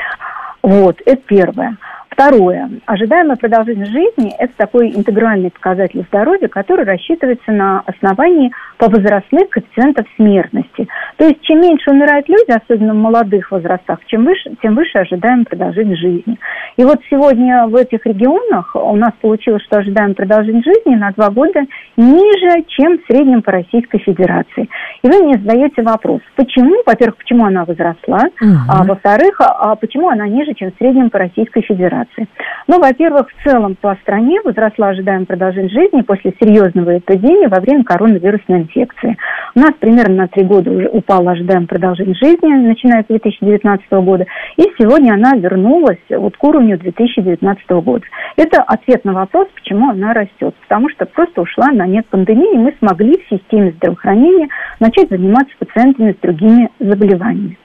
Вот, 0.63 1.01
это 1.05 1.21
первое. 1.25 1.77
Второе. 2.17 2.67
Ожидаемая 2.87 3.35
продолжительность 3.35 3.91
жизни– 3.91 4.33
это 4.39 4.51
такой 4.57 4.89
интегральный 4.89 5.51
показатель 5.51 6.03
здоровья, 6.07 6.47
который 6.47 6.83
рассчитывается 6.83 7.51
на 7.51 7.83
основании 7.85 8.51
повозрастных 8.79 9.49
коэффициентов 9.49 10.07
смертности. 10.15 10.87
То 11.17 11.25
есть, 11.25 11.41
чем 11.43 11.61
меньше 11.61 11.91
умирают 11.91 12.27
люди, 12.27 12.49
особенно 12.49 12.95
в 12.95 12.97
молодых 12.97 13.51
возрастах, 13.51 13.99
чем 14.07 14.25
выше, 14.25 14.51
тем 14.63 14.73
выше 14.73 14.97
ожидаемая 14.97 15.45
продолжительность 15.45 16.01
жизни. 16.01 16.39
И 16.77 16.83
вот 16.83 16.99
сегодня 17.07 17.67
в 17.67 17.75
этих 17.75 18.03
регионах 18.07 18.75
у 18.75 18.95
нас 18.95 19.11
получилось, 19.21 19.61
что 19.65 19.77
ожидаемая 19.77 20.15
продолжительность 20.15 20.65
жизни 20.65 20.95
на 20.95 21.11
два 21.11 21.29
года 21.29 21.65
ниже, 21.97 22.63
чем 22.67 22.97
в 22.97 23.05
среднем 23.05 23.43
по 23.43 23.51
Российской 23.51 23.99
Федерации. 23.99 24.67
И 25.03 25.07
вы 25.07 25.23
мне 25.23 25.33
задаете 25.35 25.83
вопрос, 25.83 26.21
почему? 26.35 26.81
Во-первых, 26.83 27.17
почему 27.17 27.45
она 27.45 27.63
возросла, 27.63 28.21
угу. 28.41 28.55
а 28.67 28.83
во-вторых, 28.85 29.39
а 29.39 29.75
почему 29.75 30.09
она 30.09 30.27
ниже, 30.27 30.55
чем 30.55 30.71
в 30.71 30.77
среднем 30.79 31.11
по 31.11 31.19
Российской 31.19 31.61
Федерации 31.61 32.06
ситуации. 32.07 32.27
Ну, 32.67 32.79
во-первых, 32.79 33.27
в 33.29 33.43
целом 33.43 33.75
по 33.75 33.95
стране 34.01 34.41
возросла 34.43 34.89
ожидаемая 34.89 35.25
продолжительность 35.25 35.73
жизни 35.73 36.01
после 36.01 36.33
серьезного 36.39 36.97
эпидемии 36.97 37.47
во 37.47 37.59
время 37.59 37.83
коронавирусной 37.83 38.61
инфекции. 38.61 39.17
У 39.55 39.59
нас 39.59 39.71
примерно 39.79 40.15
на 40.15 40.27
три 40.27 40.43
года 40.43 40.71
уже 40.71 40.89
упала 40.89 41.31
ожидаемая 41.31 41.67
продолжительность 41.67 42.23
жизни, 42.23 42.67
начиная 42.67 43.03
с 43.03 43.07
2019 43.07 43.91
года, 43.91 44.25
и 44.57 44.63
сегодня 44.77 45.13
она 45.13 45.33
вернулась 45.35 45.99
вот 46.09 46.35
к 46.35 46.43
уровню 46.43 46.77
2019 46.77 47.69
года. 47.69 48.05
Это 48.35 48.61
ответ 48.63 49.05
на 49.05 49.13
вопрос, 49.13 49.47
почему 49.55 49.89
она 49.89 50.13
растет. 50.13 50.55
Потому 50.67 50.89
что 50.89 51.05
просто 51.05 51.41
ушла 51.41 51.67
на 51.71 51.87
нет 51.87 52.05
пандемии, 52.07 52.53
и 52.53 52.57
мы 52.57 52.73
смогли 52.79 53.17
в 53.17 53.35
системе 53.35 53.71
здравоохранения 53.77 54.47
начать 54.79 55.09
заниматься 55.09 55.53
пациентами 55.59 56.11
с 56.13 56.21
другими 56.21 56.69
заболеваниями. 56.79 57.57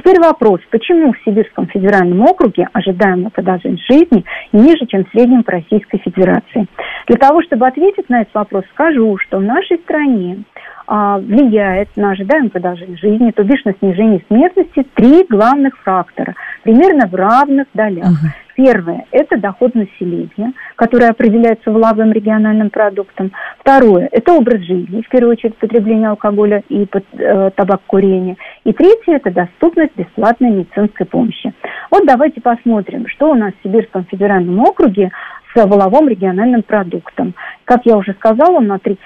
Теперь 0.00 0.18
вопрос, 0.18 0.60
почему 0.70 1.12
в 1.12 1.18
Сибирском 1.26 1.66
федеральном 1.66 2.22
округе 2.22 2.66
ожидаемая 2.72 3.28
продолжительность 3.28 3.86
жизни 3.86 4.24
ниже, 4.50 4.86
чем 4.86 5.04
в 5.04 5.10
среднем 5.10 5.42
по 5.42 5.52
Российской 5.52 5.98
Федерации? 5.98 6.66
Для 7.06 7.16
того, 7.18 7.42
чтобы 7.42 7.66
ответить 7.66 8.08
на 8.08 8.22
этот 8.22 8.32
вопрос, 8.32 8.64
скажу, 8.72 9.18
что 9.18 9.38
в 9.38 9.42
нашей 9.42 9.76
стране 9.80 10.44
а, 10.86 11.18
влияет 11.18 11.94
на 11.96 12.12
ожидаемую 12.12 12.50
продолжительность 12.50 13.02
жизни, 13.02 13.30
то 13.30 13.44
бишь 13.44 13.62
на 13.66 13.74
снижение 13.74 14.24
смертности, 14.28 14.86
три 14.94 15.26
главных 15.28 15.76
фактора, 15.82 16.34
примерно 16.62 17.06
в 17.06 17.14
равных 17.14 17.66
долях. 17.74 18.08
Uh-huh. 18.08 18.49
Первое– 18.62 19.06
это 19.10 19.38
доход 19.38 19.74
населения, 19.74 20.52
который 20.76 21.08
определяется 21.08 21.70
валовым 21.70 22.12
региональным 22.12 22.68
продуктом. 22.68 23.32
Второе– 23.58 24.06
это 24.12 24.34
образ 24.34 24.60
жизни, 24.60 25.00
в 25.00 25.08
первую 25.08 25.32
очередь 25.32 25.56
потребление 25.56 26.10
алкоголя 26.10 26.62
и 26.68 26.86
э, 26.86 27.50
табак 27.56 27.80
курения. 27.86 28.36
И 28.64 28.74
третье– 28.74 29.14
это 29.16 29.30
доступность 29.30 29.96
бесплатной 29.96 30.50
медицинской 30.50 31.06
помощи. 31.06 31.54
Вот 31.90 32.04
давайте 32.04 32.42
посмотрим, 32.42 33.06
что 33.08 33.30
у 33.30 33.34
нас 33.34 33.54
в 33.54 33.66
Сибирском 33.66 34.04
федеральном 34.04 34.60
округе 34.60 35.10
с 35.54 35.64
воловым 35.64 36.08
региональным 36.08 36.62
продуктом. 36.62 37.34
Как 37.64 37.80
я 37.84 37.96
уже 37.96 38.12
сказала, 38.14 38.58
он 38.58 38.66
на 38.66 38.76
30% 38.76 38.96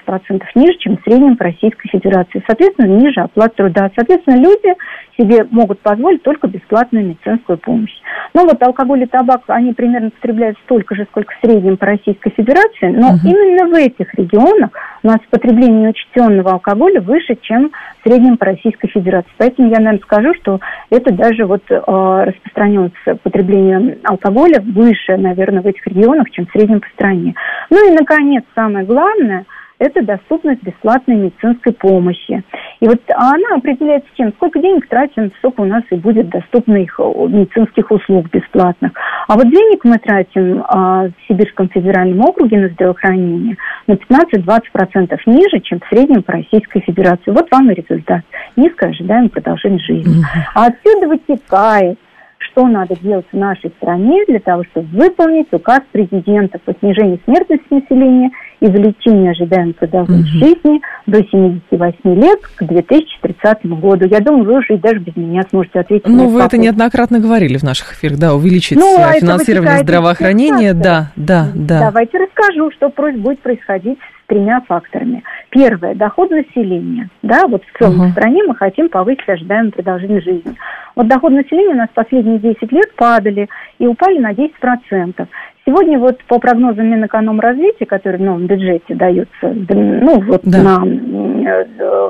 ниже, 0.55 0.77
чем 0.79 0.97
в 0.97 1.03
среднем 1.03 1.37
по 1.37 1.45
Российской 1.45 1.87
Федерации. 1.89 2.43
Соответственно, 2.45 2.87
ниже 2.87 3.21
оплат 3.21 3.55
труда. 3.55 3.89
Соответственно, 3.95 4.37
люди 4.37 4.73
себе 5.17 5.45
могут 5.51 5.79
позволить 5.79 6.23
только 6.23 6.47
бесплатную 6.47 7.05
медицинскую 7.05 7.57
помощь. 7.57 7.93
Но 8.33 8.43
вот 8.43 8.61
алкоголь 8.61 9.03
и 9.03 9.05
табак, 9.05 9.41
они 9.47 9.73
примерно 9.73 10.09
потребляют 10.09 10.57
столько 10.65 10.95
же, 10.95 11.05
сколько 11.09 11.33
в 11.33 11.45
среднем 11.45 11.77
по 11.77 11.85
Российской 11.85 12.31
Федерации, 12.31 12.91
но 12.91 13.09
угу. 13.09 13.19
именно 13.23 13.69
в 13.69 13.73
этих 13.73 14.13
регионах 14.15 14.71
у 15.03 15.07
нас 15.07 15.19
потребление 15.29 15.83
неучтенного 15.87 16.53
алкоголя 16.53 17.01
выше, 17.01 17.37
чем 17.41 17.71
в 17.99 18.07
среднем 18.07 18.37
по 18.37 18.45
Российской 18.45 18.87
Федерации. 18.87 19.31
Поэтому 19.37 19.69
я, 19.69 19.77
наверное, 19.77 19.99
скажу, 19.99 20.33
что 20.41 20.59
это 20.89 21.13
даже 21.13 21.45
вот 21.45 21.63
э, 21.69 21.75
распространенность 21.77 22.95
потребления 23.23 23.97
алкоголя 24.03 24.61
выше, 24.61 25.17
наверное, 25.17 25.61
в 25.61 25.67
этих 25.67 25.85
регионах, 25.87 26.29
чем 26.31 26.45
в 26.47 26.51
среднем 26.51 26.81
по 26.81 26.87
стране. 26.89 27.35
Ну 27.69 27.89
и, 27.89 27.95
наконец, 27.95 28.43
самое 28.55 28.85
главное– 28.85 29.45
это 29.79 30.03
доступность 30.03 30.63
бесплатной 30.63 31.15
медицинской 31.15 31.73
помощи. 31.73 32.43
И 32.79 32.87
вот 32.87 33.01
она 33.09 33.55
определяется 33.57 34.09
тем, 34.15 34.31
сколько 34.33 34.59
денег 34.59 34.87
тратим, 34.87 35.31
столько 35.39 35.61
у 35.61 35.65
нас 35.65 35.83
и 35.91 35.95
будет 35.95 36.29
доступных 36.29 36.97
медицинских 36.99 37.91
услуг 37.91 38.29
бесплатных. 38.31 38.91
А 39.27 39.35
вот 39.35 39.49
денег 39.49 39.83
мы 39.83 39.97
тратим 39.97 40.63
а, 40.67 41.07
в 41.07 41.27
Сибирском 41.27 41.69
федеральном 41.69 42.21
округе 42.21 42.57
на 42.57 42.69
здравоохранение 42.69 43.57
на 43.87 43.93
15-20% 43.93 45.17
ниже, 45.25 45.59
чем 45.61 45.79
в 45.79 45.87
среднем 45.89 46.23
по 46.23 46.33
Российской 46.33 46.81
Федерации. 46.81 47.31
Вот 47.31 47.47
вам 47.51 47.71
и 47.71 47.75
результат. 47.75 48.21
Низкое 48.55 48.91
ожидаемое 48.91 49.29
продолжение 49.29 49.79
жизни. 49.79 50.23
А 50.53 50.67
отсюда 50.67 51.07
вытекает 51.07 51.99
что 52.37 52.67
надо 52.67 52.95
делать 52.95 53.25
в 53.31 53.37
нашей 53.37 53.71
стране 53.77 54.23
для 54.27 54.39
того, 54.39 54.63
чтобы 54.71 54.87
выполнить 54.87 55.51
указ 55.51 55.81
президента 55.91 56.59
по 56.59 56.73
снижению 56.79 57.19
смертности 57.25 57.65
населения 57.69 58.31
и 58.59 58.65
увеличению 58.65 59.31
ожидаемой 59.31 59.73
продолжительности 59.73 60.37
угу. 60.37 60.45
жизни 60.45 60.81
до 61.07 61.23
78 61.23 62.15
лет 62.15 62.39
к 62.55 62.63
2030 62.63 63.65
году. 63.65 64.07
Я 64.07 64.19
думаю, 64.19 64.45
вы 64.45 64.57
уже 64.59 64.75
и 64.75 64.77
даже 64.77 64.99
без 64.99 65.15
меня 65.15 65.43
сможете 65.49 65.79
ответить. 65.79 66.07
Ну, 66.07 66.29
вы 66.29 66.41
это 66.41 66.57
неоднократно 66.57 67.19
говорили 67.19 67.57
в 67.57 67.63
наших 67.63 67.93
эфирах, 67.93 68.17
да, 68.17 68.33
увеличить 68.33 68.77
ну, 68.77 68.97
а 68.99 69.13
финансирование 69.13 69.79
здравоохранения, 69.79 70.73
да, 70.73 71.11
да, 71.15 71.47
да. 71.53 71.79
Давайте 71.79 72.17
расскажу, 72.17 72.71
что 72.71 72.89
будет 72.89 73.39
происходить 73.39 73.97
с 73.99 74.27
тремя 74.27 74.61
факторами. 74.61 75.23
Первое, 75.49 75.95
доход 75.95 76.31
населения. 76.31 77.09
Да, 77.21 77.47
вот 77.47 77.63
в 77.63 77.77
целом 77.77 78.01
uh-huh. 78.01 78.11
стране 78.11 78.43
мы 78.47 78.55
хотим 78.55 78.89
повысить 78.89 79.27
ожидаемую 79.27 79.71
продолжительность 79.71 80.25
жизни. 80.25 80.55
Вот 80.95 81.07
доход 81.07 81.31
населения 81.33 81.73
у 81.73 81.77
нас 81.77 81.89
последние 81.93 82.39
10 82.39 82.71
лет 82.71 82.95
падали 82.95 83.47
и 83.79 83.87
упали 83.87 84.19
на 84.19 84.31
10%. 84.31 85.27
Сегодня 85.67 85.97
вот 85.97 86.23
по 86.27 86.37
прогнозам 86.37 86.91
Минэкономразвития, 86.91 87.87
который 87.87 88.17
в 88.17 88.21
новом 88.21 88.45
бюджете 88.45 88.93
дается, 88.93 89.27
ну 89.41 90.21
вот 90.21 90.41
да. 90.43 90.61
на 90.61 90.85
э, 90.85 91.65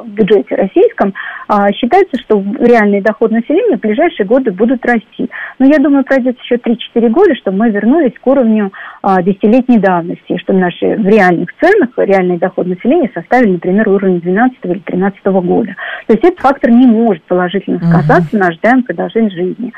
бюджете 0.07 0.55
российском, 0.55 1.13
а, 1.47 1.71
считается, 1.71 2.17
что 2.19 2.43
реальный 2.59 2.99
доход 2.99 3.31
населения 3.31 3.77
в 3.77 3.79
ближайшие 3.79 4.25
годы 4.25 4.51
будут 4.51 4.85
расти. 4.85 5.29
Но 5.59 5.67
я 5.67 5.77
думаю, 5.77 6.03
пройдет 6.03 6.37
еще 6.39 6.55
3-4 6.55 7.09
года, 7.09 7.33
чтобы 7.35 7.59
мы 7.59 7.69
вернулись 7.69 8.13
к 8.19 8.27
уровню 8.27 8.73
а, 9.01 9.21
десятилетней 9.21 9.79
давности, 9.79 10.37
что 10.37 10.51
наши 10.51 10.97
в 10.97 11.07
реальных 11.07 11.49
ценах 11.61 11.91
реальный 11.97 12.37
доход 12.37 12.67
населения 12.67 13.09
составили, 13.13 13.53
например, 13.53 13.87
уровень 13.87 14.19
12 14.19 14.57
или 14.63 14.79
13 14.79 15.25
года. 15.25 15.75
То 16.07 16.13
есть 16.13 16.25
этот 16.25 16.39
фактор 16.39 16.71
не 16.71 16.87
может 16.87 17.23
положительно 17.23 17.79
сказаться 17.79 18.35
uh-huh. 18.35 18.39
на 18.39 18.47
ожидаемом 18.47 18.83
продолжении 18.83 19.29
жизни. 19.29 19.73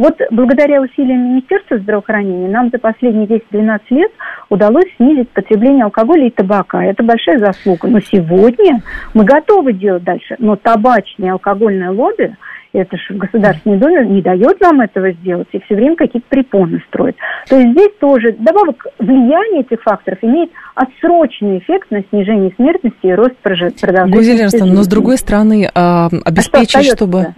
Вот 0.00 0.18
благодаря 0.30 0.80
усилиям 0.80 1.28
Министерства 1.28 1.76
здравоохранения 1.76 2.48
нам 2.48 2.70
за 2.70 2.78
последние 2.78 3.26
10-12 3.26 3.80
лет 3.90 4.10
удалось 4.48 4.86
снизить 4.96 5.28
потребление 5.28 5.84
алкоголя 5.84 6.26
и 6.26 6.30
табака. 6.30 6.82
Это 6.82 7.02
большая 7.02 7.38
заслуга. 7.38 7.86
Но 7.86 8.00
сегодня 8.00 8.80
мы 9.12 9.24
готовы 9.24 9.74
делать 9.74 10.02
дальше. 10.02 10.36
Но 10.38 10.56
табачное 10.56 11.28
и 11.28 11.32
алкогольное 11.32 11.90
лобби 11.90 12.34
это 12.72 12.96
же 12.96 13.12
в 13.12 13.18
Государственной 13.18 13.76
Думе 13.76 14.06
не 14.06 14.22
дает 14.22 14.58
нам 14.60 14.80
этого 14.80 15.12
сделать 15.12 15.48
и 15.52 15.60
все 15.60 15.74
время 15.74 15.96
какие-то 15.96 16.26
препоны 16.30 16.82
строит. 16.88 17.16
То 17.50 17.58
есть 17.58 17.72
здесь 17.72 17.90
тоже 18.00 18.32
добавок 18.38 18.86
влияние 18.98 19.62
этих 19.62 19.82
факторов 19.82 20.18
имеет 20.22 20.50
отсроченный 20.76 21.58
эффект 21.58 21.90
на 21.90 22.02
снижение 22.08 22.52
смертности 22.56 22.98
и 23.02 23.12
рост 23.12 23.36
продолжительности 23.36 24.60
Гузель 24.60 24.72
но 24.72 24.82
с 24.82 24.88
другой 24.88 25.18
стороны, 25.18 25.68
а, 25.74 26.08
обеспечить, 26.24 26.76
а 26.76 26.82
что 26.82 26.96
чтобы... 26.96 27.34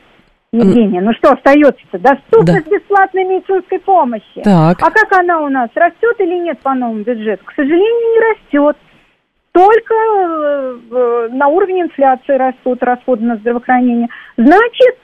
Евгения, 0.55 1.00
ну 1.00 1.14
что 1.14 1.32
остается-то? 1.32 1.98
Доступность 1.98 2.68
да. 2.68 2.76
бесплатной 2.76 3.24
медицинской 3.24 3.78
помощи. 3.78 4.42
Так. 4.44 4.82
А 4.82 4.90
как 4.90 5.11
она 5.18 5.40
у 5.40 5.48
нас? 5.48 5.70
Растет 5.74 6.16
или 6.18 6.38
нет 6.40 6.59
по 6.61 6.74
новому 6.74 7.03
бюджету? 7.03 7.42
К 7.46 7.55
сожалению, 7.55 7.86
не 8.12 8.20
растет. 8.20 8.76
Только 9.53 9.94
э, 9.94 11.28
на 11.32 11.48
уровне 11.48 11.82
инфляции 11.82 12.34
растут 12.34 12.82
расходы 12.82 13.24
на 13.24 13.36
здравоотранение. 13.36 14.09
Значит, 14.36 14.98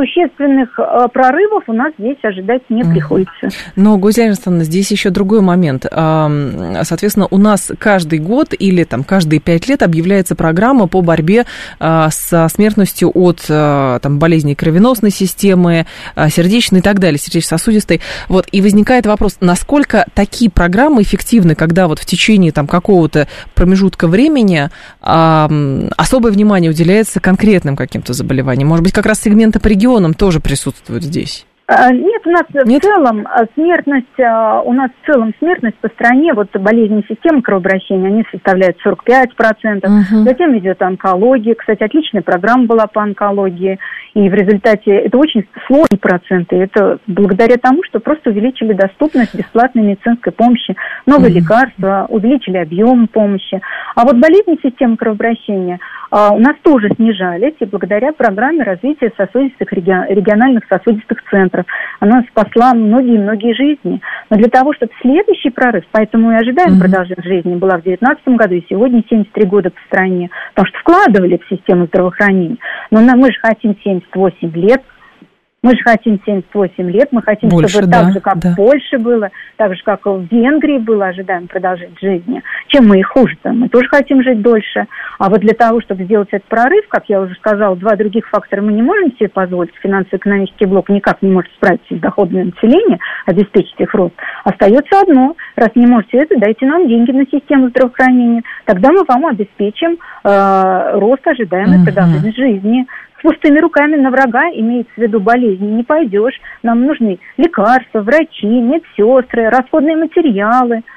существенных 0.00 0.78
э, 0.78 1.08
прорывов 1.12 1.64
у 1.66 1.72
нас 1.72 1.92
здесь 1.98 2.16
ожидать 2.22 2.62
не 2.70 2.84
приходится. 2.84 3.48
Но, 3.76 3.98
Гузя 3.98 4.24
Александровна, 4.24 4.64
здесь 4.64 4.90
еще 4.90 5.10
другой 5.10 5.40
момент. 5.40 5.84
Соответственно, 5.90 7.26
у 7.30 7.38
нас 7.38 7.70
каждый 7.78 8.18
год 8.18 8.54
или 8.58 8.84
там 8.84 9.04
каждые 9.04 9.40
пять 9.40 9.68
лет 9.68 9.82
объявляется 9.82 10.34
программа 10.34 10.86
по 10.86 11.02
борьбе 11.02 11.44
а, 11.78 12.08
со 12.10 12.48
смертностью 12.48 13.10
от 13.12 13.44
а, 13.48 13.98
там, 13.98 14.18
болезней 14.18 14.54
кровеносной 14.54 15.10
системы, 15.10 15.86
а, 16.14 16.30
сердечной 16.30 16.80
и 16.80 16.82
так 16.82 16.98
далее, 16.98 17.18
сердечно-сосудистой. 17.18 18.00
Вот, 18.28 18.46
и 18.52 18.60
возникает 18.62 19.06
вопрос, 19.06 19.36
насколько 19.40 20.06
такие 20.14 20.50
программы 20.50 21.02
эффективны, 21.02 21.54
когда 21.54 21.88
вот 21.88 21.98
в 21.98 22.06
течение 22.06 22.52
там 22.52 22.66
какого-то 22.66 23.28
промежутка 23.54 24.08
времени 24.08 24.70
особое 25.00 26.32
внимание 26.32 26.70
уделяется 26.70 27.20
конкретным 27.20 27.76
каким-то 27.76 28.12
заболеваниям? 28.12 28.68
Может 28.68 28.84
быть, 28.84 28.92
как 28.92 29.06
раз 29.06 29.20
сегменты 29.20 29.60
по 29.60 29.68
региону 29.68 29.89
регионам 29.90 30.14
тоже 30.14 30.40
присутствует 30.40 31.02
здесь? 31.02 31.46
А, 31.72 31.92
нет, 31.92 32.26
у 32.26 32.30
нас 32.30 32.42
Нет? 32.64 32.82
в 32.82 32.84
целом 32.84 33.28
а, 33.30 33.44
смертность, 33.54 34.18
а, 34.18 34.60
у 34.62 34.72
нас 34.72 34.90
в 34.90 35.06
целом 35.06 35.32
смертность 35.38 35.76
по 35.76 35.88
стране, 35.90 36.34
вот 36.34 36.48
болезни 36.56 37.04
системы 37.08 37.42
кровообращения, 37.42 38.08
они 38.08 38.24
составляют 38.32 38.76
45%. 38.84 39.84
Угу. 39.84 40.24
Затем 40.24 40.58
идет 40.58 40.82
онкология. 40.82 41.54
Кстати, 41.54 41.84
отличная 41.84 42.22
программа 42.22 42.66
была 42.66 42.88
по 42.88 43.00
онкологии. 43.00 43.78
И 44.14 44.28
в 44.28 44.34
результате 44.34 44.90
это 44.90 45.16
очень 45.16 45.46
сложные 45.68 46.00
проценты. 46.00 46.56
Это 46.56 46.98
благодаря 47.06 47.54
тому, 47.56 47.84
что 47.84 48.00
просто 48.00 48.30
увеличили 48.30 48.72
доступность 48.72 49.36
бесплатной 49.36 49.84
медицинской 49.84 50.32
помощи, 50.32 50.74
новые 51.06 51.30
угу. 51.30 51.38
лекарства, 51.38 52.06
увеличили 52.08 52.56
объем 52.56 53.06
помощи. 53.06 53.60
А 53.94 54.04
вот 54.04 54.16
болезни 54.16 54.58
системы 54.60 54.96
кровообращения– 54.96 55.78
у 56.10 56.38
нас 56.38 56.56
тоже 56.62 56.88
снижались, 56.96 57.54
и 57.60 57.64
благодаря 57.64 58.12
программе 58.12 58.64
развития 58.64 59.12
сосудистых 59.16 59.72
региональных 59.72 60.64
сосудистых 60.68 61.18
центров 61.30 61.66
она 62.00 62.24
спасла 62.30 62.74
многие-многие 62.74 63.54
жизни. 63.54 64.00
Но 64.28 64.36
для 64.36 64.48
того, 64.48 64.72
чтобы 64.74 64.92
следующий 65.00 65.50
прорыв, 65.50 65.84
поэтому 65.92 66.32
и 66.32 66.34
ожидаем 66.34 66.74
mm-hmm. 66.74 66.80
продолжения 66.80 67.22
жизни, 67.22 67.54
была 67.54 67.78
в 67.78 67.82
2019 67.82 68.28
году, 68.36 68.54
и 68.54 68.66
сегодня 68.68 69.04
73 69.08 69.46
года 69.46 69.70
по 69.70 69.80
стране, 69.86 70.30
потому 70.54 70.66
что 70.66 70.78
вкладывали 70.80 71.38
в 71.38 71.48
систему 71.54 71.86
здравоохранения. 71.86 72.58
Но 72.90 73.00
мы 73.00 73.28
же 73.28 73.38
хотим 73.40 73.76
78 73.82 74.52
лет, 74.54 74.82
мы 75.62 75.72
же 75.72 75.82
хотим 75.84 76.18
78 76.24 76.90
лет, 76.90 77.08
мы 77.12 77.20
хотим, 77.20 77.50
Больше, 77.50 77.68
чтобы 77.68 77.88
да, 77.88 78.04
так 78.04 78.12
же, 78.14 78.20
как 78.20 78.38
да. 78.38 78.52
в 78.52 78.56
Польше 78.56 78.98
было, 78.98 79.28
так 79.56 79.74
же, 79.74 79.82
как 79.84 80.06
в 80.06 80.26
Венгрии 80.30 80.78
было, 80.78 81.08
ожидаем 81.08 81.48
продолжить 81.48 82.00
жизни. 82.00 82.42
Чем 82.68 82.88
мы 82.88 82.98
и 82.98 83.02
хуже-то? 83.02 83.52
Мы 83.52 83.68
тоже 83.68 83.86
хотим 83.88 84.22
жить 84.22 84.40
дольше. 84.40 84.86
А 85.18 85.28
вот 85.28 85.40
для 85.40 85.52
того, 85.52 85.82
чтобы 85.82 86.04
сделать 86.04 86.28
этот 86.30 86.48
прорыв, 86.48 86.88
как 86.88 87.04
я 87.08 87.20
уже 87.20 87.34
сказала, 87.34 87.76
два 87.76 87.94
других 87.96 88.26
фактора 88.28 88.62
мы 88.62 88.72
не 88.72 88.80
можем 88.80 89.12
себе 89.16 89.28
позволить. 89.28 89.74
Финансово-экономический 89.82 90.64
блок 90.64 90.88
никак 90.88 91.20
не 91.20 91.30
может 91.30 91.52
справиться 91.52 91.94
с 91.94 91.98
доходами 91.98 92.44
населения, 92.54 92.98
обеспечить 93.26 93.78
их 93.78 93.92
рост. 93.92 94.14
Остается 94.44 94.98
одно. 94.98 95.36
Раз 95.56 95.68
не 95.74 95.86
можете 95.86 96.18
это, 96.18 96.38
дайте 96.38 96.64
нам 96.64 96.88
деньги 96.88 97.10
на 97.10 97.26
систему 97.26 97.68
здравоохранения. 97.68 98.42
Тогда 98.64 98.90
мы 98.92 99.04
вам 99.06 99.26
обеспечим 99.26 99.98
э, 100.24 100.98
рост 100.98 101.26
ожидаемой 101.26 101.80
uh-huh. 101.80 101.84
продолжительности 101.84 102.40
жизни 102.40 102.86
с 103.20 103.22
пустыми 103.22 103.58
руками 103.58 103.96
на 103.96 104.10
врага, 104.10 104.48
имеется 104.54 104.92
в 104.96 104.98
виду 104.98 105.20
болезни, 105.20 105.66
не 105.66 105.82
пойдешь. 105.82 106.40
Нам 106.62 106.86
нужны 106.86 107.18
лекарства, 107.36 108.00
врачи, 108.00 108.46
медсестры, 108.46 109.50
расходные 109.50 109.96
материалы– 109.96 110.82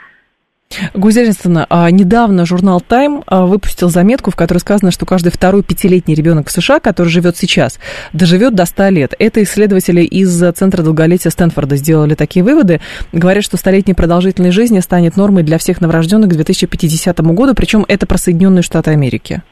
Гузельствовна, 0.94 1.66
а 1.70 1.90
недавно 1.92 2.46
журнал 2.46 2.82
Time 2.88 3.24
а, 3.28 3.46
выпустил 3.46 3.90
заметку, 3.90 4.32
в 4.32 4.36
которой 4.36 4.60
сказано, 4.60 4.92
что 4.92 5.06
каждый 5.06 5.32
второй 5.32 5.64
пятилетний 5.64 6.16
ребенок 6.16 6.48
в 6.48 6.52
США, 6.52 6.80
который 6.80 7.10
живет 7.10 7.38
сейчас, 7.38 7.80
доживет 8.12 8.56
до 8.56 8.66
100 8.66 8.90
лет. 8.90 9.14
Это 9.20 9.44
исследователи 9.44 10.02
из 10.02 10.36
Центра 10.56 10.84
долголетия 10.84 11.32
Стэнфорда 11.32 11.76
сделали 11.76 12.16
такие 12.16 12.44
выводы. 12.44 12.82
Говорят, 13.12 13.44
что 13.44 13.58
столетняя 13.58 13.96
продолжительность 13.96 14.56
жизни 14.56 14.80
станет 14.80 15.18
нормой 15.18 15.44
для 15.44 15.58
всех 15.58 15.82
новорожденных 15.82 16.30
к 16.30 16.34
2050 16.34 17.20
году, 17.22 17.54
причем 17.54 17.86
это 17.88 18.06
про 18.06 18.18
Соединенные 18.18 18.64
Штаты 18.64 18.92
Америки. 18.92 19.44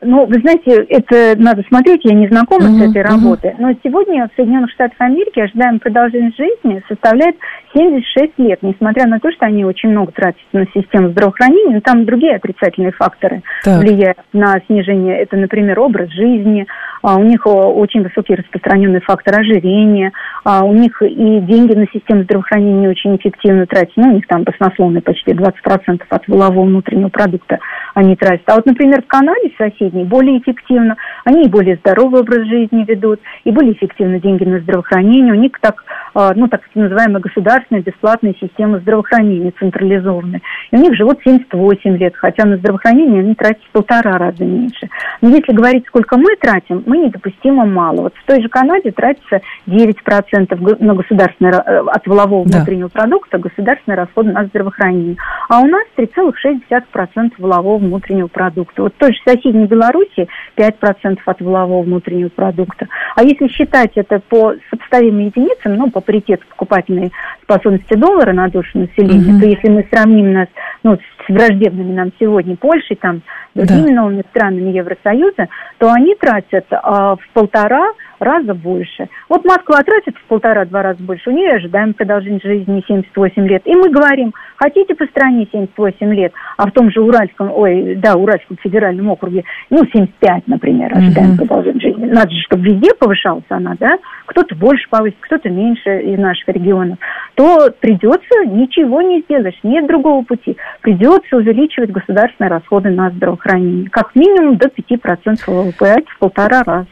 Ну, 0.00 0.26
вы 0.26 0.40
знаете, 0.40 0.86
это 0.88 1.34
надо 1.40 1.64
смотреть, 1.68 2.02
я 2.04 2.14
не 2.14 2.28
знакома 2.28 2.66
uh-huh, 2.66 2.78
с 2.78 2.90
этой 2.90 3.02
работой, 3.02 3.50
uh-huh. 3.50 3.56
но 3.58 3.72
сегодня 3.82 4.28
в 4.28 4.36
Соединенных 4.36 4.70
Штатах 4.70 4.96
Америки 5.00 5.40
ожидаемая 5.40 5.80
продолжительность 5.80 6.36
жизни 6.36 6.82
составляет 6.88 7.36
76 7.74 8.38
лет, 8.38 8.62
несмотря 8.62 9.08
на 9.08 9.18
то, 9.18 9.30
что 9.32 9.46
они 9.46 9.64
очень 9.64 9.88
много 9.90 10.12
тратят 10.12 10.40
на 10.52 10.66
систему 10.66 11.10
здравоохранения, 11.10 11.74
но 11.74 11.80
там 11.80 12.04
другие 12.04 12.36
отрицательные 12.36 12.92
факторы 12.92 13.42
так. 13.64 13.80
влияют 13.80 14.18
на 14.32 14.60
снижение. 14.66 15.18
Это, 15.18 15.36
например, 15.36 15.80
образ 15.80 16.10
жизни, 16.10 16.66
а 17.02 17.16
у 17.16 17.24
них 17.24 17.44
очень 17.44 18.02
высокий 18.02 18.36
распространенный 18.36 19.00
фактор 19.00 19.40
ожирения, 19.40 20.12
а 20.44 20.64
у 20.64 20.74
них 20.74 21.02
и 21.02 21.40
деньги 21.40 21.74
на 21.74 21.86
систему 21.92 22.22
здравоохранения 22.22 22.80
не 22.80 22.88
очень 22.88 23.16
эффективно 23.16 23.66
тратят, 23.66 23.92
ну, 23.96 24.10
у 24.10 24.14
них 24.14 24.26
там 24.28 24.44
баснословные 24.44 25.02
почти 25.02 25.32
20% 25.32 26.02
от 26.08 26.28
волового 26.28 26.64
внутреннего 26.66 27.08
продукта 27.08 27.58
они 27.94 28.14
тратят. 28.16 28.48
А 28.48 28.56
вот, 28.56 28.66
например, 28.66 29.02
в 29.02 29.06
Канаде 29.06 29.50
соседней 29.88 30.04
более 30.04 30.38
эффективно, 30.38 30.96
они 31.24 31.44
и 31.44 31.48
более 31.48 31.76
здоровый 31.76 32.20
образ 32.20 32.46
жизни 32.46 32.84
ведут, 32.86 33.20
и 33.44 33.50
более 33.50 33.72
эффективно 33.72 34.20
деньги 34.20 34.44
на 34.44 34.60
здравоохранение, 34.60 35.32
у 35.32 35.36
них 35.36 35.52
так, 35.60 35.84
ну, 36.14 36.48
так 36.48 36.62
называемая 36.74 37.20
государственная 37.20 37.82
бесплатная 37.82 38.34
система 38.40 38.78
здравоохранения 38.78 39.52
централизованная. 39.58 40.40
И 40.70 40.76
у 40.76 40.80
них 40.80 40.94
живут 40.94 41.18
78 41.24 41.96
лет, 41.96 42.14
хотя 42.16 42.44
на 42.44 42.56
здравоохранение 42.56 43.20
они 43.20 43.34
тратят 43.34 43.62
в 43.64 43.72
полтора 43.72 44.18
раза 44.18 44.44
меньше. 44.44 44.88
Но 45.20 45.28
если 45.30 45.52
говорить, 45.52 45.86
сколько 45.86 46.16
мы 46.16 46.36
тратим, 46.40 46.82
мы 46.86 46.98
недопустимо 46.98 47.64
мало. 47.64 48.02
Вот 48.02 48.14
в 48.14 48.26
той 48.26 48.42
же 48.42 48.48
Канаде 48.48 48.90
тратится 48.92 49.40
9% 49.66 50.84
на 50.84 50.94
государственное, 50.94 51.52
э, 51.52 51.78
от 51.86 52.06
волового 52.06 52.46
да. 52.46 52.58
внутреннего 52.58 52.88
продукта 52.88 53.38
государственные 53.38 53.98
расходы 53.98 54.32
на 54.32 54.44
здравоохранение. 54.46 55.16
А 55.48 55.60
у 55.60 55.66
нас 55.66 55.84
3,6% 55.96 57.32
волового 57.38 57.78
внутреннего 57.78 58.28
продукта. 58.28 58.82
Вот 58.82 58.94
в 58.94 58.98
той 58.98 59.12
же 59.12 59.18
соседней 59.24 59.66
Беларуси 59.66 60.28
5% 60.56 61.18
от 61.24 61.40
волового 61.40 61.82
внутреннего 61.82 62.28
продукта. 62.28 62.88
А 63.16 63.22
если 63.22 63.48
считать 63.48 63.92
это 63.96 64.20
по 64.28 64.54
сопоставимым 64.70 65.26
единицам, 65.26 65.74
ну, 65.74 65.90
по 65.98 66.00
паритету 66.00 66.44
покупательной 66.50 67.10
способности 67.42 67.94
доллара 67.94 68.32
на 68.32 68.48
душу 68.48 68.78
населения, 68.78 69.32
угу. 69.32 69.40
то 69.40 69.46
если 69.46 69.68
мы 69.68 69.86
сравним 69.90 70.32
нас 70.32 70.48
ну, 70.84 70.96
с 70.96 71.28
враждебными 71.28 71.92
нам 71.92 72.12
сегодня 72.20 72.56
Польшей, 72.56 72.96
там, 72.96 73.22
другими 73.54 73.88
да. 73.88 74.02
новыми 74.02 74.22
странами 74.30 74.70
Евросоюза, 74.70 75.48
то 75.78 75.90
они 75.92 76.14
тратят 76.14 76.66
а, 76.70 77.16
в 77.16 77.28
полтора 77.32 77.92
раза 78.20 78.54
больше. 78.54 79.08
Вот 79.28 79.44
Москва 79.44 79.82
тратит 79.82 80.16
в 80.16 80.24
полтора-два 80.28 80.82
раза 80.82 81.02
больше, 81.02 81.30
у 81.30 81.32
нее 81.32 81.54
ожидаем 81.54 81.94
продолжение 81.94 82.40
жизни 82.42 82.82
78 82.86 83.46
лет. 83.46 83.62
И 83.64 83.74
мы 83.74 83.90
говорим, 83.90 84.32
хотите 84.56 84.94
по 84.94 85.06
стране 85.06 85.46
78 85.50 86.14
лет, 86.14 86.32
а 86.56 86.68
в 86.68 86.72
том 86.72 86.90
же 86.90 87.00
Уральском, 87.00 87.50
ой, 87.52 87.96
да, 87.96 88.14
Уральском 88.14 88.56
федеральном 88.60 89.10
округе, 89.10 89.44
ну, 89.70 89.84
75, 89.84 90.48
например, 90.48 90.96
ожидаем 90.96 91.32
mm-hmm. 91.32 91.36
продолжение 91.36 91.80
жизни. 91.80 92.06
Надо 92.06 92.30
же, 92.30 92.40
чтобы 92.42 92.64
везде 92.64 92.92
повышалась 92.94 93.44
она, 93.48 93.76
да, 93.78 93.98
кто-то 94.28 94.54
больше 94.54 94.88
повысит, 94.90 95.16
кто-то 95.20 95.48
меньше 95.48 96.00
из 96.02 96.18
наших 96.18 96.48
регионов, 96.48 96.98
то 97.34 97.70
придется 97.80 98.44
ничего 98.46 99.02
не 99.02 99.22
сделаешь, 99.22 99.58
нет 99.62 99.86
другого 99.86 100.22
пути. 100.22 100.56
Придется 100.82 101.36
увеличивать 101.36 101.90
государственные 101.90 102.50
расходы 102.50 102.90
на 102.90 103.10
здравоохранение, 103.10 103.88
как 103.90 104.14
минимум 104.14 104.58
до 104.58 104.68
5% 104.68 105.40
ВВП, 105.46 105.96
в 106.06 106.18
полтора 106.18 106.62
раза. 106.62 106.86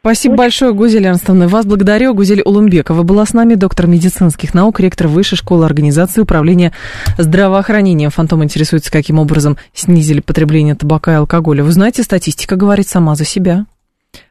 Спасибо 0.00 0.36
большое, 0.36 0.72
Гузель 0.72 1.06
Арнстовна. 1.06 1.46
Вас 1.46 1.66
благодарю. 1.66 2.14
Гузель 2.14 2.40
Улумбекова 2.40 3.02
была 3.02 3.26
с 3.26 3.34
нами, 3.34 3.54
доктор 3.54 3.86
медицинских 3.86 4.54
наук, 4.54 4.80
ректор 4.80 5.08
Высшей 5.08 5.36
школы 5.36 5.66
организации 5.66 6.22
управления 6.22 6.72
здравоохранением. 7.18 8.08
Фантом 8.08 8.42
интересуется, 8.42 8.90
каким 8.90 9.18
образом 9.18 9.58
снизили 9.74 10.20
потребление 10.20 10.74
табака 10.74 11.12
и 11.12 11.16
алкоголя. 11.16 11.62
Вы 11.62 11.72
знаете, 11.72 12.02
статистика 12.02 12.56
говорит 12.56 12.88
сама 12.88 13.14
за 13.14 13.26
себя. 13.26 13.66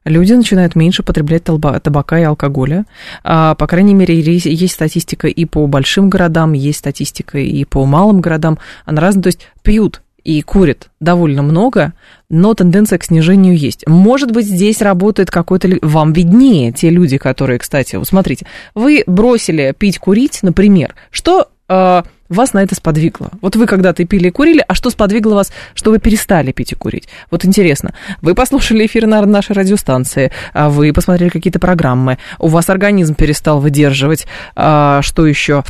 Люди 0.05 0.33
начинают 0.33 0.75
меньше 0.75 1.03
потреблять 1.03 1.43
табака 1.43 2.19
и 2.19 2.23
алкоголя. 2.23 2.85
А, 3.23 3.55
по 3.55 3.67
крайней 3.67 3.93
мере, 3.93 4.19
есть 4.19 4.73
статистика 4.73 5.27
и 5.27 5.45
по 5.45 5.67
большим 5.67 6.09
городам, 6.09 6.53
есть 6.53 6.79
статистика 6.79 7.37
и 7.37 7.63
по 7.65 7.85
малым 7.85 8.21
городам. 8.21 8.59
Она 8.85 9.01
разная, 9.01 9.23
то 9.23 9.27
есть 9.27 9.47
пьют 9.61 10.01
и 10.23 10.41
курит 10.41 10.89
довольно 10.99 11.41
много, 11.41 11.93
но 12.29 12.53
тенденция 12.53 12.99
к 12.99 13.05
снижению 13.05 13.57
есть. 13.57 13.87
Может 13.87 14.31
быть, 14.31 14.45
здесь 14.45 14.81
работает 14.81 15.31
какой-то... 15.31 15.69
Вам 15.81 16.13
виднее 16.13 16.71
те 16.71 16.89
люди, 16.89 17.17
которые, 17.17 17.57
кстати, 17.57 17.95
вот 17.95 18.07
смотрите, 18.07 18.45
вы 18.75 19.03
бросили 19.07 19.73
пить, 19.77 19.97
курить, 19.97 20.39
например, 20.41 20.93
что 21.09 21.49
вас 21.69 22.53
на 22.53 22.63
это 22.63 22.75
сподвигло? 22.75 23.31
Вот 23.41 23.55
вы 23.55 23.65
когда-то 23.65 24.05
пили 24.05 24.27
и 24.27 24.31
курили, 24.31 24.63
а 24.67 24.73
что 24.73 24.89
сподвигло 24.89 25.35
вас, 25.35 25.51
что 25.73 25.91
вы 25.91 25.99
перестали 25.99 26.51
пить 26.51 26.71
и 26.71 26.75
курить? 26.75 27.09
Вот 27.31 27.43
интересно, 27.45 27.93
вы 28.21 28.35
послушали 28.35 28.85
эфир 28.85 29.07
на 29.07 29.21
нашей 29.25 29.53
радиостанции, 29.53 30.31
а 30.53 30.69
вы 30.69 30.93
посмотрели 30.93 31.29
какие-то 31.29 31.59
программы, 31.59 32.17
у 32.37 32.47
вас 32.47 32.69
организм 32.69 33.15
перестал 33.15 33.59
выдерживать, 33.59 34.27
а, 34.55 35.01
что 35.01 35.25
еще? 35.25 35.63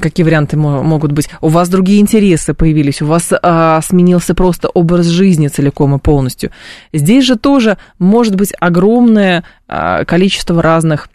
Какие 0.00 0.24
варианты 0.24 0.56
могут 0.56 1.12
быть? 1.12 1.28
У 1.40 1.46
вас 1.46 1.68
другие 1.68 2.00
интересы 2.00 2.52
появились, 2.52 3.00
у 3.00 3.06
вас 3.06 3.30
а, 3.30 3.80
сменился 3.82 4.34
просто 4.34 4.68
образ 4.68 5.06
жизни 5.06 5.46
целиком 5.46 5.94
и 5.94 5.98
полностью. 5.98 6.50
Здесь 6.92 7.24
же 7.24 7.36
тоже 7.36 7.78
может 8.00 8.34
быть 8.34 8.52
огромное 8.58 9.44
а, 9.68 10.04
количество 10.04 10.60
разных 10.60 11.08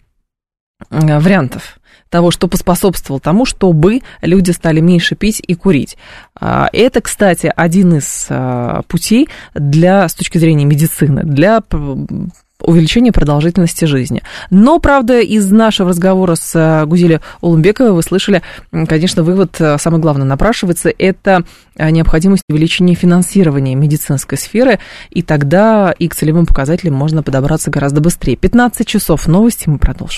а, 0.88 1.20
вариантов 1.20 1.77
того, 2.10 2.30
что 2.30 2.48
поспособствовало 2.48 3.20
тому, 3.20 3.44
чтобы 3.44 4.00
люди 4.22 4.50
стали 4.50 4.80
меньше 4.80 5.14
пить 5.14 5.42
и 5.46 5.54
курить. 5.54 5.96
А, 6.40 6.68
это, 6.72 7.00
кстати, 7.00 7.52
один 7.54 7.96
из 7.96 8.26
а, 8.30 8.82
путей 8.88 9.28
для, 9.54 10.08
с 10.08 10.14
точки 10.14 10.38
зрения 10.38 10.64
медицины, 10.64 11.22
для 11.24 11.62
увеличения 12.60 13.12
продолжительности 13.12 13.84
жизни. 13.84 14.22
Но, 14.50 14.80
правда, 14.80 15.20
из 15.20 15.48
нашего 15.50 15.90
разговора 15.90 16.34
с 16.34 16.52
а, 16.54 16.86
Гузелей 16.86 17.20
Улумбековой 17.40 17.92
вы 17.92 18.02
слышали, 18.02 18.42
конечно, 18.88 19.22
вывод 19.22 19.60
самый 19.78 20.00
главный 20.00 20.26
напрашивается, 20.26 20.92
это 20.96 21.44
необходимость 21.78 22.42
увеличения 22.48 22.94
финансирования 22.94 23.74
медицинской 23.74 24.36
сферы, 24.38 24.80
и 25.10 25.22
тогда 25.22 25.94
и 25.96 26.08
к 26.08 26.16
целевым 26.16 26.46
показателям 26.46 26.94
можно 26.94 27.22
подобраться 27.22 27.70
гораздо 27.70 28.00
быстрее. 28.00 28.36
15 28.36 28.86
часов 28.86 29.28
новости, 29.28 29.68
мы 29.68 29.78
продолжим. 29.78 30.16